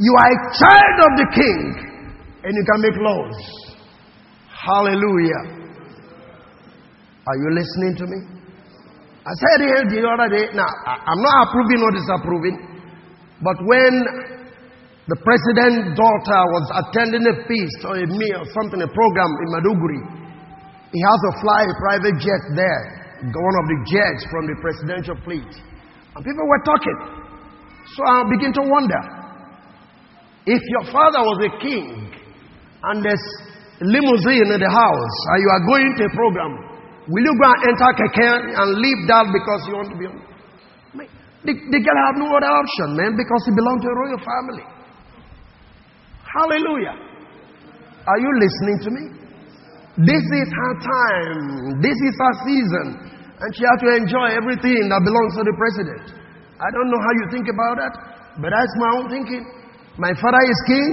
You 0.00 0.12
are 0.16 0.30
a 0.32 0.40
child 0.56 0.96
of 1.04 1.12
the 1.20 1.26
king 1.36 1.60
and 2.42 2.52
you 2.56 2.64
can 2.64 2.80
make 2.80 2.96
laws. 3.04 3.36
Hallelujah. 4.48 5.42
Are 7.26 7.36
you 7.36 7.48
listening 7.52 7.96
to 7.98 8.06
me? 8.06 8.39
I 9.20 9.32
said 9.36 9.58
here 9.60 9.84
the 9.84 10.00
other 10.08 10.28
day, 10.32 10.48
now 10.56 10.70
I'm 10.88 11.20
not 11.20 11.36
approving 11.48 11.80
or 11.84 11.92
disapproving, 11.92 12.56
but 13.44 13.56
when 13.68 13.92
the 15.12 15.18
president's 15.20 15.92
daughter 15.92 16.40
was 16.56 16.64
attending 16.72 17.28
a 17.28 17.36
feast 17.44 17.80
or 17.84 18.00
a 18.00 18.06
meal, 18.08 18.40
or 18.40 18.48
something, 18.56 18.80
a 18.80 18.88
program 18.88 19.30
in 19.44 19.48
Maiduguri, 19.52 20.00
he 20.88 21.00
has 21.04 21.18
to 21.20 21.32
fly 21.44 21.68
a 21.68 21.74
private 21.84 22.16
jet 22.16 22.42
there, 22.56 22.84
one 23.28 23.56
of 23.60 23.66
the 23.68 23.78
jets 23.92 24.22
from 24.32 24.48
the 24.48 24.56
presidential 24.64 25.16
fleet. 25.20 25.52
And 26.16 26.20
people 26.24 26.46
were 26.48 26.62
talking. 26.64 26.98
So 27.92 28.00
I 28.06 28.24
begin 28.32 28.56
to 28.56 28.64
wonder 28.72 29.02
if 30.48 30.62
your 30.64 30.84
father 30.88 31.20
was 31.20 31.38
a 31.44 31.52
king 31.60 32.08
and 32.88 32.96
there's 33.04 33.26
a 33.82 33.84
limousine 33.84 34.48
in 34.48 34.60
the 34.64 34.72
house 34.72 35.16
and 35.28 35.38
you 35.44 35.50
are 35.52 35.64
going 35.68 35.88
to 35.98 36.02
a 36.08 36.12
program, 36.16 36.69
will 37.08 37.24
you 37.24 37.34
go 37.38 37.46
and 37.48 37.60
enter 37.72 37.90
Keke 37.96 38.28
and 38.58 38.68
leave 38.76 39.00
that 39.08 39.30
because 39.32 39.60
you 39.70 39.74
want 39.78 39.88
to 39.94 39.98
be 39.98 40.06
on? 40.10 40.18
The, 41.40 41.56
the 41.56 41.80
girl 41.80 41.98
have 42.04 42.20
no 42.20 42.28
other 42.36 42.52
option, 42.52 43.00
man, 43.00 43.16
because 43.16 43.42
he 43.48 43.52
belongs 43.56 43.80
to 43.80 43.88
a 43.88 43.96
royal 43.96 44.20
family. 44.20 44.66
Hallelujah. 46.20 46.96
Are 48.04 48.20
you 48.20 48.30
listening 48.36 48.78
to 48.84 48.90
me? 48.92 49.04
This 50.04 50.20
is 50.20 50.48
her 50.52 50.74
time. 50.84 51.80
This 51.80 51.96
is 51.96 52.14
her 52.20 52.34
season. 52.44 52.86
And 53.40 53.48
she 53.56 53.64
has 53.64 53.78
to 53.80 53.88
enjoy 54.04 54.36
everything 54.36 54.84
that 54.92 55.00
belongs 55.00 55.32
to 55.40 55.42
the 55.48 55.56
president. 55.56 56.04
I 56.60 56.68
don't 56.76 56.92
know 56.92 57.00
how 57.00 57.12
you 57.24 57.26
think 57.32 57.48
about 57.48 57.80
that, 57.80 57.94
but 58.36 58.52
that's 58.52 58.74
my 58.76 58.90
own 59.00 59.06
thinking. 59.08 59.42
My 59.96 60.12
father 60.20 60.44
is 60.44 60.60
king. 60.68 60.92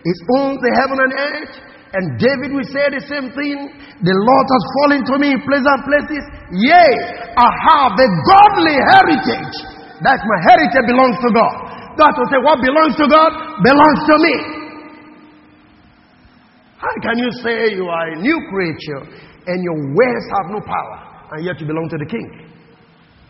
He 0.00 0.12
owns 0.40 0.56
the 0.56 0.72
heaven 0.72 0.98
and 1.04 1.12
earth. 1.12 1.54
And 1.92 2.16
David 2.16 2.56
will 2.56 2.64
say 2.72 2.88
the 2.88 3.04
same 3.04 3.28
thing. 3.36 3.56
The 4.00 4.16
Lord 4.16 4.46
has 4.48 4.64
fallen 4.80 5.00
to 5.12 5.14
me 5.20 5.28
in 5.36 5.40
pleasant 5.44 5.80
places. 5.84 6.24
Yea, 6.56 6.88
I 7.36 7.48
have 7.68 7.92
a 7.92 8.08
godly 8.08 8.76
heritage. 8.80 9.54
That's 10.00 10.24
my 10.24 10.38
heritage 10.48 10.88
belongs 10.88 11.20
to 11.20 11.30
God. 11.36 11.54
God 12.00 12.12
will 12.16 12.30
say, 12.32 12.40
What 12.40 12.64
belongs 12.64 12.96
to 12.96 13.06
God 13.12 13.30
belongs 13.60 14.00
to 14.08 14.14
me. 14.24 14.34
How 16.80 16.94
can 17.04 17.16
you 17.20 17.30
say 17.44 17.76
you 17.76 17.84
are 17.86 18.06
a 18.10 18.18
new 18.18 18.40
creature 18.48 19.02
and 19.46 19.58
your 19.60 19.78
ways 19.92 20.24
have 20.40 20.48
no 20.48 20.60
power 20.64 20.96
and 21.36 21.44
yet 21.44 21.60
you 21.60 21.66
belong 21.68 21.92
to 21.92 21.98
the 22.00 22.08
king? 22.08 22.26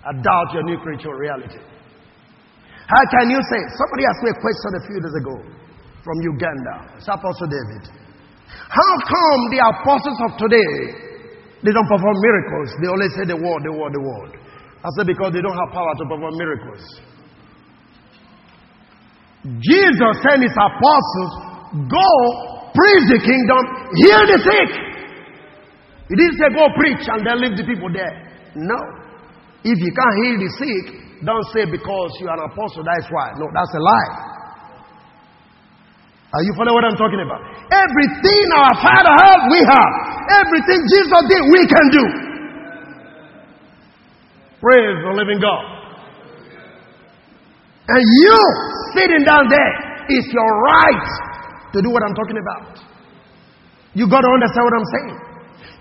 I 0.07 0.15
doubt 0.23 0.55
your 0.55 0.63
new 0.63 0.79
creature 0.79 1.11
reality. 1.19 1.59
How 2.87 3.03
can 3.11 3.27
you 3.27 3.43
say? 3.43 3.61
Somebody 3.75 4.07
asked 4.07 4.23
me 4.23 4.31
a 4.31 4.39
question 4.39 4.71
a 4.79 4.83
few 4.87 4.99
days 5.03 5.17
ago 5.19 5.35
from 6.07 6.17
Uganda. 6.23 6.95
It's 6.97 7.11
Apostle 7.11 7.51
David. 7.51 8.02
How 8.73 8.93
come 9.05 9.41
the 9.53 9.61
apostles 9.61 10.19
of 10.29 10.31
today 10.41 10.73
they 11.63 11.73
don't 11.73 11.89
perform 11.89 12.17
miracles? 12.21 12.69
They 12.81 12.89
only 12.89 13.09
say 13.15 13.25
the 13.29 13.39
word, 13.39 13.61
the 13.65 13.73
word, 13.73 13.93
the 13.93 14.03
word. 14.03 14.31
I 14.83 14.89
said 14.99 15.07
because 15.07 15.31
they 15.31 15.43
don't 15.45 15.55
have 15.55 15.71
power 15.71 15.93
to 15.95 16.05
perform 16.11 16.35
miracles. 16.35 16.83
Jesus 19.43 20.13
sent 20.23 20.43
his 20.43 20.55
apostles, 20.55 21.33
go 21.91 22.09
preach 22.75 23.05
the 23.11 23.21
kingdom, 23.23 23.63
heal 23.99 24.23
the 24.27 24.39
sick. 24.39 24.71
He 26.09 26.15
didn't 26.19 26.37
say 26.39 26.49
go 26.55 26.67
preach 26.79 27.03
and 27.09 27.21
then 27.27 27.37
leave 27.43 27.57
the 27.57 27.67
people 27.67 27.91
there. 27.91 28.15
No. 28.55 28.79
If 29.65 29.79
you 29.79 29.93
can't 29.95 30.17
heal 30.27 30.37
the 30.43 30.51
sick, 30.59 30.85
don't 31.25 31.47
say 31.55 31.65
because 31.71 32.11
you 32.19 32.27
are 32.29 32.39
an 32.39 32.51
apostle, 32.51 32.83
that's 32.83 33.07
why. 33.11 33.33
No, 33.39 33.47
that's 33.55 33.75
a 33.75 33.83
lie. 33.83 34.33
Are 36.33 36.43
you 36.49 36.53
following 36.57 36.81
what 36.81 36.87
I'm 36.89 36.97
talking 36.97 37.21
about? 37.21 37.45
Everything 37.69 38.45
our 38.57 38.75
Father 38.81 39.15
has, 39.21 39.39
we 39.53 39.61
have. 39.69 39.93
Everything 40.41 40.81
Jesus 40.89 41.21
did, 41.29 41.43
we 41.53 41.63
can 41.69 41.87
do. 41.93 42.05
Praise 44.65 44.97
the 45.05 45.13
living 45.13 45.41
God. 45.45 45.63
And 47.93 48.01
you 48.01 48.39
sitting 48.97 49.29
down 49.29 49.45
there 49.53 49.73
is 50.09 50.25
your 50.33 50.51
right 50.73 51.05
to 51.77 51.83
do 51.83 51.91
what 51.93 52.01
I'm 52.01 52.17
talking 52.17 52.41
about. 52.41 52.81
You 53.93 54.09
got 54.09 54.25
to 54.25 54.31
understand 54.33 54.65
what 54.65 54.77
I'm 54.81 54.89
saying. 54.89 55.17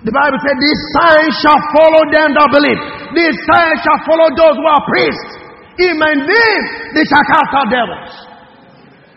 The 0.04 0.12
Bible 0.12 0.40
said, 0.44 0.56
These 0.60 0.82
signs 1.00 1.34
shall 1.40 1.62
follow 1.72 2.04
them 2.12 2.36
that 2.36 2.50
believe. 2.52 2.82
These 3.16 3.38
signs 3.48 3.78
shall 3.88 4.02
follow 4.04 4.28
those 4.36 4.56
who 4.60 4.68
are 4.68 4.84
priests. 4.84 5.32
In 5.80 5.96
my 5.96 6.12
name, 6.12 6.64
they 6.92 7.06
shall 7.08 7.24
cast 7.24 7.52
out 7.56 7.70
devils. 7.72 8.31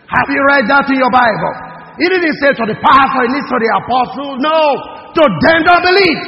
Have 0.05 0.29
you 0.29 0.41
read 0.53 0.65
that 0.69 0.85
in 0.89 0.97
your 1.01 1.09
Bible? 1.09 1.53
He 1.97 2.05
didn't 2.11 2.37
say 2.43 2.51
to 2.53 2.65
the 2.67 2.77
pastor, 2.77 3.21
he 3.25 3.29
needs 3.33 3.47
to 3.49 3.57
the 3.57 3.71
apostle. 3.81 4.29
No, 4.37 4.59
to 5.15 5.23
them 5.47 5.59
that 5.65 5.79
believe. 5.81 6.21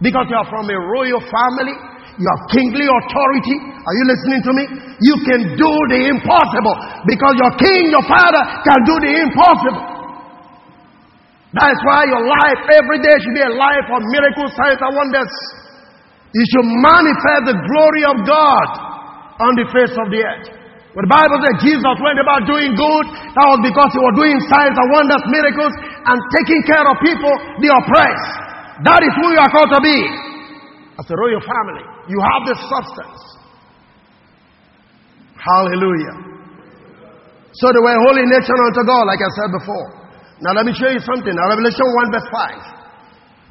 Because 0.00 0.26
you 0.28 0.36
are 0.36 0.48
from 0.48 0.68
a 0.68 0.78
royal 0.92 1.20
family, 1.20 1.76
you 2.16 2.26
have 2.26 2.42
kingly 2.48 2.84
authority. 2.88 3.56
Are 3.76 3.94
you 3.96 4.04
listening 4.08 4.40
to 4.44 4.52
me? 4.56 4.64
You 5.04 5.16
can 5.28 5.40
do 5.56 5.72
the 5.92 6.00
impossible 6.16 6.74
because 7.04 7.34
your 7.36 7.52
king, 7.60 7.92
your 7.92 8.04
father, 8.08 8.42
can 8.64 8.80
do 8.88 8.94
the 9.04 9.12
impossible. 9.20 9.84
That's 11.52 11.80
why 11.84 12.04
your 12.08 12.24
life 12.24 12.60
every 12.72 13.00
day 13.04 13.14
should 13.20 13.36
be 13.36 13.44
a 13.44 13.52
life 13.52 13.88
of 13.88 14.00
miracles, 14.12 14.52
signs, 14.56 14.80
and 14.80 14.92
wonders. 14.96 15.32
You 16.36 16.44
should 16.52 16.68
manifest 16.68 17.42
the 17.48 17.56
glory 17.56 18.04
of 18.04 18.16
God 18.28 18.68
on 19.40 19.52
the 19.56 19.66
face 19.72 19.94
of 19.96 20.08
the 20.12 20.20
earth. 20.20 20.65
When 20.96 21.04
the 21.04 21.12
Bible 21.12 21.36
says 21.44 21.60
Jesus 21.60 21.96
went 22.00 22.16
about 22.16 22.48
doing 22.48 22.72
good, 22.72 23.04
that 23.36 23.46
was 23.52 23.60
because 23.60 23.90
he 23.92 24.00
was 24.00 24.16
doing 24.16 24.40
signs 24.48 24.72
and 24.72 24.88
wonders, 24.96 25.20
miracles, 25.28 25.74
and 26.08 26.16
taking 26.40 26.64
care 26.64 26.88
of 26.88 26.96
people, 27.04 27.28
the 27.60 27.68
oppressed. 27.68 28.32
That 28.80 29.04
is 29.04 29.12
who 29.20 29.28
you 29.28 29.36
are 29.36 29.52
called 29.52 29.76
to 29.76 29.80
be. 29.84 29.98
As 30.96 31.04
a 31.04 31.16
royal 31.20 31.44
family, 31.44 31.84
you 32.08 32.16
have 32.16 32.48
the 32.48 32.56
substance. 32.56 33.20
Hallelujah. 35.36 36.16
So 37.60 37.76
they 37.76 37.82
were 37.84 37.92
a 37.92 38.02
holy 38.08 38.24
nation 38.32 38.56
unto 38.56 38.80
God, 38.88 39.04
like 39.04 39.20
I 39.20 39.30
said 39.36 39.52
before. 39.52 39.86
Now 40.40 40.56
let 40.56 40.64
me 40.64 40.72
show 40.72 40.88
you 40.88 41.04
something. 41.04 41.36
Now, 41.36 41.52
Revelation 41.52 41.84
1 42.08 42.16
verse 42.16 42.28
5. 42.32 42.56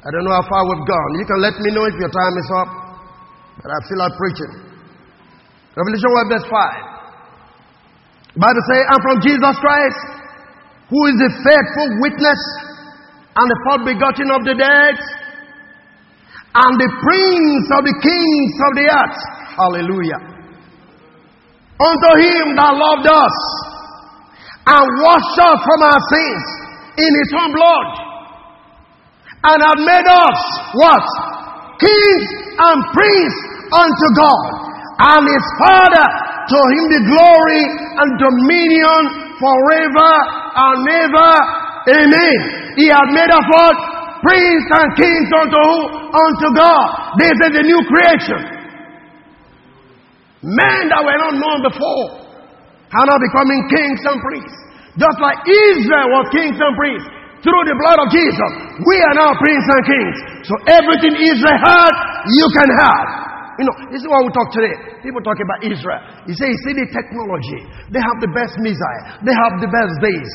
I 0.02 0.08
don't 0.10 0.26
know 0.26 0.34
how 0.34 0.42
far 0.50 0.66
we've 0.66 0.82
gone. 0.82 1.10
You 1.14 1.26
can 1.30 1.38
let 1.38 1.54
me 1.62 1.70
know 1.70 1.86
if 1.86 1.94
your 1.94 2.10
time 2.10 2.34
is 2.42 2.48
up. 2.58 2.70
But 3.62 3.70
I 3.70 3.78
feel 3.86 4.02
like 4.02 4.14
preaching. 4.18 4.52
Revelation 5.78 6.10
1 6.10 6.34
verse 6.34 6.46
5. 6.50 6.95
Bible 8.36 8.64
say, 8.68 8.80
I'm 8.84 9.00
from 9.00 9.18
Jesus 9.24 9.56
Christ, 9.64 10.00
who 10.92 11.00
is 11.08 11.16
the 11.16 11.32
faithful 11.40 11.88
witness 12.04 12.40
and 13.36 13.46
the 13.48 13.58
first 13.64 13.82
begotten 13.88 14.28
of 14.32 14.44
the 14.44 14.56
dead, 14.56 14.96
and 16.56 16.72
the 16.80 16.90
prince 17.00 17.66
of 17.72 17.82
the 17.84 17.96
kings 18.00 18.52
of 18.64 18.72
the 18.76 18.86
earth. 18.88 19.18
Hallelujah. 19.56 20.20
Unto 21.80 22.10
him 22.16 22.56
that 22.56 22.72
loved 22.72 23.08
us 23.08 23.36
and 24.68 24.84
washed 25.04 25.36
us 25.36 25.58
from 25.60 25.80
our 25.84 26.00
sins 26.12 26.44
in 26.96 27.10
his 27.12 27.30
own 27.40 27.50
blood, 27.52 27.88
and 29.48 29.58
have 29.64 29.80
made 29.84 30.08
us 30.08 30.40
what? 30.80 31.04
Kings 31.76 32.24
and 32.56 32.78
priests 32.96 33.42
unto 33.68 34.06
God, 34.16 34.65
and 34.98 35.22
his 35.28 35.46
Father. 35.60 36.06
To 36.46 36.58
him 36.78 36.84
the 36.94 37.02
glory 37.10 37.62
and 38.00 38.10
dominion 38.22 39.02
forever 39.36 40.12
and 40.54 40.78
ever. 40.86 41.32
Amen. 41.90 42.38
He 42.78 42.86
has 42.86 43.08
made 43.10 43.30
us 43.30 43.46
what? 43.50 43.76
Priests 44.22 44.70
and 44.78 44.88
kings 44.94 45.28
unto 45.42 45.58
who? 45.58 45.78
Unto 46.06 46.46
God. 46.54 46.86
This 47.18 47.34
is 47.34 47.50
the 47.50 47.64
new 47.66 47.80
creation. 47.90 48.40
Men 50.46 50.86
that 50.94 51.02
were 51.02 51.18
not 51.18 51.34
known 51.34 51.60
before 51.66 52.26
are 52.94 53.06
now 53.10 53.18
becoming 53.18 53.60
kings 53.66 54.00
and 54.06 54.18
priests. 54.22 54.58
Just 54.96 55.18
like 55.18 55.42
Israel 55.44 56.08
was 56.14 56.24
kings 56.30 56.56
and 56.56 56.74
priests 56.78 57.10
through 57.42 57.64
the 57.68 57.76
blood 57.76 57.98
of 58.00 58.08
Jesus, 58.08 58.50
we 58.86 58.96
are 59.02 59.16
now 59.18 59.30
princes 59.36 59.70
and 59.70 59.84
kings. 59.84 60.16
So 60.48 60.54
everything 60.72 61.14
Israel 61.20 61.58
had, 61.58 61.92
you 62.30 62.46
can 62.54 62.70
have. 62.70 63.26
You 63.56 63.64
know, 63.64 63.76
this 63.88 64.04
is 64.04 64.08
what 64.08 64.20
we 64.24 64.30
talk 64.36 64.52
today. 64.52 64.74
People 65.00 65.24
talk 65.24 65.40
about 65.40 65.64
Israel. 65.64 66.00
You 66.28 66.34
say, 66.36 66.46
you 66.52 66.60
see 66.68 66.74
the 66.76 66.88
technology. 66.92 67.60
They 67.88 68.02
have 68.04 68.18
the 68.20 68.28
best 68.36 68.56
missile. 68.60 69.02
They 69.24 69.32
have 69.32 69.54
the 69.60 69.70
best 69.72 69.94
days. 70.04 70.30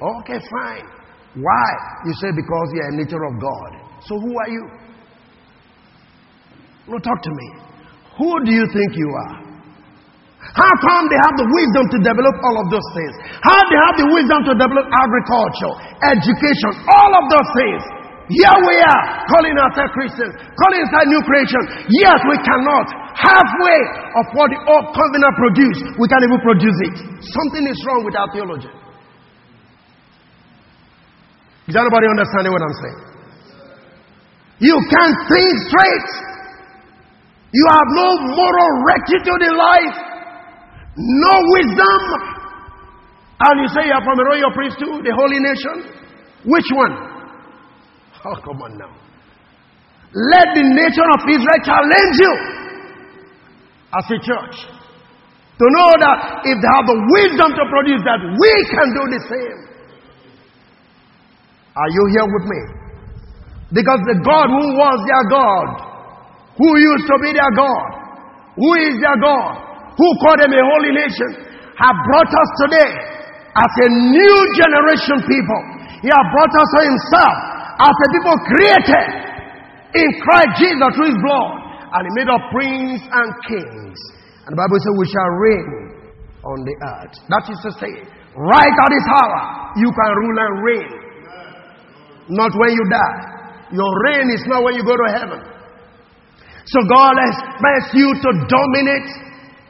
Okay, 0.00 0.40
fine. 0.40 0.86
Why? 1.36 1.68
You 2.08 2.14
say, 2.16 2.32
because 2.32 2.66
you 2.72 2.80
are 2.80 2.90
a 2.92 2.96
nature 2.96 3.20
of 3.20 3.34
God. 3.36 3.70
So 4.08 4.16
who 4.16 4.32
are 4.32 4.50
you? 4.50 4.64
No, 6.88 6.96
talk 7.00 7.20
to 7.20 7.32
me. 7.32 7.48
Who 8.16 8.30
do 8.44 8.52
you 8.52 8.66
think 8.72 8.96
you 8.96 9.08
are? 9.08 9.44
How 10.52 10.72
come 10.84 11.08
they 11.08 11.20
have 11.24 11.36
the 11.40 11.48
wisdom 11.48 11.84
to 11.88 11.98
develop 12.04 12.36
all 12.44 12.56
of 12.60 12.66
those 12.68 12.88
things? 12.92 13.14
How 13.40 13.56
they 13.64 13.80
have 13.80 13.96
the 13.96 14.08
wisdom 14.12 14.40
to 14.44 14.52
develop 14.54 14.86
agriculture, 14.92 15.72
education, 16.04 16.70
all 16.84 17.12
of 17.16 17.24
those 17.32 17.50
things? 17.56 17.82
Here 18.24 18.56
we 18.56 18.76
are 18.80 19.02
ah, 19.04 19.28
calling 19.28 19.52
ourselves 19.52 19.92
Christians, 19.92 20.32
calling 20.56 20.80
ourselves 20.80 21.08
new 21.12 21.22
creation. 21.28 21.62
Yes, 21.92 22.18
we 22.24 22.40
cannot 22.40 23.04
halfway 23.12 23.80
of 24.16 24.24
what 24.32 24.48
the 24.48 24.60
old 24.64 24.86
covenant 24.96 25.34
produced, 25.36 25.84
we 26.00 26.08
can't 26.08 26.24
even 26.24 26.40
produce 26.40 26.78
it. 26.88 26.94
Something 27.20 27.64
is 27.68 27.78
wrong 27.84 28.02
with 28.02 28.16
our 28.16 28.28
theology. 28.32 28.72
Is 31.68 31.76
anybody 31.76 32.06
understanding 32.08 32.52
what 32.52 32.64
I'm 32.64 32.76
saying? 32.80 33.00
You 34.64 34.76
can't 34.88 35.18
think 35.28 35.50
straight. 35.68 36.08
You 37.52 37.64
have 37.70 37.88
no 37.92 38.08
moral 38.34 38.70
rectitude 38.88 39.42
in 39.46 39.54
life, 39.54 39.96
no 40.96 41.34
wisdom. 41.60 42.00
And 43.36 43.54
you 43.60 43.68
say 43.68 43.84
you 43.84 43.94
are 43.94 44.04
from 44.04 44.16
a 44.16 44.26
royal 44.32 44.52
priesthood, 44.56 45.04
the 45.04 45.12
holy 45.12 45.40
nation. 45.44 45.92
Which 46.48 46.68
one? 46.72 47.13
Oh, 48.24 48.36
come 48.40 48.60
on 48.64 48.72
now. 48.80 48.92
Let 50.14 50.56
the 50.56 50.64
nation 50.64 51.06
of 51.12 51.20
Israel 51.28 51.60
challenge 51.60 52.16
you 52.16 52.34
as 53.92 54.06
a 54.08 54.18
church 54.22 54.56
to 55.58 55.66
know 55.70 55.90
that 56.00 56.18
if 56.48 56.56
they 56.56 56.70
have 56.72 56.86
the 56.88 56.98
wisdom 57.14 57.50
to 57.52 57.64
produce 57.68 58.02
that, 58.08 58.20
we 58.22 58.52
can 58.72 58.88
do 58.96 59.02
the 59.12 59.20
same. 59.28 59.58
Are 61.74 61.90
you 61.90 62.04
here 62.14 62.28
with 62.30 62.46
me? 62.46 62.60
Because 63.74 64.00
the 64.06 64.18
God 64.22 64.46
who 64.50 64.66
was 64.78 64.98
their 65.04 65.24
God, 65.30 65.66
who 66.56 66.68
used 66.78 67.06
to 67.10 67.16
be 67.22 67.34
their 67.34 67.52
God, 67.58 67.90
who 68.54 68.70
is 68.86 68.94
their 69.02 69.18
God, 69.18 69.52
who 69.98 70.06
called 70.22 70.38
them 70.38 70.54
a 70.54 70.62
holy 70.62 70.94
nation, 70.94 71.30
have 71.74 71.96
brought 72.06 72.30
us 72.30 72.50
today 72.66 72.92
as 73.58 73.72
a 73.82 73.88
new 73.90 74.38
generation 74.54 75.18
people. 75.26 75.62
He 76.02 76.10
has 76.10 76.24
brought 76.30 76.54
us 76.54 76.68
to 76.78 76.80
Himself 76.86 77.53
as 77.78 77.94
a 77.94 78.08
people 78.14 78.36
created 78.50 79.08
in 79.94 80.08
Christ 80.22 80.52
Jesus 80.58 80.90
through 80.94 81.10
His 81.10 81.20
blood. 81.22 81.52
And 81.94 82.02
He 82.06 82.12
made 82.18 82.30
us 82.30 82.42
prince 82.50 83.02
and 83.06 83.28
kings. 83.46 83.98
And 84.46 84.52
the 84.52 84.58
Bible 84.58 84.78
says 84.82 84.92
we 84.98 85.06
shall 85.08 85.30
reign 85.38 85.70
on 86.42 86.58
the 86.66 86.74
earth. 86.74 87.14
That 87.30 87.44
is 87.48 87.58
to 87.64 87.70
say, 87.80 87.92
right 88.36 88.74
at 88.74 88.88
this 88.90 89.06
hour, 89.08 89.40
you 89.80 89.88
can 89.88 90.10
rule 90.18 90.38
and 90.38 90.54
reign. 90.60 90.92
Not 92.34 92.52
when 92.56 92.70
you 92.74 92.84
die. 92.90 93.20
Your 93.72 93.92
reign 94.10 94.28
is 94.28 94.44
not 94.46 94.64
when 94.64 94.74
you 94.74 94.84
go 94.84 94.96
to 94.96 95.08
heaven. 95.12 95.40
So 96.64 96.78
God 96.88 97.14
expects 97.20 97.92
you 97.92 98.08
to 98.08 98.30
dominate 98.48 99.08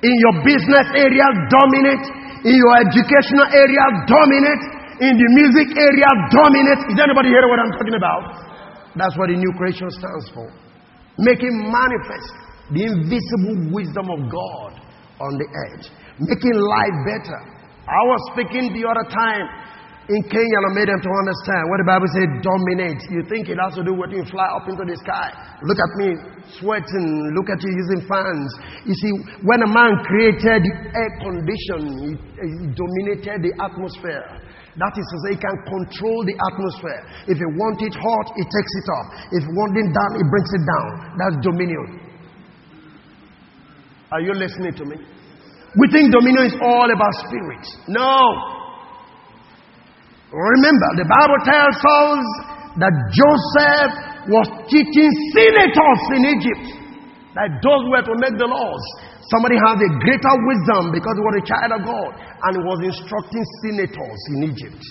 in 0.05 0.15
your 0.23 0.35
business 0.47 0.87
area, 0.95 1.27
dominate 1.51 2.05
in 2.47 2.55
your 2.55 2.75
educational 2.85 3.49
area, 3.51 3.83
dominate 4.07 4.63
in 5.01 5.15
the 5.19 5.29
music 5.35 5.75
area, 5.75 6.09
dominate. 6.31 6.83
Is 6.93 6.99
anybody 6.99 7.35
hearing 7.35 7.51
what 7.51 7.59
I'm 7.59 7.75
talking 7.75 7.97
about? 7.99 8.23
That's 8.95 9.17
what 9.19 9.31
the 9.31 9.39
new 9.39 9.53
creation 9.59 9.91
stands 9.91 10.31
for. 10.31 10.47
Making 11.19 11.71
manifest 11.71 12.31
the 12.71 12.83
invisible 12.87 13.75
wisdom 13.75 14.07
of 14.11 14.21
God 14.31 14.73
on 15.21 15.33
the 15.39 15.49
edge, 15.71 15.91
making 16.19 16.57
life 16.59 16.97
better. 17.07 17.41
I 17.85 18.03
was 18.09 18.21
speaking 18.33 18.73
the 18.73 18.87
other 18.89 19.07
time 19.11 19.47
in 20.05 20.21
Kenya 20.29 20.57
and 20.61 20.67
I 20.69 20.73
made 20.77 20.89
them 20.89 21.01
to 21.01 21.11
understand 21.13 21.63
what 21.73 21.79
the 21.81 21.89
Bible 21.89 22.11
said 22.13 22.29
dominate. 22.45 23.01
You 23.09 23.25
think 23.25 23.49
it 23.49 23.57
has 23.57 23.73
to 23.81 23.85
do 23.85 23.97
with 23.97 24.13
you 24.13 24.21
fly 24.29 24.45
up 24.53 24.69
into 24.69 24.85
the 24.85 24.97
sky. 25.01 25.33
Look 25.65 25.81
at 25.81 25.93
me 25.97 26.09
sweating. 26.61 27.09
Look 27.33 27.49
at 27.49 27.57
you 27.65 27.73
using 27.73 28.05
fans. 28.05 28.49
You 28.85 28.93
see, 28.93 29.13
when 29.49 29.65
a 29.65 29.71
man 29.71 29.97
created 30.05 30.61
air 30.93 31.13
condition, 31.25 31.81
he, 32.05 32.11
he 32.21 32.65
dominated 32.77 33.49
the 33.49 33.53
atmosphere. 33.65 34.44
That 34.75 34.91
is 34.99 35.07
to 35.07 35.17
say, 35.23 35.31
he 35.35 35.41
can 35.41 35.57
control 35.71 36.27
the 36.27 36.35
atmosphere. 36.35 37.31
If 37.31 37.39
he 37.39 37.47
wants 37.47 37.79
it 37.87 37.95
hot, 37.95 38.27
he 38.35 38.43
takes 38.43 38.73
it 38.75 38.89
up. 38.91 39.07
If 39.31 39.43
he 39.47 39.53
wants 39.55 39.79
it 39.79 39.89
down, 39.95 40.11
he 40.19 40.25
brings 40.27 40.51
it 40.51 40.65
down. 40.67 40.89
That's 41.15 41.37
dominion. 41.47 41.87
Are 44.11 44.23
you 44.23 44.35
listening 44.35 44.75
to 44.75 44.85
me? 44.85 44.99
We 45.79 45.87
think 45.95 46.11
dominion 46.11 46.51
is 46.51 46.59
all 46.59 46.91
about 46.91 47.15
spirits. 47.23 47.71
No. 47.87 48.15
Remember, 50.35 50.89
the 50.99 51.07
Bible 51.07 51.41
tells 51.47 51.79
us 51.79 52.23
that 52.83 52.95
Joseph 53.15 53.93
was 54.35 54.47
teaching 54.67 55.11
senators 55.35 56.03
in 56.19 56.23
Egypt. 56.35 56.67
That 57.39 57.63
those 57.63 57.83
were 57.91 58.03
to 58.03 58.15
make 58.19 58.39
the 58.39 58.47
laws. 58.51 58.83
Somebody 59.33 59.57
has 59.57 59.77
a 59.81 59.91
greater 60.05 60.35
wisdom 60.45 60.93
because 60.93 61.15
he 61.17 61.25
was 61.25 61.37
a 61.41 61.47
child 61.49 61.71
of 61.73 61.81
God 61.87 62.13
and 62.19 62.51
he 62.57 62.63
was 62.63 62.79
instructing 62.85 63.45
senators 63.65 64.21
in 64.37 64.39
Egypt. 64.53 64.85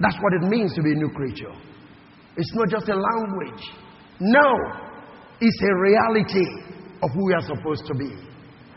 That's 0.00 0.16
what 0.20 0.32
it 0.40 0.48
means 0.48 0.74
to 0.74 0.82
be 0.82 0.92
a 0.92 0.98
new 1.00 1.10
creature. 1.10 1.52
It's 2.36 2.52
not 2.54 2.68
just 2.68 2.88
a 2.88 2.96
language. 2.96 3.64
No, 4.20 4.48
it's 5.40 5.60
a 5.62 5.74
reality 5.80 6.46
of 7.02 7.10
who 7.14 7.26
we 7.26 7.34
are 7.34 7.46
supposed 7.48 7.86
to 7.86 7.94
be. 7.94 8.12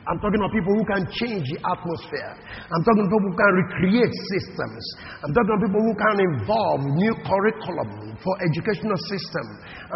I'm 0.04 0.20
talking 0.20 0.36
about 0.36 0.52
people 0.52 0.76
who 0.76 0.84
can 0.84 1.04
change 1.16 1.48
the 1.48 1.60
atmosphere. 1.64 2.32
I'm 2.44 2.84
talking 2.84 3.08
about 3.08 3.12
people 3.16 3.32
who 3.32 3.36
can 3.40 3.52
recreate 3.56 4.14
systems. 4.36 4.84
I'm 5.24 5.32
talking 5.32 5.52
about 5.56 5.64
people 5.64 5.84
who 5.88 5.96
can 5.96 6.16
involve 6.20 6.80
new 7.00 7.14
curriculum 7.24 7.90
for 8.20 8.34
educational 8.44 9.00
system. 9.08 9.46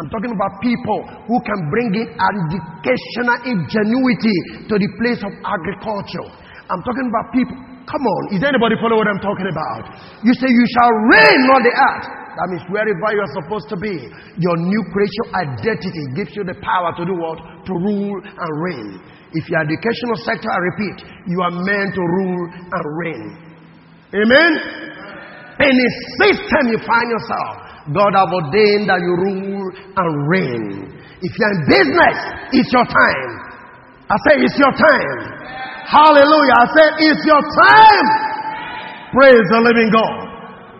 I'm 0.00 0.08
talking 0.08 0.32
about 0.32 0.52
people 0.64 1.00
who 1.28 1.36
can 1.44 1.60
bring 1.68 1.92
in 1.92 2.08
educational 2.08 3.52
ingenuity 3.52 4.38
to 4.72 4.74
the 4.80 4.88
place 4.96 5.20
of 5.20 5.32
agriculture. 5.44 6.28
I'm 6.72 6.80
talking 6.80 7.06
about 7.12 7.26
people. 7.36 7.56
Come 7.88 8.04
on, 8.04 8.22
is 8.36 8.44
anybody 8.44 8.76
follow 8.80 9.00
what 9.00 9.08
I'm 9.08 9.20
talking 9.20 9.48
about? 9.48 9.92
You 10.24 10.32
say 10.36 10.48
you 10.48 10.66
shall 10.76 10.92
reign 11.08 11.42
on 11.52 11.60
the 11.64 11.72
earth. 11.72 12.27
That 12.38 12.54
means 12.54 12.62
wherever 12.70 12.94
you 13.10 13.18
are 13.18 13.34
supposed 13.34 13.66
to 13.74 13.78
be, 13.82 13.90
your 14.38 14.56
new 14.62 14.82
creation 14.94 15.26
identity 15.34 16.04
gives 16.14 16.30
you 16.38 16.46
the 16.46 16.54
power 16.62 16.94
to 16.94 17.02
do 17.02 17.18
what? 17.18 17.42
To 17.66 17.72
rule 17.74 18.14
and 18.22 18.50
reign. 18.62 19.02
If 19.34 19.50
your 19.50 19.58
educational 19.58 20.14
sector, 20.22 20.46
I 20.46 20.62
repeat, 20.70 20.96
you 21.26 21.38
are 21.42 21.50
meant 21.50 21.90
to 21.98 22.04
rule 22.06 22.46
and 22.54 22.84
reign. 22.94 23.26
Amen? 24.22 24.50
Any 25.58 25.86
system 26.22 26.70
you 26.70 26.78
find 26.86 27.10
yourself, 27.10 27.52
God 27.90 28.14
have 28.14 28.30
ordained 28.30 28.86
that 28.86 29.02
you 29.02 29.12
rule 29.18 29.66
and 29.98 30.10
reign. 30.30 30.94
If 31.18 31.34
you're 31.34 31.52
in 31.58 31.62
business, 31.66 32.16
it's 32.54 32.70
your 32.70 32.86
time. 32.86 33.30
I 34.06 34.14
say 34.30 34.46
it's 34.46 34.54
your 34.54 34.70
time. 34.78 35.18
Hallelujah. 35.90 36.54
I 36.54 36.66
say 36.70 36.86
it's 37.10 37.22
your 37.26 37.42
time. 37.42 38.06
Praise 39.10 39.46
the 39.50 39.58
living 39.58 39.90
God. 39.90 40.27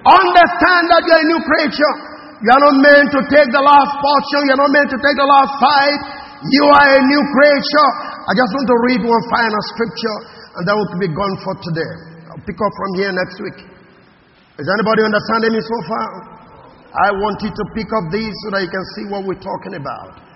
Understand 0.07 0.85
that 0.95 1.03
you're 1.07 1.23
a 1.23 1.31
new 1.33 1.41
creature. 1.43 1.95
You 2.39 2.51
are 2.55 2.63
not 2.71 2.77
meant 2.79 3.09
to 3.19 3.21
take 3.27 3.51
the 3.51 3.65
last 3.65 3.93
portion. 3.99 4.41
You're 4.47 4.63
not 4.63 4.71
meant 4.71 4.91
to 4.95 4.99
take 5.03 5.17
the 5.19 5.27
last 5.27 5.53
side. 5.59 5.99
You 6.39 6.65
are 6.71 6.89
a 6.95 7.03
new 7.03 7.23
creature. 7.35 7.89
I 8.31 8.33
just 8.39 8.51
want 8.55 8.67
to 8.71 8.79
read 8.87 9.01
one 9.03 9.25
final 9.27 9.63
scripture 9.75 10.17
and 10.55 10.63
that 10.71 10.75
will 10.79 10.91
be 11.03 11.11
gone 11.11 11.35
for 11.43 11.55
today. 11.67 11.93
I'll 12.31 12.45
pick 12.47 12.59
up 12.63 12.73
from 12.79 12.91
here 12.95 13.11
next 13.11 13.43
week. 13.43 13.59
Is 14.63 14.67
anybody 14.71 15.03
understanding 15.03 15.55
me 15.55 15.63
so 15.63 15.79
far? 15.91 16.07
I 16.95 17.09
want 17.15 17.43
you 17.43 17.51
to 17.51 17.65
pick 17.75 17.91
up 17.91 18.11
these 18.15 18.35
so 18.47 18.55
that 18.55 18.63
you 18.63 18.71
can 18.71 18.85
see 18.95 19.05
what 19.11 19.27
we're 19.27 19.43
talking 19.43 19.75
about. 19.79 20.28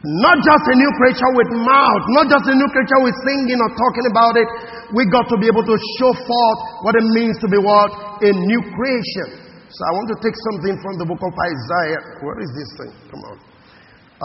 Not 0.00 0.40
just 0.40 0.64
a 0.64 0.76
new 0.80 0.92
creature 0.96 1.28
with 1.36 1.52
mouth, 1.60 2.04
not 2.16 2.32
just 2.32 2.48
a 2.48 2.56
new 2.56 2.68
creature 2.72 3.00
with 3.04 3.12
singing 3.20 3.60
or 3.60 3.68
talking 3.76 4.06
about 4.08 4.32
it. 4.32 4.48
We 4.96 5.04
got 5.12 5.28
to 5.28 5.36
be 5.36 5.44
able 5.44 5.60
to 5.60 5.76
show 6.00 6.12
forth 6.16 6.60
what 6.88 6.96
it 6.96 7.04
means 7.12 7.36
to 7.44 7.48
be 7.52 7.60
what? 7.60 7.92
A 8.24 8.32
new 8.32 8.60
creation. 8.72 9.28
So 9.68 9.80
I 9.84 9.90
want 9.92 10.08
to 10.08 10.18
take 10.24 10.32
something 10.32 10.80
from 10.80 11.04
the 11.04 11.04
book 11.04 11.20
of 11.20 11.32
Isaiah. 11.36 12.00
Where 12.24 12.40
is 12.40 12.48
this 12.56 12.70
thing? 12.80 12.92
Come 13.12 13.22
on. 13.28 13.36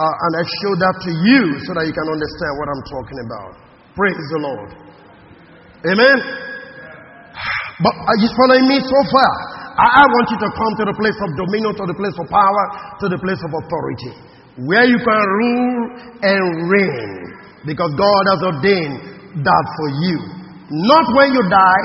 and 0.00 0.32
I 0.40 0.42
show 0.64 0.72
that 0.80 0.96
to 0.96 1.10
you 1.12 1.60
so 1.68 1.76
that 1.76 1.84
you 1.84 1.92
can 1.92 2.08
understand 2.08 2.52
what 2.56 2.68
I'm 2.72 2.84
talking 2.88 3.18
about. 3.20 3.52
Praise 3.92 4.26
the 4.32 4.40
Lord. 4.48 4.70
Amen. 5.92 6.18
But 7.84 7.92
are 7.92 8.18
you 8.24 8.32
following 8.32 8.64
me 8.64 8.80
so 8.80 9.00
far? 9.12 9.32
I, 9.76 9.86
I 10.00 10.04
want 10.08 10.26
you 10.32 10.40
to 10.40 10.50
come 10.56 10.72
to 10.80 10.84
the 10.88 10.96
place 10.96 11.18
of 11.20 11.28
dominion, 11.36 11.76
to 11.76 11.84
the 11.84 11.96
place 12.00 12.16
of 12.16 12.32
power, 12.32 12.64
to 13.04 13.12
the 13.12 13.20
place 13.20 13.44
of 13.44 13.52
authority 13.52 14.35
where 14.64 14.88
you 14.88 14.96
can 14.96 15.20
rule 15.20 15.80
and 16.24 16.44
reign 16.72 17.36
because 17.68 17.92
God 17.92 18.22
has 18.32 18.40
ordained 18.56 19.44
that 19.44 19.64
for 19.76 19.88
you. 20.00 20.16
Not 20.72 21.04
when 21.12 21.36
you 21.36 21.44
die, 21.50 21.84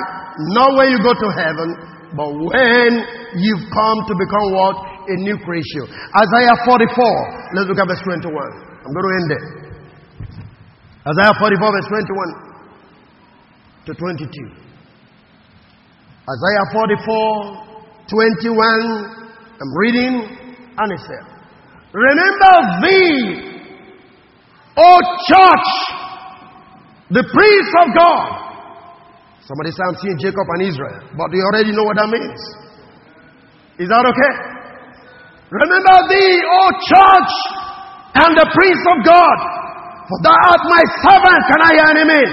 not 0.55 0.77
when 0.79 0.87
you 0.95 0.99
go 1.03 1.11
to 1.11 1.29
heaven, 1.35 1.69
but 2.15 2.31
when 2.31 2.89
you've 3.35 3.65
come 3.75 3.97
to 4.07 4.13
become 4.15 4.47
what? 4.55 4.75
A 5.11 5.15
new 5.19 5.35
creation. 5.43 5.83
Isaiah 6.15 6.55
44. 6.63 7.51
Let's 7.57 7.67
look 7.67 7.79
at 7.79 7.87
verse 7.87 8.03
21. 8.05 8.31
I'm 8.31 8.93
going 8.93 9.03
to 9.03 9.13
end 9.19 9.27
there. 9.31 9.47
Isaiah 11.11 11.33
44, 11.39 11.71
verse 11.71 11.89
21 11.89 12.51
to 13.85 13.93
22. 13.97 14.29
Isaiah 16.21 16.65
44, 16.71 18.05
21. 18.07 18.55
I'm 19.59 19.73
reading, 19.77 20.13
and 20.77 20.91
it 20.93 20.99
says, 20.99 21.30
Remember 21.91 22.55
thee, 22.87 23.51
O 24.79 24.89
church, 25.27 25.69
the 27.11 27.23
priest 27.27 27.73
of 27.83 27.87
God. 27.91 28.25
Somebody 29.43 29.75
said, 29.75 29.83
I'm 29.91 29.99
seeing 29.99 30.15
Jacob 30.23 30.47
and 30.55 30.63
Israel, 30.63 31.03
but 31.19 31.27
you 31.35 31.43
already 31.51 31.75
know 31.75 31.83
what 31.83 31.99
that 31.99 32.07
means. 32.07 32.39
Is 33.83 33.91
that 33.91 34.03
okay? 34.07 34.33
Remember 35.51 35.97
thee, 36.07 36.33
O 36.39 36.61
church, 36.87 37.33
and 38.23 38.31
the 38.39 38.47
priest 38.55 38.83
of 38.95 38.97
God. 39.03 39.37
For 40.07 40.17
thou 40.23 40.35
art 40.35 40.63
my 40.71 40.83
servant. 41.03 41.41
Can 41.51 41.59
I 41.59 41.71
hear 41.75 41.87
an 41.91 41.99
amen? 42.07 42.29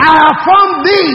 I 0.00 0.12
have 0.16 0.38
found 0.48 0.72
thee. 0.88 1.12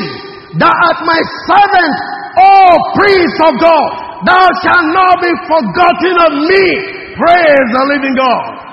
Thou 0.61 0.69
art 0.69 0.99
my 1.01 1.21
servant, 1.49 1.95
O 2.37 2.53
priest 2.93 3.37
of 3.41 3.53
God. 3.57 3.89
Thou 4.29 4.45
shalt 4.61 4.87
not 4.93 5.17
be 5.17 5.33
forgotten 5.49 6.15
of 6.29 6.33
me. 6.45 7.04
Praise 7.15 7.67
the 7.71 7.83
living 7.95 8.15
God. 8.19 8.65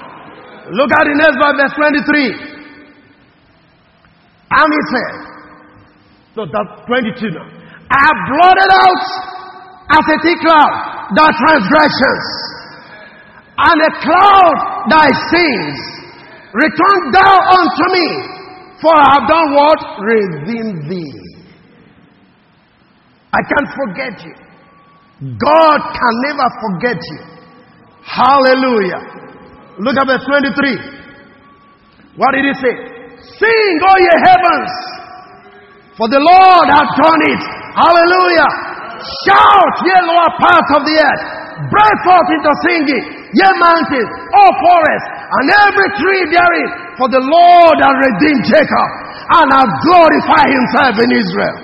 Look 0.74 0.90
at 0.90 1.05
the 1.07 1.14
next 1.14 1.36
verse, 1.38 1.57
verse 1.62 1.74
23. 1.78 2.53
And 4.51 4.68
he 4.68 4.82
said, 4.90 5.14
so 6.34 6.40
that's 6.51 6.74
22 6.90 7.30
now. 7.30 7.47
I 7.93 7.99
have 8.03 8.18
blotted 8.34 8.72
out 8.72 9.05
as 9.95 10.05
a 10.11 10.18
thick 10.26 10.38
cloud 10.43 10.74
thy 11.14 11.28
transgressions 11.28 12.26
and 13.59 13.78
a 13.78 13.93
cloud 14.03 14.57
thy 14.90 15.09
sins. 15.30 15.76
Return 16.53 17.01
thou 17.12 17.34
unto 17.62 17.84
me, 17.95 18.09
for 18.80 18.93
I 18.93 19.07
have 19.14 19.26
done 19.28 19.49
what? 19.55 19.80
Redeemed 20.03 20.90
thee. 20.90 21.14
I 23.32 23.40
can't 23.40 23.70
forget 23.72 24.14
you. 24.24 24.34
God 25.38 25.78
can 25.95 26.14
never 26.26 26.49
forget 26.61 26.99
you. 27.01 27.32
Hallelujah. 28.03 29.00
Look 29.78 29.96
at 29.96 30.07
verse 30.07 30.24
23. 30.26 32.18
What 32.18 32.36
did 32.36 32.44
he 32.44 32.55
say? 32.61 32.74
Sing, 33.40 33.74
O 33.80 33.92
ye 34.03 34.14
heavens, 34.26 34.72
for 35.96 36.09
the 36.11 36.20
Lord 36.20 36.66
hath 36.68 36.92
done 36.98 37.22
it. 37.24 37.42
Hallelujah. 37.72 38.50
Shout, 39.26 39.74
ye 39.86 39.96
lower 40.05 40.30
parts 40.38 40.70
of 40.76 40.82
the 40.84 40.96
earth. 40.98 41.24
Break 41.72 41.96
forth 42.05 42.28
into 42.34 42.53
singing, 42.68 43.05
ye 43.32 43.48
mountains, 43.62 44.11
O 44.34 44.42
forests, 44.61 45.09
and 45.30 45.46
every 45.70 45.88
tree 46.03 46.24
therein. 46.34 46.68
For 46.98 47.09
the 47.09 47.22
Lord 47.22 47.76
hath 47.80 47.96
redeemed 47.96 48.44
Jacob 48.44 48.88
and 49.40 49.46
hath 49.57 49.72
glorified 49.86 50.50
himself 50.53 50.94
in 51.00 51.11
Israel. 51.16 51.57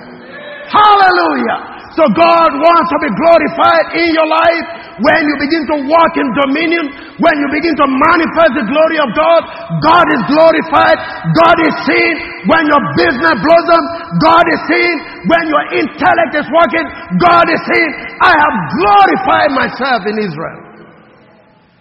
Hallelujah. 0.70 1.77
So 1.98 2.06
God 2.14 2.50
wants 2.54 2.88
to 2.94 2.98
be 3.02 3.10
glorified 3.10 3.86
in 3.98 4.08
your 4.14 4.30
life 4.30 4.66
when 5.02 5.18
you 5.18 5.34
begin 5.42 5.62
to 5.66 5.76
walk 5.90 6.14
in 6.14 6.26
dominion, 6.46 6.84
when 7.18 7.34
you 7.42 7.48
begin 7.50 7.74
to 7.74 7.86
manifest 7.90 8.54
the 8.54 8.66
glory 8.70 8.98
of 9.02 9.10
God. 9.18 9.40
God 9.82 10.06
is 10.06 10.22
glorified. 10.30 10.94
God 11.34 11.58
is 11.58 11.74
seen. 11.90 12.14
When 12.46 12.70
your 12.70 12.82
business 12.94 13.36
blossoms, 13.42 13.88
God 14.22 14.46
is 14.46 14.60
seen. 14.70 14.94
When 15.26 15.44
your 15.50 15.64
intellect 15.82 16.32
is 16.38 16.46
working, 16.54 16.86
God 17.18 17.46
is 17.50 17.60
seen. 17.66 17.90
I 18.22 18.30
have 18.30 18.56
glorified 18.78 19.50
myself 19.58 20.06
in 20.06 20.22
Israel. 20.22 20.60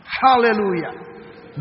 Hallelujah. 0.01 0.97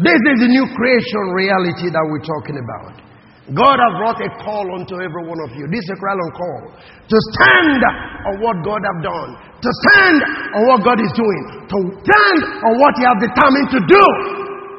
This 0.01 0.21
is 0.33 0.37
the 0.41 0.49
new 0.49 0.65
creation 0.73 1.23
reality 1.37 1.93
that 1.93 2.05
we're 2.09 2.25
talking 2.25 2.57
about. 2.57 3.06
God 3.55 3.79
has 3.79 3.93
brought 3.95 4.19
a 4.19 4.31
call 4.43 4.67
unto 4.75 4.99
every 4.99 5.23
one 5.23 5.39
of 5.47 5.55
you. 5.55 5.71
This 5.71 5.87
is 5.87 5.95
a 5.95 5.99
call 6.03 6.19
on 6.19 6.31
call. 6.35 6.63
To 6.83 7.19
stand 7.31 7.79
on 8.27 8.35
what 8.43 8.59
God 8.67 8.83
has 8.83 8.99
done. 9.07 9.31
To 9.39 9.71
stand 9.87 10.19
on 10.51 10.63
what 10.67 10.83
God 10.83 10.99
is 10.99 11.13
doing. 11.15 11.43
To 11.71 11.79
stand 12.03 12.39
on 12.43 12.73
what 12.83 12.93
He 12.99 13.07
has 13.07 13.19
determined 13.23 13.71
to 13.71 13.81
do. 13.87 14.05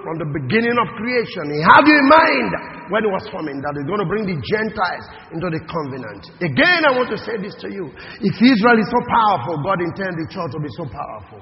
From 0.03 0.19
the 0.19 0.27
beginning 0.35 0.75
of 0.83 0.87
creation. 0.99 1.47
He 1.47 1.63
had 1.63 1.83
you 1.87 1.95
in 1.95 2.07
mind 2.11 2.51
when 2.91 3.07
He 3.07 3.11
was 3.11 3.23
forming 3.31 3.63
that 3.63 3.71
He's 3.71 3.87
going 3.87 4.03
to 4.03 4.09
bring 4.11 4.27
the 4.27 4.35
Gentiles 4.35 5.05
into 5.31 5.47
the 5.47 5.63
covenant. 5.63 6.27
Again, 6.43 6.83
I 6.83 6.91
want 6.91 7.07
to 7.15 7.19
say 7.23 7.39
this 7.39 7.55
to 7.63 7.71
you. 7.71 7.87
If 8.19 8.35
Israel 8.35 8.75
is 8.83 8.89
so 8.91 8.99
powerful, 9.07 9.63
God 9.63 9.79
intended 9.79 10.27
the 10.27 10.27
church 10.27 10.51
to 10.51 10.59
be 10.59 10.71
so 10.75 10.83
powerful. 10.91 11.39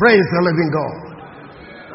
Praise 0.00 0.24
the 0.24 0.40
living 0.48 0.70
God. 0.72 1.16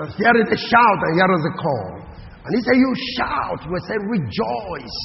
And 0.01 0.09
here 0.13 0.35
is 0.45 0.49
a 0.49 0.59
shout 0.61 0.99
and 1.09 1.13
here 1.17 1.33
is 1.33 1.45
a 1.49 1.55
call. 1.57 2.00
And 2.45 2.55
he 2.55 2.61
said, 2.61 2.75
You 2.75 2.93
shout. 3.17 3.61
We 3.71 3.79
said, 3.87 4.01
Rejoice. 4.09 4.97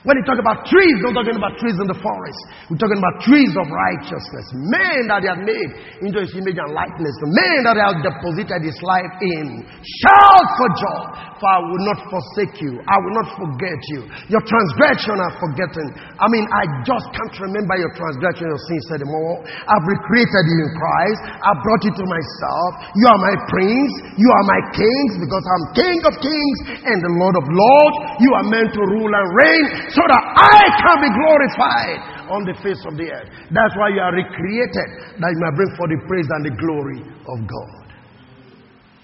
When 0.00 0.16
he 0.16 0.24
talk 0.24 0.40
about 0.40 0.64
trees, 0.64 0.96
not 1.04 1.12
talking 1.12 1.36
about 1.36 1.60
trees 1.60 1.76
in 1.76 1.84
the 1.84 2.00
forest. 2.00 2.40
We're 2.72 2.80
talking 2.80 2.96
about 2.96 3.20
trees 3.20 3.52
of 3.52 3.68
righteousness. 3.68 4.46
Men 4.56 5.12
that 5.12 5.20
he 5.20 5.28
had 5.28 5.44
made 5.44 5.70
into 6.00 6.24
his 6.24 6.32
image 6.40 6.56
and 6.56 6.72
likeness. 6.72 7.12
The 7.20 7.28
men 7.28 7.68
that 7.68 7.76
he 7.76 7.84
had 7.84 8.00
deposited 8.00 8.64
his 8.64 8.80
life 8.80 9.12
in. 9.20 9.60
Shout 9.84 10.46
for 10.56 10.68
joy, 10.72 11.04
for 11.36 11.48
I 11.52 11.60
will 11.60 11.84
not 11.84 12.00
forsake 12.08 12.64
you. 12.64 12.80
I 12.80 12.96
will 12.96 13.14
not 13.20 13.28
forget 13.44 13.80
you. 13.92 14.08
Your 14.32 14.40
transgression 14.40 15.20
I've 15.20 15.36
forgotten. 15.36 15.92
I 16.16 16.26
mean, 16.32 16.48
I 16.48 16.64
just 16.88 17.04
can't 17.12 17.36
remember 17.52 17.76
your 17.76 17.92
transgression, 17.92 18.48
your 18.48 18.62
sins 18.72 19.04
anymore. 19.04 19.44
I've 19.44 19.84
recreated 19.84 20.44
you 20.48 20.58
in 20.64 20.70
Christ. 20.80 21.20
I've 21.44 21.60
brought 21.60 21.82
you 21.84 21.92
to 21.92 22.04
myself. 22.08 22.70
You 22.96 23.04
are 23.04 23.20
my 23.20 23.36
prince. 23.52 23.92
You 24.16 24.28
are 24.32 24.46
my 24.48 24.60
kings 24.72 25.12
because 25.20 25.44
I'm 25.44 25.64
king 25.76 25.98
of 26.08 26.14
kings 26.24 26.58
and 26.88 27.04
the 27.04 27.12
Lord 27.20 27.36
of 27.36 27.44
lords. 27.52 27.96
You 28.24 28.32
are 28.40 28.46
meant 28.48 28.72
to 28.72 28.82
rule 28.96 29.12
and 29.12 29.28
reign 29.36 29.89
so 29.92 30.02
that 30.06 30.22
I 30.38 30.60
can 30.78 30.96
be 31.02 31.10
glorified 31.10 31.98
on 32.30 32.40
the 32.46 32.54
face 32.62 32.78
of 32.86 32.94
the 32.94 33.10
earth. 33.10 33.30
That's 33.50 33.74
why 33.74 33.90
you 33.90 34.00
are 34.00 34.14
recreated, 34.14 34.88
that 35.18 35.30
you 35.34 35.40
may 35.42 35.52
bring 35.54 35.70
forth 35.74 35.90
the 35.90 36.00
praise 36.06 36.28
and 36.30 36.42
the 36.46 36.54
glory 36.54 37.00
of 37.02 37.38
God. 37.46 37.86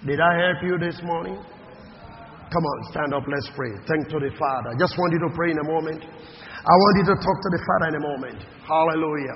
Did 0.07 0.19
I 0.23 0.31
help 0.47 0.59
you 0.63 0.75
this 0.79 0.99
morning? 1.03 1.35
Come 1.35 2.63
on, 2.63 2.77
stand 2.95 3.11
up, 3.11 3.27
let's 3.27 3.51
pray. 3.59 3.75
Thank 3.91 4.07
to 4.07 4.23
the 4.23 4.31
Father. 4.39 4.71
I 4.71 4.77
just 4.79 4.95
want 4.95 5.11
you 5.11 5.19
to 5.27 5.31
pray 5.35 5.51
in 5.51 5.59
a 5.59 5.67
moment. 5.67 5.99
I 5.99 6.75
want 6.79 6.93
you 7.03 7.05
to 7.11 7.15
talk 7.19 7.37
to 7.43 7.49
the 7.51 7.61
Father 7.67 7.87
in 7.91 7.95
a 7.99 8.03
moment. 8.07 8.39
Hallelujah. 8.63 9.35